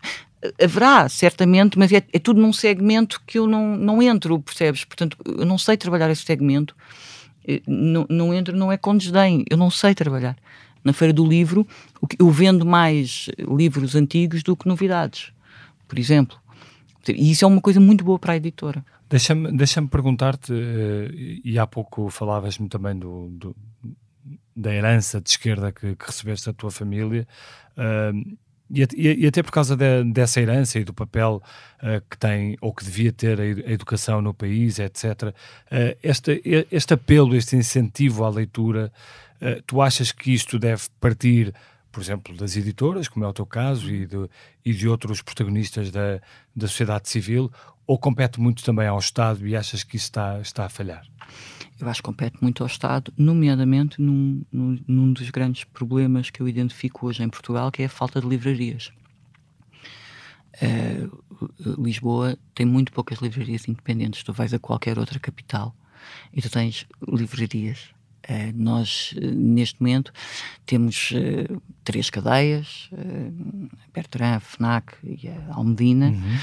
Haverá, 0.62 1.10
certamente, 1.10 1.78
mas 1.78 1.92
é, 1.92 2.04
é 2.14 2.20
tudo 2.20 2.40
num 2.40 2.54
segmento 2.54 3.22
que 3.26 3.40
eu 3.40 3.48
não, 3.48 3.76
não 3.76 4.02
entro, 4.02 4.40
percebes? 4.40 4.86
Portanto, 4.86 5.18
eu 5.26 5.46
não 5.46 5.58
sei 5.58 5.76
trabalhar 5.76 6.10
esse 6.10 6.24
segmento. 6.24 6.76
Eh, 7.50 7.62
não, 7.66 8.06
não 8.08 8.32
entro, 8.32 8.56
não 8.56 8.72
é 8.72 8.78
com 8.78 8.96
desdém, 8.96 9.44
eu 9.50 9.58
não 9.58 9.72
sei 9.72 9.96
trabalhar 9.96 10.38
na 10.84 10.94
Feira 10.94 11.12
do 11.12 11.26
Livro, 11.26 11.68
eu 12.18 12.30
vendo 12.30 12.66
mais 12.66 13.30
livros 13.40 13.96
antigos 13.96 14.44
do 14.44 14.56
que 14.56 14.68
novidades, 14.68 15.34
por 15.88 15.98
exemplo. 15.98 16.38
E 17.08 17.32
isso 17.32 17.44
é 17.44 17.48
uma 17.48 17.60
coisa 17.60 17.80
muito 17.80 18.04
boa 18.04 18.20
para 18.20 18.34
a 18.34 18.38
editora. 18.38 18.86
Deixa-me 19.10 19.52
deixa 19.52 19.82
perguntar-te, 19.82 20.54
eh, 20.54 21.40
e 21.44 21.58
há 21.58 21.66
pouco 21.66 22.10
falavas-me 22.12 22.70
também 22.70 22.96
do, 22.98 23.30
do, 23.30 23.56
da 24.56 24.72
herança 24.72 25.20
de 25.20 25.30
esquerda 25.30 25.72
que, 25.72 25.96
que 25.96 26.06
recebeste 26.06 26.46
da 26.46 26.54
tua 26.54 26.70
família, 26.70 27.28
uh, 27.76 28.38
e, 28.72 28.88
e, 28.96 29.28
até 29.28 29.42
por 29.42 29.52
causa 29.52 29.76
de, 29.76 30.04
dessa 30.12 30.40
herança 30.40 30.80
e 30.80 30.84
do 30.84 30.94
papel 30.94 31.42
uh, 31.82 32.02
que 32.10 32.18
tem 32.18 32.58
ou 32.62 32.74
que 32.74 32.84
devia 32.84 33.12
ter 33.12 33.40
a, 33.40 33.46
educação 33.46 34.22
no 34.22 34.34
país, 34.34 34.80
etc., 34.80 35.06
uh, 35.24 35.98
este, 36.04 36.42
este 36.72 36.94
apelo, 36.94 37.36
este 37.36 37.56
incentivo 37.56 38.24
à 38.24 38.30
leitura 38.30 38.92
eh, 39.42 39.62
tu 39.66 39.82
achas 39.82 40.12
que 40.12 40.34
isto 40.34 40.60
deve 40.60 40.84
partir, 41.00 41.54
por 41.92 42.02
exemplo, 42.02 42.36
das 42.36 42.56
editoras, 42.58 43.08
como 43.08 43.26
é 43.26 43.28
o 43.28 43.34
teu 43.34 43.46
caso, 43.46 43.90
e 43.90 44.06
de, 44.06 44.30
e 44.66 44.74
de 44.74 44.88
outros 44.88 45.22
protagonistas 45.22 45.92
da, 45.92 46.20
da 46.56 46.68
sociedade 46.68 47.10
civil, 47.10 47.52
ou 47.88 47.98
compete 47.98 48.40
muito 48.40 48.64
também 48.64 48.88
ao 48.88 49.00
Estado 49.00 49.48
e 49.48 49.56
achas 49.56 49.84
que 49.84 49.96
isso 49.96 50.06
está, 50.06 50.40
está 50.42 50.66
a 50.66 50.70
falhar? 50.70 51.06
Eu 51.80 51.88
acho 51.88 52.02
que 52.02 52.06
compete 52.06 52.38
muito 52.42 52.64
ao 52.64 52.68
Estado, 52.68 53.14
nomeadamente 53.18 54.02
num, 54.02 54.42
num, 54.52 54.80
num 54.88 55.14
dos 55.14 55.30
grandes 55.30 55.64
problemas 55.64 56.30
que 56.30 56.42
eu 56.42 56.48
identifico 56.48 57.08
hoje 57.08 57.24
em 57.24 57.30
Portugal, 57.30 57.72
que 57.72 57.82
é 57.82 57.86
a 57.86 57.90
falta 57.90 58.20
de 58.20 58.28
livrarias. 58.28 58.92
Uh, 60.62 61.82
Lisboa 61.82 62.38
tem 62.54 62.66
muito 62.66 62.92
poucas 62.92 63.20
livrarias 63.20 63.68
independentes. 63.68 64.24
Tu 64.24 64.34
vais 64.34 64.54
a 64.54 64.60
qualquer 64.60 65.00
outra 65.00 65.20
capital 65.20 65.74
e 66.34 66.42
tu 66.42 66.50
tens 66.50 66.86
livrarias 67.08 67.94
Uh, 68.30 68.54
nós, 68.54 69.14
uh, 69.18 69.22
neste 69.22 69.82
momento, 69.82 70.14
temos 70.66 71.14
três 71.84 72.12
cadeias, 72.12 72.88
uh, 72.92 73.70
Bertrand, 73.92 74.42
FNAC 74.42 74.94
e 75.04 75.28
a 75.28 75.56
Almedina. 75.56 76.10
Uhum. 76.10 76.38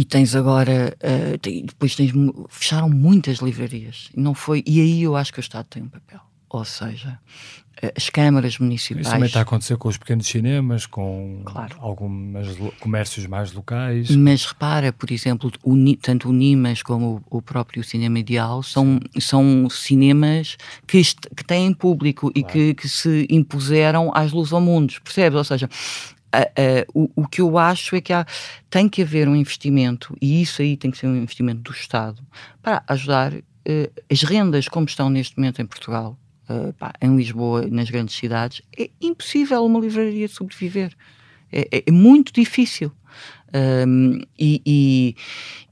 E 0.00 0.04
tens 0.06 0.34
agora, 0.34 0.96
tem, 1.42 1.66
depois 1.66 1.94
tens, 1.94 2.10
fecharam 2.48 2.88
muitas 2.88 3.36
livrarias. 3.40 4.08
E 4.16 4.18
não 4.18 4.32
foi, 4.32 4.64
e 4.66 4.80
aí 4.80 5.02
eu 5.02 5.14
acho 5.14 5.30
que 5.30 5.38
o 5.38 5.42
Estado 5.42 5.66
tem 5.68 5.82
um 5.82 5.88
papel. 5.88 6.20
Ou 6.48 6.64
seja, 6.64 7.18
as 7.94 8.08
câmaras 8.08 8.58
municipais. 8.58 9.06
Isso 9.06 9.12
também 9.12 9.26
está 9.26 9.40
a 9.40 9.42
acontecer 9.42 9.76
com 9.76 9.88
os 9.88 9.98
pequenos 9.98 10.26
cinemas, 10.26 10.86
com 10.86 11.42
claro. 11.44 11.76
alguns 11.80 12.56
comércios 12.80 13.26
mais 13.26 13.52
locais. 13.52 14.10
Mas 14.16 14.46
repara, 14.46 14.90
por 14.90 15.12
exemplo, 15.12 15.52
o, 15.62 15.76
tanto 15.96 16.30
o 16.30 16.32
Nimas 16.32 16.82
como 16.82 17.22
o, 17.28 17.42
próprio 17.42 17.84
Cinema 17.84 18.18
Ideal 18.18 18.62
são, 18.62 19.00
são 19.20 19.68
cinemas 19.68 20.56
que, 20.86 21.02
que 21.36 21.44
têm 21.44 21.74
público 21.74 22.32
claro. 22.32 22.38
e 22.38 22.42
que, 22.42 22.74
que 22.74 22.88
se 22.88 23.26
impuseram 23.28 24.10
às 24.14 24.32
luzes 24.32 24.54
ao 24.54 24.62
mundo, 24.62 24.94
percebes? 25.04 25.36
Ou 25.36 25.44
seja, 25.44 25.68
o, 26.94 27.10
o, 27.16 27.28
que 27.28 27.40
eu 27.40 27.58
acho 27.58 27.96
é 27.96 28.00
que 28.00 28.12
há, 28.12 28.26
tem 28.68 28.88
que 28.88 29.02
haver 29.02 29.28
um 29.28 29.34
investimento, 29.34 30.16
e 30.20 30.42
isso 30.42 30.62
aí 30.62 30.76
tem 30.76 30.90
que 30.90 30.98
ser 30.98 31.06
um 31.06 31.16
investimento 31.16 31.60
do 31.62 31.72
Estado, 31.72 32.22
para 32.62 32.82
ajudar 32.88 33.32
uh, 33.32 34.02
as 34.10 34.22
rendas 34.22 34.68
como 34.68 34.86
estão 34.86 35.10
neste 35.10 35.36
momento 35.36 35.60
em 35.60 35.66
Portugal 35.66 36.18
uh, 36.48 36.72
pá, 36.74 36.92
em 37.00 37.16
Lisboa, 37.16 37.66
nas 37.66 37.90
grandes 37.90 38.16
cidades, 38.16 38.62
é 38.78 38.90
impossível 39.00 39.64
uma 39.64 39.80
livraria 39.80 40.28
sobreviver. 40.28 40.94
É, 41.52 41.68
é, 41.72 41.84
é 41.86 41.90
muito 41.90 42.32
difícil. 42.32 42.92
Um, 43.52 44.20
e, 44.38 44.62
e, 44.64 45.16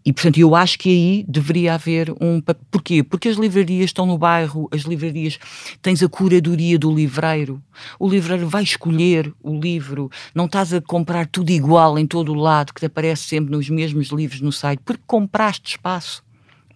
e, 0.05 0.13
portanto, 0.13 0.39
eu 0.39 0.55
acho 0.55 0.79
que 0.79 0.89
aí 0.89 1.25
deveria 1.29 1.75
haver 1.75 2.11
um. 2.21 2.41
Porquê? 2.71 3.03
Porque 3.03 3.29
as 3.29 3.37
livrarias 3.37 3.87
estão 3.87 4.07
no 4.07 4.19
bairro, 4.19 4.69
as 4.73 4.83
livrarias. 4.83 5.39
Tens 5.81 6.03
a 6.03 6.09
curadoria 6.09 6.79
do 6.79 6.93
livreiro, 6.93 7.63
o 7.99 8.09
livreiro 8.09 8.49
vai 8.49 8.63
escolher 8.63 9.33
o 9.43 9.59
livro, 9.59 10.11
não 10.35 10.47
estás 10.47 10.73
a 10.73 10.81
comprar 10.81 11.27
tudo 11.27 11.51
igual 11.51 11.99
em 11.99 12.07
todo 12.07 12.33
o 12.33 12.35
lado, 12.35 12.73
que 12.75 12.81
te 12.81 12.87
aparece 12.87 13.25
sempre 13.25 13.53
nos 13.53 13.69
mesmos 13.69 14.09
livros 14.09 14.41
no 14.41 14.53
site, 14.53 14.81
porque 14.85 15.03
compraste 15.07 15.71
espaço. 15.71 16.23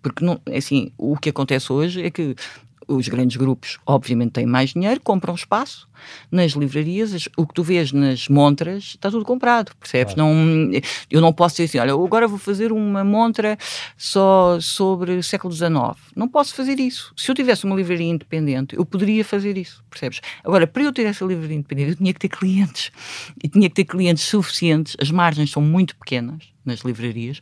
Porque, 0.03 0.25
não, 0.25 0.41
assim, 0.53 0.91
o 0.99 1.17
que 1.17 1.31
acontece 1.31 1.73
hoje 1.73 2.03
é 2.03 2.11
que 2.11 2.35
os 2.89 3.09
grandes 3.09 3.37
grupos, 3.37 3.79
obviamente, 3.87 4.33
têm 4.33 4.47
mais 4.47 4.71
dinheiro, 4.71 5.01
compram 5.01 5.35
espaço 5.35 5.89
nas 6.31 6.53
livrarias. 6.53 7.29
O 7.37 7.47
que 7.47 7.55
tu 7.55 7.63
vês 7.63 7.93
nas 7.93 8.29
montras 8.29 8.85
está 8.85 9.11
tudo 9.11 9.25
comprado, 9.25 9.73
percebes? 9.79 10.15
Claro. 10.15 10.33
Não, 10.33 10.81
eu 11.11 11.21
não 11.21 11.33
posso 11.33 11.57
dizer 11.57 11.65
assim, 11.65 11.79
olha, 11.79 11.93
agora 11.93 12.27
vou 12.27 12.39
fazer 12.39 12.73
uma 12.73 13.05
montra 13.05 13.57
só 13.97 14.59
sobre 14.61 15.13
o 15.13 15.23
século 15.23 15.53
XIX. 15.53 15.71
Não 16.15 16.29
posso 16.29 16.55
fazer 16.55 16.79
isso. 16.81 17.13
Se 17.17 17.31
eu 17.31 17.35
tivesse 17.35 17.65
uma 17.65 17.77
livraria 17.77 18.09
independente, 18.09 18.77
eu 18.77 18.85
poderia 18.85 19.25
fazer 19.25 19.57
isso, 19.57 19.83
percebes? 19.89 20.21
Agora, 20.45 20.67
para 20.67 20.83
eu 20.83 20.93
ter 20.93 21.05
essa 21.05 21.25
livraria 21.25 21.57
independente, 21.57 21.91
eu 21.91 21.97
tinha 21.97 22.13
que 22.13 22.21
ter 22.21 22.29
clientes. 22.29 22.91
E 23.43 23.49
tinha 23.49 23.69
que 23.69 23.75
ter 23.75 23.85
clientes 23.85 24.25
suficientes. 24.25 24.97
As 25.01 25.11
margens 25.11 25.51
são 25.51 25.63
muito 25.63 25.97
pequenas 25.97 26.53
nas 26.65 26.81
livrarias 26.81 27.41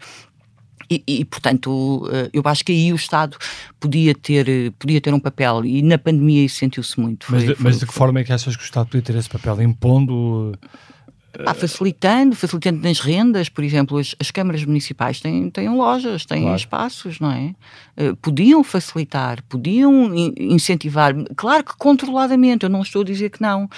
e, 0.91 1.03
e, 1.07 1.24
portanto, 1.24 2.09
eh, 2.12 2.30
eu 2.32 2.43
acho 2.45 2.64
que 2.64 2.72
aí 2.72 2.93
o 2.93 2.97
Estado 2.97 3.36
podia 3.78 4.12
ter, 4.12 4.72
podia 4.72 5.01
ter 5.01 5.14
um 5.14 5.20
papel 5.20 5.64
e 5.64 5.82
na 5.82 5.97
pandemia 5.97 6.45
isso 6.45 6.57
sentiu-se 6.57 6.99
muito. 6.99 7.26
Foi, 7.26 7.38
mas, 7.38 7.49
de, 7.49 7.55
foi, 7.55 7.64
mas 7.64 7.78
de 7.78 7.86
que 7.86 7.93
foi. 7.93 7.99
forma 7.99 8.20
é 8.20 8.24
que 8.24 8.32
achas 8.32 8.57
que 8.57 8.62
o 8.62 8.64
Estado 8.64 8.86
podia 8.86 9.03
ter 9.03 9.14
esse 9.14 9.28
papel? 9.28 9.62
Impondo 9.62 10.53
ah, 11.47 11.55
facilitando, 11.55 12.34
facilitando 12.34 12.80
nas 12.82 12.99
rendas, 12.99 13.49
por 13.49 13.62
exemplo, 13.62 13.99
as, 13.99 14.14
as 14.18 14.30
câmaras 14.30 14.64
municipais 14.64 15.20
têm, 15.20 15.49
têm 15.51 15.68
lojas, 15.68 16.24
têm 16.24 16.43
claro. 16.43 16.57
espaços, 16.57 17.20
não 17.20 17.30
é? 17.30 17.55
Uh, 17.97 18.16
podiam 18.16 18.64
facilitar, 18.64 19.43
podiam 19.49 20.14
in, 20.14 20.34
incentivar, 20.38 21.14
claro 21.36 21.62
que 21.62 21.76
controladamente, 21.76 22.64
eu 22.64 22.70
não 22.70 22.82
estou 22.82 23.03
a 23.03 23.05
dizer 23.05 23.30
que 23.30 23.41
não, 23.41 23.68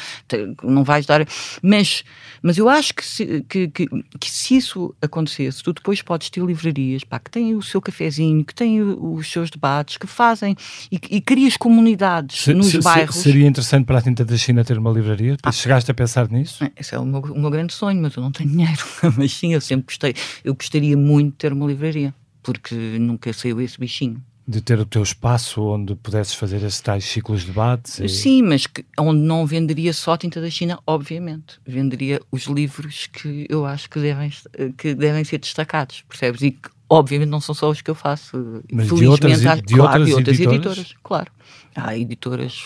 não 0.63 0.85
vais 0.85 1.05
dar, 1.05 1.27
mas, 1.63 2.05
mas 2.41 2.57
eu 2.57 2.69
acho 2.69 2.95
que 2.95 3.05
se, 3.05 3.45
que, 3.49 3.69
que, 3.69 3.87
que 4.19 4.31
se 4.31 4.57
isso 4.57 4.95
acontecesse, 5.03 5.63
tu 5.63 5.73
depois 5.73 6.01
podes 6.01 6.31
ter 6.31 6.43
livrarias 6.43 7.05
pá, 7.05 7.19
que 7.19 7.31
têm 7.31 7.55
o 7.55 7.63
seu 7.63 7.81
cafezinho, 7.81 8.45
que 8.45 8.55
têm 8.55 8.81
os 8.83 9.31
seus 9.31 9.51
debates, 9.51 9.97
que 9.97 10.07
fazem 10.07 10.57
e, 10.91 10.99
e 11.11 11.21
crias 11.21 11.57
comunidades 11.57 12.43
se, 12.43 12.55
nos 12.55 12.69
se, 12.69 12.81
bairros. 12.81 13.17
Seria 13.17 13.47
interessante 13.47 13.85
para 13.85 13.99
a 13.99 14.03
Tinta 14.03 14.25
da 14.25 14.37
China 14.37 14.65
ter 14.65 14.79
uma 14.79 14.91
livraria? 14.91 15.37
Ah. 15.43 15.53
Chegaste 15.53 15.91
a 15.91 15.95
pensar 15.95 16.29
nisso? 16.31 16.65
Esse 16.77 16.95
é 16.95 16.99
o 16.99 17.05
meu 17.05 17.43
meu 17.43 17.51
grande 17.53 17.73
sonho, 17.73 18.03
mas 18.03 18.15
eu 18.17 18.23
não 18.23 18.33
tenho 18.33 18.51
dinheiro. 18.51 18.83
mas 19.17 19.33
sim, 19.33 19.55
eu 19.55 19.61
sempre 19.61 19.87
gostei. 19.87 20.15
Eu 20.43 20.55
gostaria 20.55 20.97
muito 20.97 21.33
de 21.33 21.37
ter 21.37 21.53
uma 21.53 21.67
livraria, 21.67 22.15
porque 22.43 22.75
nunca 22.75 23.33
saiu 23.33 23.61
esse 23.61 23.79
bichinho. 23.79 24.23
De 24.47 24.61
ter 24.61 24.79
o 24.81 24.85
teu 24.85 25.03
espaço 25.05 25.63
onde 25.63 25.95
pudesses 25.95 26.35
fazer 26.35 26.57
esses 26.65 26.81
tais 26.81 27.05
ciclos 27.05 27.43
de 27.43 27.47
debates? 27.47 28.01
E... 28.01 28.09
Sim, 28.09 28.43
mas 28.43 28.67
que, 28.67 28.85
onde 28.99 29.21
não 29.21 29.47
venderia 29.47 29.93
só 29.93 30.17
tinta 30.17 30.41
da 30.41 30.51
China, 30.51 30.81
obviamente. 30.85 31.61
Venderia 31.65 32.21
os 32.31 32.47
livros 32.47 33.07
que 33.07 33.47
eu 33.49 33.65
acho 33.65 33.89
que 33.89 34.01
devem, 34.01 34.33
que 34.77 34.95
devem 34.97 35.23
ser 35.23 35.39
destacados, 35.39 36.03
percebes? 36.09 36.43
E 36.43 36.51
que, 36.51 36.69
obviamente, 36.91 37.29
não 37.29 37.41
são 37.41 37.55
só 37.55 37.71
os 37.71 37.81
que 37.81 37.91
eu 37.91 37.95
faço. 37.95 38.63
Mas 38.73 38.89
Felizmente, 38.89 38.99
de 38.99 39.07
outras, 39.07 39.47
há, 39.47 39.55
de 39.55 39.75
claro, 39.75 39.87
outras, 39.87 40.07
de 40.07 40.15
outras 40.15 40.37
editoras? 40.41 40.79
editoras? 40.79 40.95
Claro. 41.05 41.33
Há 41.77 41.97
editoras 41.97 42.65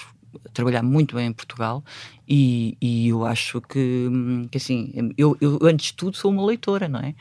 trabalhar 0.52 0.82
muito 0.82 1.16
bem 1.16 1.26
em 1.28 1.32
Portugal 1.32 1.84
e, 2.28 2.76
e 2.80 3.08
eu 3.08 3.24
acho 3.24 3.60
que, 3.60 4.08
que 4.50 4.58
assim, 4.58 4.92
eu, 5.16 5.36
eu, 5.40 5.58
antes 5.62 5.86
de 5.86 5.94
tudo 5.94 6.16
sou 6.16 6.30
uma 6.30 6.44
leitora, 6.44 6.88
não 6.88 7.00
é? 7.00 7.14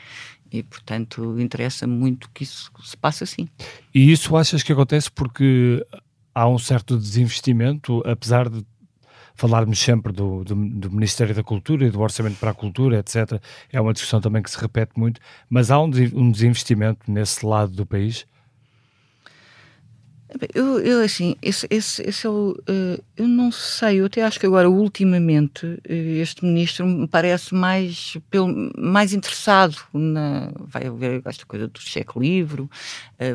E 0.51 0.63
portanto 0.63 1.39
interessa 1.39 1.85
muito 1.85 2.29
que 2.33 2.43
isso 2.43 2.71
se 2.83 2.95
passe 2.95 3.23
assim. 3.23 3.47
E 3.93 4.11
isso 4.11 4.35
achas 4.35 4.63
que 4.63 4.71
acontece 4.71 5.11
porque 5.11 5.85
há 6.33 6.47
um 6.47 6.57
certo 6.57 6.97
desinvestimento, 6.97 8.01
apesar 8.05 8.49
de 8.49 8.65
falarmos 9.35 9.77
sempre 9.79 10.13
do, 10.13 10.43
do, 10.43 10.55
do, 10.55 10.91
Ministério 10.91 11.35
da 11.35 11.43
Cultura 11.43 11.85
e 11.85 11.91
do 11.91 11.99
Orçamento 11.99 12.37
para 12.37 12.51
a 12.51 12.53
Cultura, 12.53 12.99
etc. 12.99 13.41
É 13.71 13.79
uma 13.79 13.93
discussão 13.93 14.21
também 14.21 14.41
que 14.41 14.49
se 14.49 14.59
repete 14.59 14.93
muito, 14.97 15.19
mas 15.49 15.69
há 15.69 15.79
um, 15.79 15.91
um 16.13 16.31
desinvestimento 16.31 17.11
nesse 17.11 17.45
lado 17.45 17.73
do 17.73 17.85
país? 17.85 18.25
Eu, 20.53 20.79
eu 20.79 21.03
assim, 21.03 21.35
esse, 21.41 21.67
esse, 21.69 22.01
esse 22.01 22.25
é 22.25 22.29
o. 22.29 22.51
Uh, 22.69 23.03
eu 23.15 23.27
não 23.27 23.51
sei, 23.51 24.01
eu 24.01 24.05
até 24.05 24.23
acho 24.23 24.39
que 24.39 24.45
agora, 24.45 24.69
ultimamente, 24.69 25.65
uh, 25.65 25.79
este 25.89 26.43
ministro 26.43 26.85
me 26.85 27.07
parece 27.07 27.53
mais, 27.53 28.17
pelo, 28.29 28.71
mais 28.77 29.13
interessado 29.13 29.77
na. 29.93 30.51
Vai 30.67 30.87
haver 30.87 31.21
esta 31.25 31.45
coisa 31.45 31.67
do 31.67 31.79
cheque 31.79 32.19
livre. 32.19 32.63
Uh, 32.63 32.69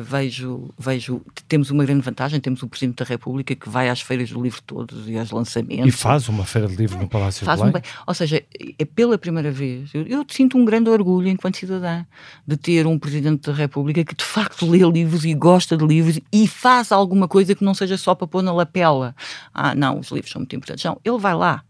vejo, 0.01 0.69
vejo. 0.77 1.21
Temos 1.47 1.71
uma 1.71 1.83
grande 1.83 2.01
vantagem, 2.01 2.39
temos 2.39 2.61
o 2.61 2.67
Presidente 2.67 2.97
da 2.97 3.05
República 3.05 3.55
que 3.55 3.69
vai 3.69 3.89
às 3.89 4.01
feiras 4.01 4.29
do 4.29 4.41
livro 4.41 4.61
todos 4.61 5.07
e 5.07 5.17
aos 5.17 5.31
lançamentos. 5.31 5.87
E 5.87 5.91
faz 5.91 6.29
uma 6.29 6.45
feira 6.45 6.67
de 6.67 6.75
livro 6.75 6.99
no 6.99 7.07
Palácio 7.07 7.45
faz 7.45 7.59
de. 7.59 7.67
Um, 7.67 7.71
ou 8.05 8.13
seja, 8.13 8.43
é 8.77 8.85
pela 8.85 9.17
primeira 9.17 9.51
vez. 9.51 9.89
Eu, 9.93 10.05
eu 10.05 10.25
sinto 10.29 10.57
um 10.57 10.65
grande 10.65 10.89
orgulho 10.89 11.27
enquanto 11.27 11.57
cidadã 11.57 12.05
de 12.45 12.57
ter 12.57 12.85
um 12.85 12.99
Presidente 12.99 13.47
da 13.49 13.53
República 13.53 14.03
que 14.03 14.15
de 14.15 14.23
facto 14.23 14.69
lê 14.69 14.79
livros 14.79 15.25
e 15.25 15.33
gosta 15.33 15.75
de 15.75 15.85
livros 15.85 16.19
e 16.31 16.47
faz 16.47 16.90
alguma 16.95 17.27
coisa 17.27 17.55
que 17.55 17.63
não 17.63 17.73
seja 17.73 17.97
só 17.97 18.15
para 18.15 18.27
pôr 18.27 18.41
na 18.41 18.53
lapela. 18.53 19.15
Ah, 19.53 19.75
não, 19.75 19.99
os 19.99 20.09
livros 20.09 20.31
são 20.31 20.39
muito 20.39 20.55
importantes. 20.55 20.83
Não, 20.83 20.99
ele 21.03 21.17
vai 21.17 21.35
lá. 21.35 21.63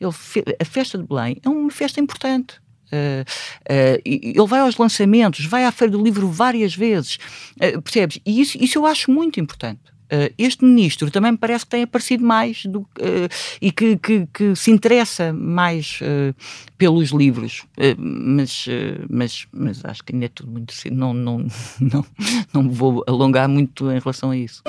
Ele 0.00 0.12
a 0.60 0.64
festa 0.64 0.98
de 0.98 1.04
Belém 1.04 1.40
é 1.44 1.48
uma 1.48 1.70
festa 1.70 2.00
importante. 2.00 2.60
Uh, 2.90 3.22
uh, 3.70 4.00
ele 4.04 4.46
vai 4.46 4.60
aos 4.60 4.78
lançamentos, 4.78 5.44
vai 5.44 5.64
à 5.64 5.70
Feira 5.70 5.92
do 5.92 6.02
Livro 6.02 6.26
várias 6.30 6.74
vezes, 6.74 7.18
uh, 7.56 7.82
percebes? 7.82 8.18
E 8.24 8.40
isso, 8.40 8.56
isso 8.58 8.78
eu 8.78 8.86
acho 8.86 9.10
muito 9.10 9.38
importante. 9.38 9.80
Uh, 10.10 10.32
este 10.38 10.64
ministro 10.64 11.10
também 11.10 11.32
me 11.32 11.38
parece 11.38 11.66
que 11.66 11.70
tem 11.70 11.82
aparecido 11.82 12.24
mais 12.24 12.64
do, 12.64 12.80
uh, 12.80 13.28
e 13.60 13.70
que, 13.70 13.96
que, 13.98 14.26
que, 14.32 14.56
se 14.56 14.70
interessa 14.70 15.34
mais 15.34 16.00
uh, 16.00 16.34
pelos 16.78 17.10
livros, 17.10 17.66
mas, 17.98 18.66
mas, 19.10 19.46
mas 19.52 19.84
acho 19.84 20.02
que 20.02 20.14
ainda 20.14 20.24
é 20.24 20.28
tudo 20.28 20.50
muito 20.50 20.72
cedo, 20.72 20.96
não, 20.96 21.12
não, 21.12 21.46
não, 21.80 22.06
não 22.54 22.70
vou 22.70 23.04
alongar 23.06 23.48
muito 23.48 23.90
em 23.90 23.98
relação 23.98 24.30
a 24.30 24.36
isso. 24.36 24.62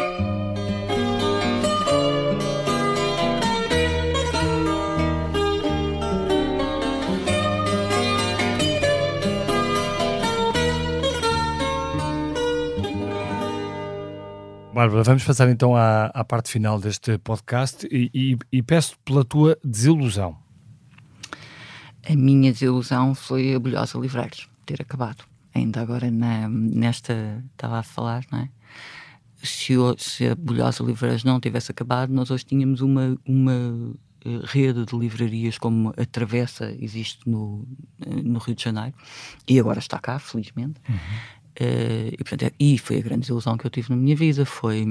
Bárbara, 14.80 15.04
vamos 15.04 15.26
passar 15.26 15.50
então 15.50 15.76
à, 15.76 16.06
à 16.06 16.24
parte 16.24 16.50
final 16.50 16.80
deste 16.80 17.18
podcast 17.18 17.86
e, 17.92 18.10
e, 18.14 18.38
e, 18.50 18.64
peço 18.64 18.98
pela 19.04 19.26
tua 19.26 19.60
desilusão. 19.62 20.38
A 22.10 22.16
minha 22.16 22.50
desilusão 22.54 23.14
foi 23.14 23.54
a 23.54 23.60
Bolhosa 23.60 24.00
Livreiros 24.00 24.48
ter 24.66 24.82
acabado. 24.82 25.26
Ainda 25.54 25.82
agora 25.82 26.10
na, 26.10 26.48
nesta 26.48 27.44
estava 27.52 27.80
a 27.80 27.84
falar, 27.84 28.24
não 28.32 28.40
é? 28.40 28.50
Se, 29.44 29.74
se 29.98 30.28
a 30.30 30.36
Bolhosa 30.36 30.82
Livreiros 30.82 31.26
não 31.26 31.42
tivesse 31.42 31.72
acabado, 31.72 32.14
nós 32.14 32.32
hoje 32.32 32.46
tínhamos 32.46 32.80
uma, 32.80 33.18
uma 33.26 33.94
eh, 34.24 34.42
rede 34.46 34.86
de 34.86 34.98
livrarias 34.98 35.58
como 35.58 35.94
a 35.98 36.06
Travessa 36.06 36.74
existe 36.80 37.30
no, 37.30 37.68
eh, 38.00 38.22
no 38.24 38.40
Rio 38.40 38.56
de 38.56 38.64
Janeiro 38.64 38.96
e 39.46 39.60
agora 39.60 39.80
está 39.80 40.00
cá, 40.00 40.20
felizmente. 40.20 40.80
Uhum. 40.88 40.96
Uh, 41.60 42.14
e, 42.14 42.18
portanto, 42.18 42.44
é, 42.44 42.52
e 42.60 42.78
foi 42.78 42.98
a 42.98 43.02
grande 43.02 43.22
desilusão 43.22 43.58
que 43.58 43.66
eu 43.66 43.72
tive 43.72 43.90
na 43.90 43.96
minha 43.96 44.16
vida, 44.16 44.46
foi, 44.46 44.86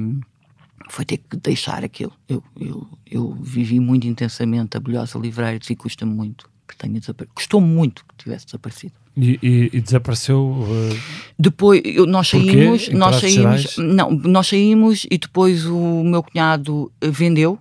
foi 0.91 1.05
ter 1.05 1.19
que 1.19 1.37
deixar 1.37 1.85
aquilo. 1.85 2.13
Eu, 2.29 2.43
eu, 2.59 2.87
eu 3.11 3.35
vivi 3.41 3.81
muito 3.81 4.07
intensamente 4.07 4.77
a 4.77 4.81
Bolhosa 4.81 5.19
Livreiros 5.19 5.71
e 5.71 5.77
custa 5.77 6.05
muito 6.05 6.49
que 6.69 6.77
tenha 6.77 7.01
desaparecido. 7.01 7.35
Custou 7.35 7.61
muito 7.61 8.05
que 8.07 8.25
tivesse 8.25 8.45
desaparecido. 8.45 8.93
E, 9.17 9.39
e, 9.43 9.71
e 9.73 9.81
desapareceu? 9.81 10.39
Uh... 10.39 10.97
Depois, 11.39 11.81
eu, 11.85 12.07
nós 12.07 12.29
saímos, 12.29 12.89
nós 12.91 13.17
saímos, 13.17 13.77
não, 13.79 14.11
nós 14.11 14.47
saímos 14.47 15.07
e 15.11 15.19
depois 15.19 15.65
o 15.65 16.05
meu 16.05 16.23
cunhado 16.23 16.93
vendeu 17.03 17.59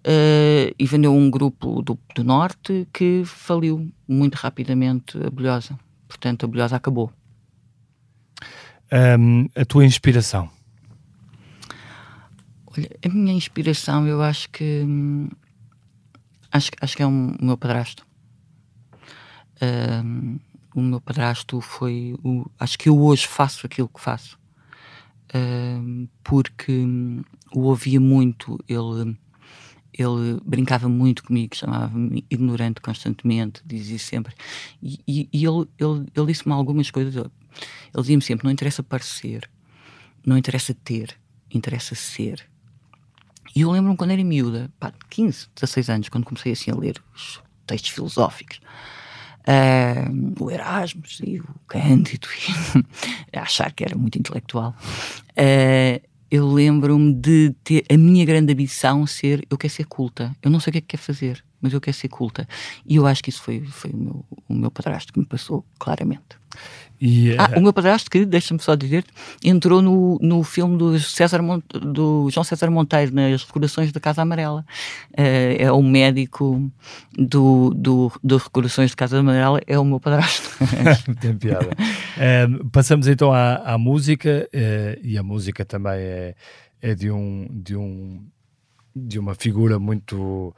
uh, 0.00 0.74
e 0.78 0.86
vendeu 0.86 1.14
um 1.14 1.30
grupo 1.30 1.80
do, 1.82 1.98
do 2.14 2.24
Norte 2.24 2.86
que 2.92 3.22
faliu 3.24 3.88
muito 4.06 4.34
rapidamente 4.34 5.16
a 5.24 5.30
Bolhosa. 5.30 5.78
Portanto, 6.08 6.44
a 6.44 6.48
Bolhosa 6.48 6.76
acabou 6.76 7.10
um, 8.92 9.48
a 9.54 9.64
tua 9.64 9.84
inspiração? 9.84 10.50
Olha, 12.66 12.90
a 13.04 13.08
minha 13.08 13.32
inspiração, 13.32 14.06
eu 14.06 14.22
acho 14.22 14.48
que 14.50 14.82
hum, 14.84 15.28
acho, 16.52 16.70
acho 16.80 16.96
que 16.96 17.02
é 17.02 17.06
um, 17.06 17.34
o 17.40 17.44
meu 17.44 17.56
padrasto. 17.56 18.06
Um, 19.62 20.38
o 20.74 20.80
meu 20.80 21.00
padrasto 21.00 21.60
foi 21.60 22.14
o, 22.22 22.46
acho 22.58 22.78
que 22.78 22.88
eu 22.88 22.98
hoje 22.98 23.26
faço 23.26 23.66
aquilo 23.66 23.88
que 23.88 24.00
faço 24.00 24.40
um, 25.34 26.08
porque 26.22 26.72
hum, 26.72 27.22
o 27.52 27.62
ouvia 27.62 28.00
muito 28.00 28.58
ele 28.68 29.16
ele 29.92 30.40
brincava 30.46 30.88
muito 30.88 31.22
comigo, 31.24 31.54
chamava-me 31.54 32.24
ignorante 32.30 32.80
constantemente, 32.80 33.60
dizia 33.66 33.98
sempre. 33.98 34.32
E, 34.80 34.98
e, 35.06 35.28
e 35.32 35.44
ele, 35.44 35.68
ele, 35.78 36.06
ele 36.16 36.26
disse-me 36.26 36.54
algumas 36.54 36.90
coisas. 36.90 37.22
Ele 37.92 38.02
dizia-me 38.02 38.22
sempre: 38.22 38.44
não 38.44 38.52
interessa 38.52 38.82
parecer, 38.82 39.48
não 40.24 40.36
interessa 40.36 40.74
ter, 40.74 41.16
interessa 41.50 41.94
ser. 41.94 42.48
E 43.54 43.62
eu 43.62 43.70
lembro-me 43.70 43.96
quando 43.96 44.12
era 44.12 44.22
miúda, 44.22 44.70
pá, 44.78 44.92
15, 45.08 45.48
16 45.56 45.90
anos, 45.90 46.08
quando 46.08 46.24
comecei 46.24 46.52
assim 46.52 46.70
a 46.70 46.76
ler 46.76 47.02
os 47.14 47.42
textos 47.66 47.90
filosóficos, 47.90 48.60
uh, 49.40 50.44
o 50.44 50.50
Erasmus 50.50 51.20
e 51.24 51.40
o 51.40 51.54
Cândido, 51.66 52.28
e 53.32 53.38
achar 53.38 53.72
que 53.72 53.84
era 53.84 53.96
muito 53.96 54.18
intelectual. 54.18 54.74
Uh, 55.30 56.00
eu 56.30 56.46
lembro-me 56.46 57.12
de 57.12 57.54
ter 57.64 57.84
a 57.90 57.96
minha 57.96 58.24
grande 58.24 58.52
ambição 58.52 59.04
ser 59.04 59.44
eu 59.50 59.58
quero 59.58 59.72
ser 59.72 59.84
culta. 59.86 60.34
Eu 60.40 60.50
não 60.50 60.60
sei 60.60 60.70
o 60.70 60.72
que 60.72 60.78
é 60.78 60.80
que 60.80 60.86
quer 60.88 60.96
fazer, 60.98 61.44
mas 61.60 61.72
eu 61.72 61.80
quero 61.80 61.96
ser 61.96 62.08
culta. 62.08 62.48
E 62.86 62.96
eu 62.96 63.06
acho 63.06 63.22
que 63.22 63.30
isso 63.30 63.42
foi, 63.42 63.60
foi 63.66 63.90
o, 63.90 63.96
meu, 63.96 64.24
o 64.48 64.54
meu 64.54 64.70
padrasto 64.70 65.12
que 65.12 65.18
me 65.18 65.26
passou 65.26 65.64
claramente. 65.78 66.40
Uh... 67.02 67.34
ah, 67.38 67.58
o 67.58 67.62
meu 67.62 67.72
padrasto, 67.72 68.10
que, 68.10 68.26
deixa-me 68.26 68.60
só 68.60 68.74
dizer, 68.74 69.04
entrou 69.42 69.80
no, 69.80 70.18
no 70.20 70.42
filme 70.42 70.76
do, 70.76 70.98
César 71.00 71.40
do 71.72 72.28
João 72.30 72.44
César 72.44 72.70
Monteiro, 72.70 73.14
nas 73.14 73.42
Recordações 73.42 73.90
da 73.90 74.00
Casa 74.00 74.20
Amarela. 74.20 74.64
Uh, 75.12 75.56
é 75.58 75.72
o 75.72 75.82
médico 75.82 76.70
do, 77.16 77.72
do, 77.74 78.12
do 78.22 78.36
Recordações 78.36 78.90
de 78.90 78.96
Casa 78.96 79.18
Amarela, 79.18 79.60
é 79.66 79.78
o 79.78 79.84
meu 79.84 79.98
padrasto. 79.98 80.50
Tem 81.20 81.34
piada. 81.36 81.70
Uh, 81.70 82.68
passamos 82.68 83.08
então 83.08 83.32
à, 83.32 83.54
à 83.56 83.78
música, 83.78 84.48
e 85.02 85.16
a 85.16 85.22
música 85.22 85.64
também 85.64 85.92
é, 85.92 86.34
é 86.82 86.94
de, 86.94 87.10
um, 87.10 87.46
de, 87.50 87.76
um, 87.76 88.22
de 88.94 89.18
uma 89.18 89.34
figura 89.34 89.78
muito. 89.78 90.54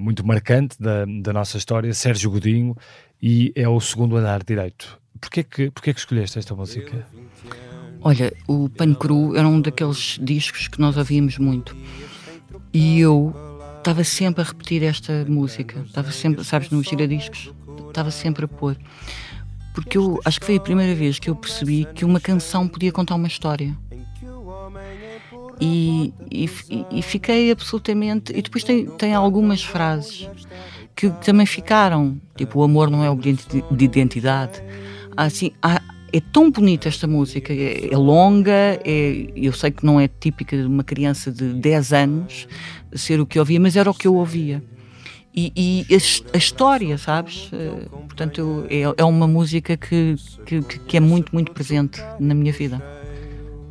Muito 0.00 0.26
marcante 0.26 0.80
da, 0.80 1.04
da 1.04 1.32
nossa 1.32 1.56
história, 1.58 1.92
Sérgio 1.92 2.30
Godinho, 2.30 2.76
e 3.22 3.52
é 3.54 3.68
o 3.68 3.80
segundo 3.80 4.16
andar 4.16 4.42
direito. 4.42 5.00
Porquê 5.20 5.42
que, 5.42 5.70
porquê 5.70 5.94
que 5.94 6.00
escolheste 6.00 6.38
esta 6.38 6.54
música? 6.54 7.06
Olha, 8.00 8.32
o 8.48 8.68
Pano 8.68 8.96
Cru 8.96 9.36
era 9.36 9.46
um 9.46 9.60
daqueles 9.60 10.18
discos 10.20 10.66
que 10.66 10.80
nós 10.80 10.96
ouvíamos 10.96 11.38
muito. 11.38 11.76
E 12.72 12.98
eu 12.98 13.32
estava 13.78 14.02
sempre 14.02 14.42
a 14.42 14.44
repetir 14.44 14.82
esta 14.82 15.24
música. 15.28 15.80
Estava 15.86 16.10
sempre, 16.10 16.44
sabes, 16.44 16.70
nos 16.70 16.86
giradiscos. 16.86 17.52
Estava 17.88 18.10
sempre 18.10 18.46
a 18.46 18.48
pôr. 18.48 18.76
Porque 19.74 19.96
eu 19.96 20.20
acho 20.24 20.40
que 20.40 20.46
foi 20.46 20.56
a 20.56 20.60
primeira 20.60 20.94
vez 20.94 21.18
que 21.18 21.30
eu 21.30 21.36
percebi 21.36 21.86
que 21.94 22.04
uma 22.04 22.18
canção 22.18 22.66
podia 22.66 22.90
contar 22.90 23.14
uma 23.14 23.28
história. 23.28 23.76
E, 25.60 26.12
e, 26.30 26.48
e 26.90 27.02
fiquei 27.02 27.50
absolutamente. 27.50 28.32
E 28.32 28.42
depois 28.42 28.64
tem, 28.64 28.86
tem 28.86 29.14
algumas 29.14 29.62
frases 29.62 30.28
que 30.94 31.10
também 31.24 31.46
ficaram. 31.46 32.20
Tipo, 32.36 32.60
o 32.60 32.62
amor 32.62 32.90
não 32.90 33.04
é 33.04 33.10
obediente 33.10 33.46
de 33.70 33.84
identidade 33.84 34.62
assim, 35.16 35.52
é 36.12 36.20
tão 36.20 36.50
bonita 36.50 36.88
esta 36.88 37.06
música, 37.06 37.52
é, 37.52 37.92
é 37.92 37.96
longa, 37.96 38.78
é, 38.84 39.26
eu 39.34 39.52
sei 39.52 39.70
que 39.70 39.84
não 39.84 40.00
é 40.00 40.08
típica 40.08 40.56
de 40.56 40.64
uma 40.64 40.84
criança 40.84 41.30
de 41.30 41.54
10 41.54 41.92
anos 41.92 42.48
ser 42.94 43.20
o 43.20 43.26
que 43.26 43.38
ouvia, 43.38 43.58
mas 43.58 43.76
era 43.76 43.90
o 43.90 43.94
que 43.94 44.06
eu 44.06 44.14
ouvia. 44.14 44.62
E, 45.34 45.50
e 45.56 45.94
a, 45.94 46.34
a, 46.34 46.36
história, 46.36 46.98
sabes? 46.98 47.50
Uh, 47.50 47.88
portanto, 48.00 48.66
eu, 48.68 48.92
é, 48.92 48.94
é, 48.98 49.04
uma 49.04 49.26
música 49.26 49.78
que, 49.78 50.14
que, 50.44 50.60
que 50.60 50.96
é 50.98 51.00
muito, 51.00 51.32
muito 51.32 51.52
presente 51.52 52.02
na 52.20 52.34
minha 52.34 52.52
vida. 52.52 52.82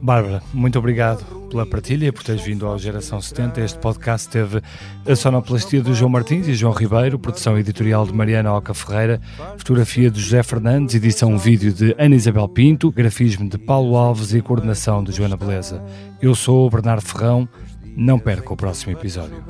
Bárbara, 0.01 0.41
muito 0.51 0.79
obrigado 0.79 1.23
pela 1.47 1.65
partilha 1.65 2.07
e 2.07 2.11
por 2.11 2.23
teres 2.23 2.41
vindo 2.41 2.65
ao 2.65 2.79
Geração 2.79 3.21
70. 3.21 3.61
Este 3.61 3.77
podcast 3.77 4.27
teve 4.29 4.61
a 5.07 5.15
sonoplastia 5.15 5.81
do 5.81 5.93
João 5.93 6.09
Martins 6.09 6.47
e 6.47 6.55
João 6.55 6.73
Ribeiro, 6.73 7.19
produção 7.19 7.57
editorial 7.57 8.05
de 8.05 8.13
Mariana 8.13 8.51
Oca 8.53 8.73
Ferreira, 8.73 9.21
fotografia 9.57 10.09
de 10.09 10.19
José 10.19 10.41
Fernandes, 10.41 10.95
edição 10.95 11.37
vídeo 11.37 11.71
de 11.71 11.95
Ana 11.99 12.15
Isabel 12.15 12.47
Pinto, 12.49 12.91
grafismo 12.91 13.47
de 13.47 13.59
Paulo 13.59 13.95
Alves 13.95 14.33
e 14.33 14.41
coordenação 14.41 15.03
de 15.03 15.11
Joana 15.11 15.37
Beleza. 15.37 15.83
Eu 16.19 16.33
sou 16.33 16.65
o 16.65 16.69
Bernardo 16.69 17.01
Ferrão. 17.01 17.47
Não 17.95 18.17
perca 18.17 18.53
o 18.53 18.57
próximo 18.57 18.93
episódio. 18.93 19.43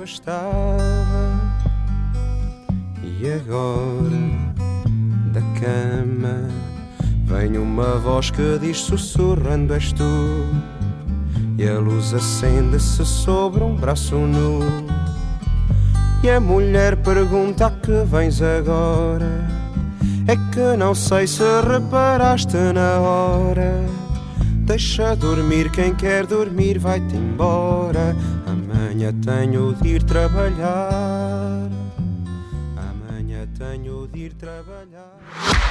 E 3.03 3.31
agora, 3.31 4.09
da 5.31 5.41
cama, 5.59 6.49
vem 7.31 7.57
uma 7.57 7.97
voz 7.97 8.29
que 8.29 8.59
diz 8.59 8.77
sussurrando: 8.79 9.73
És 9.73 9.93
tu. 9.93 10.03
E 11.57 11.67
a 11.67 11.79
luz 11.79 12.13
acende-se 12.13 13.05
sobre 13.05 13.63
um 13.63 13.75
braço 13.75 14.15
nu. 14.15 14.59
E 16.23 16.29
a 16.29 16.39
mulher 16.39 16.97
pergunta 16.97 17.67
a 17.67 17.71
que 17.71 18.03
vens 18.05 18.41
agora. 18.41 19.47
É 20.27 20.35
que 20.51 20.77
não 20.77 20.93
sei 20.93 21.25
se 21.25 21.43
reparaste 21.61 22.57
na 22.73 22.99
hora. 22.99 23.85
Deixa 24.65 25.15
dormir 25.15 25.71
quem 25.71 25.95
quer 25.95 26.25
dormir, 26.25 26.77
vai-te 26.77 27.15
embora. 27.15 28.15
Amanhã 28.45 29.13
tenho 29.13 29.73
de 29.81 29.95
ir 29.95 30.03
trabalhar. 30.03 31.69
Amanhã 32.77 33.47
tenho 33.57 34.07
de 34.07 34.19
ir 34.19 34.33
trabalhar. 34.33 35.70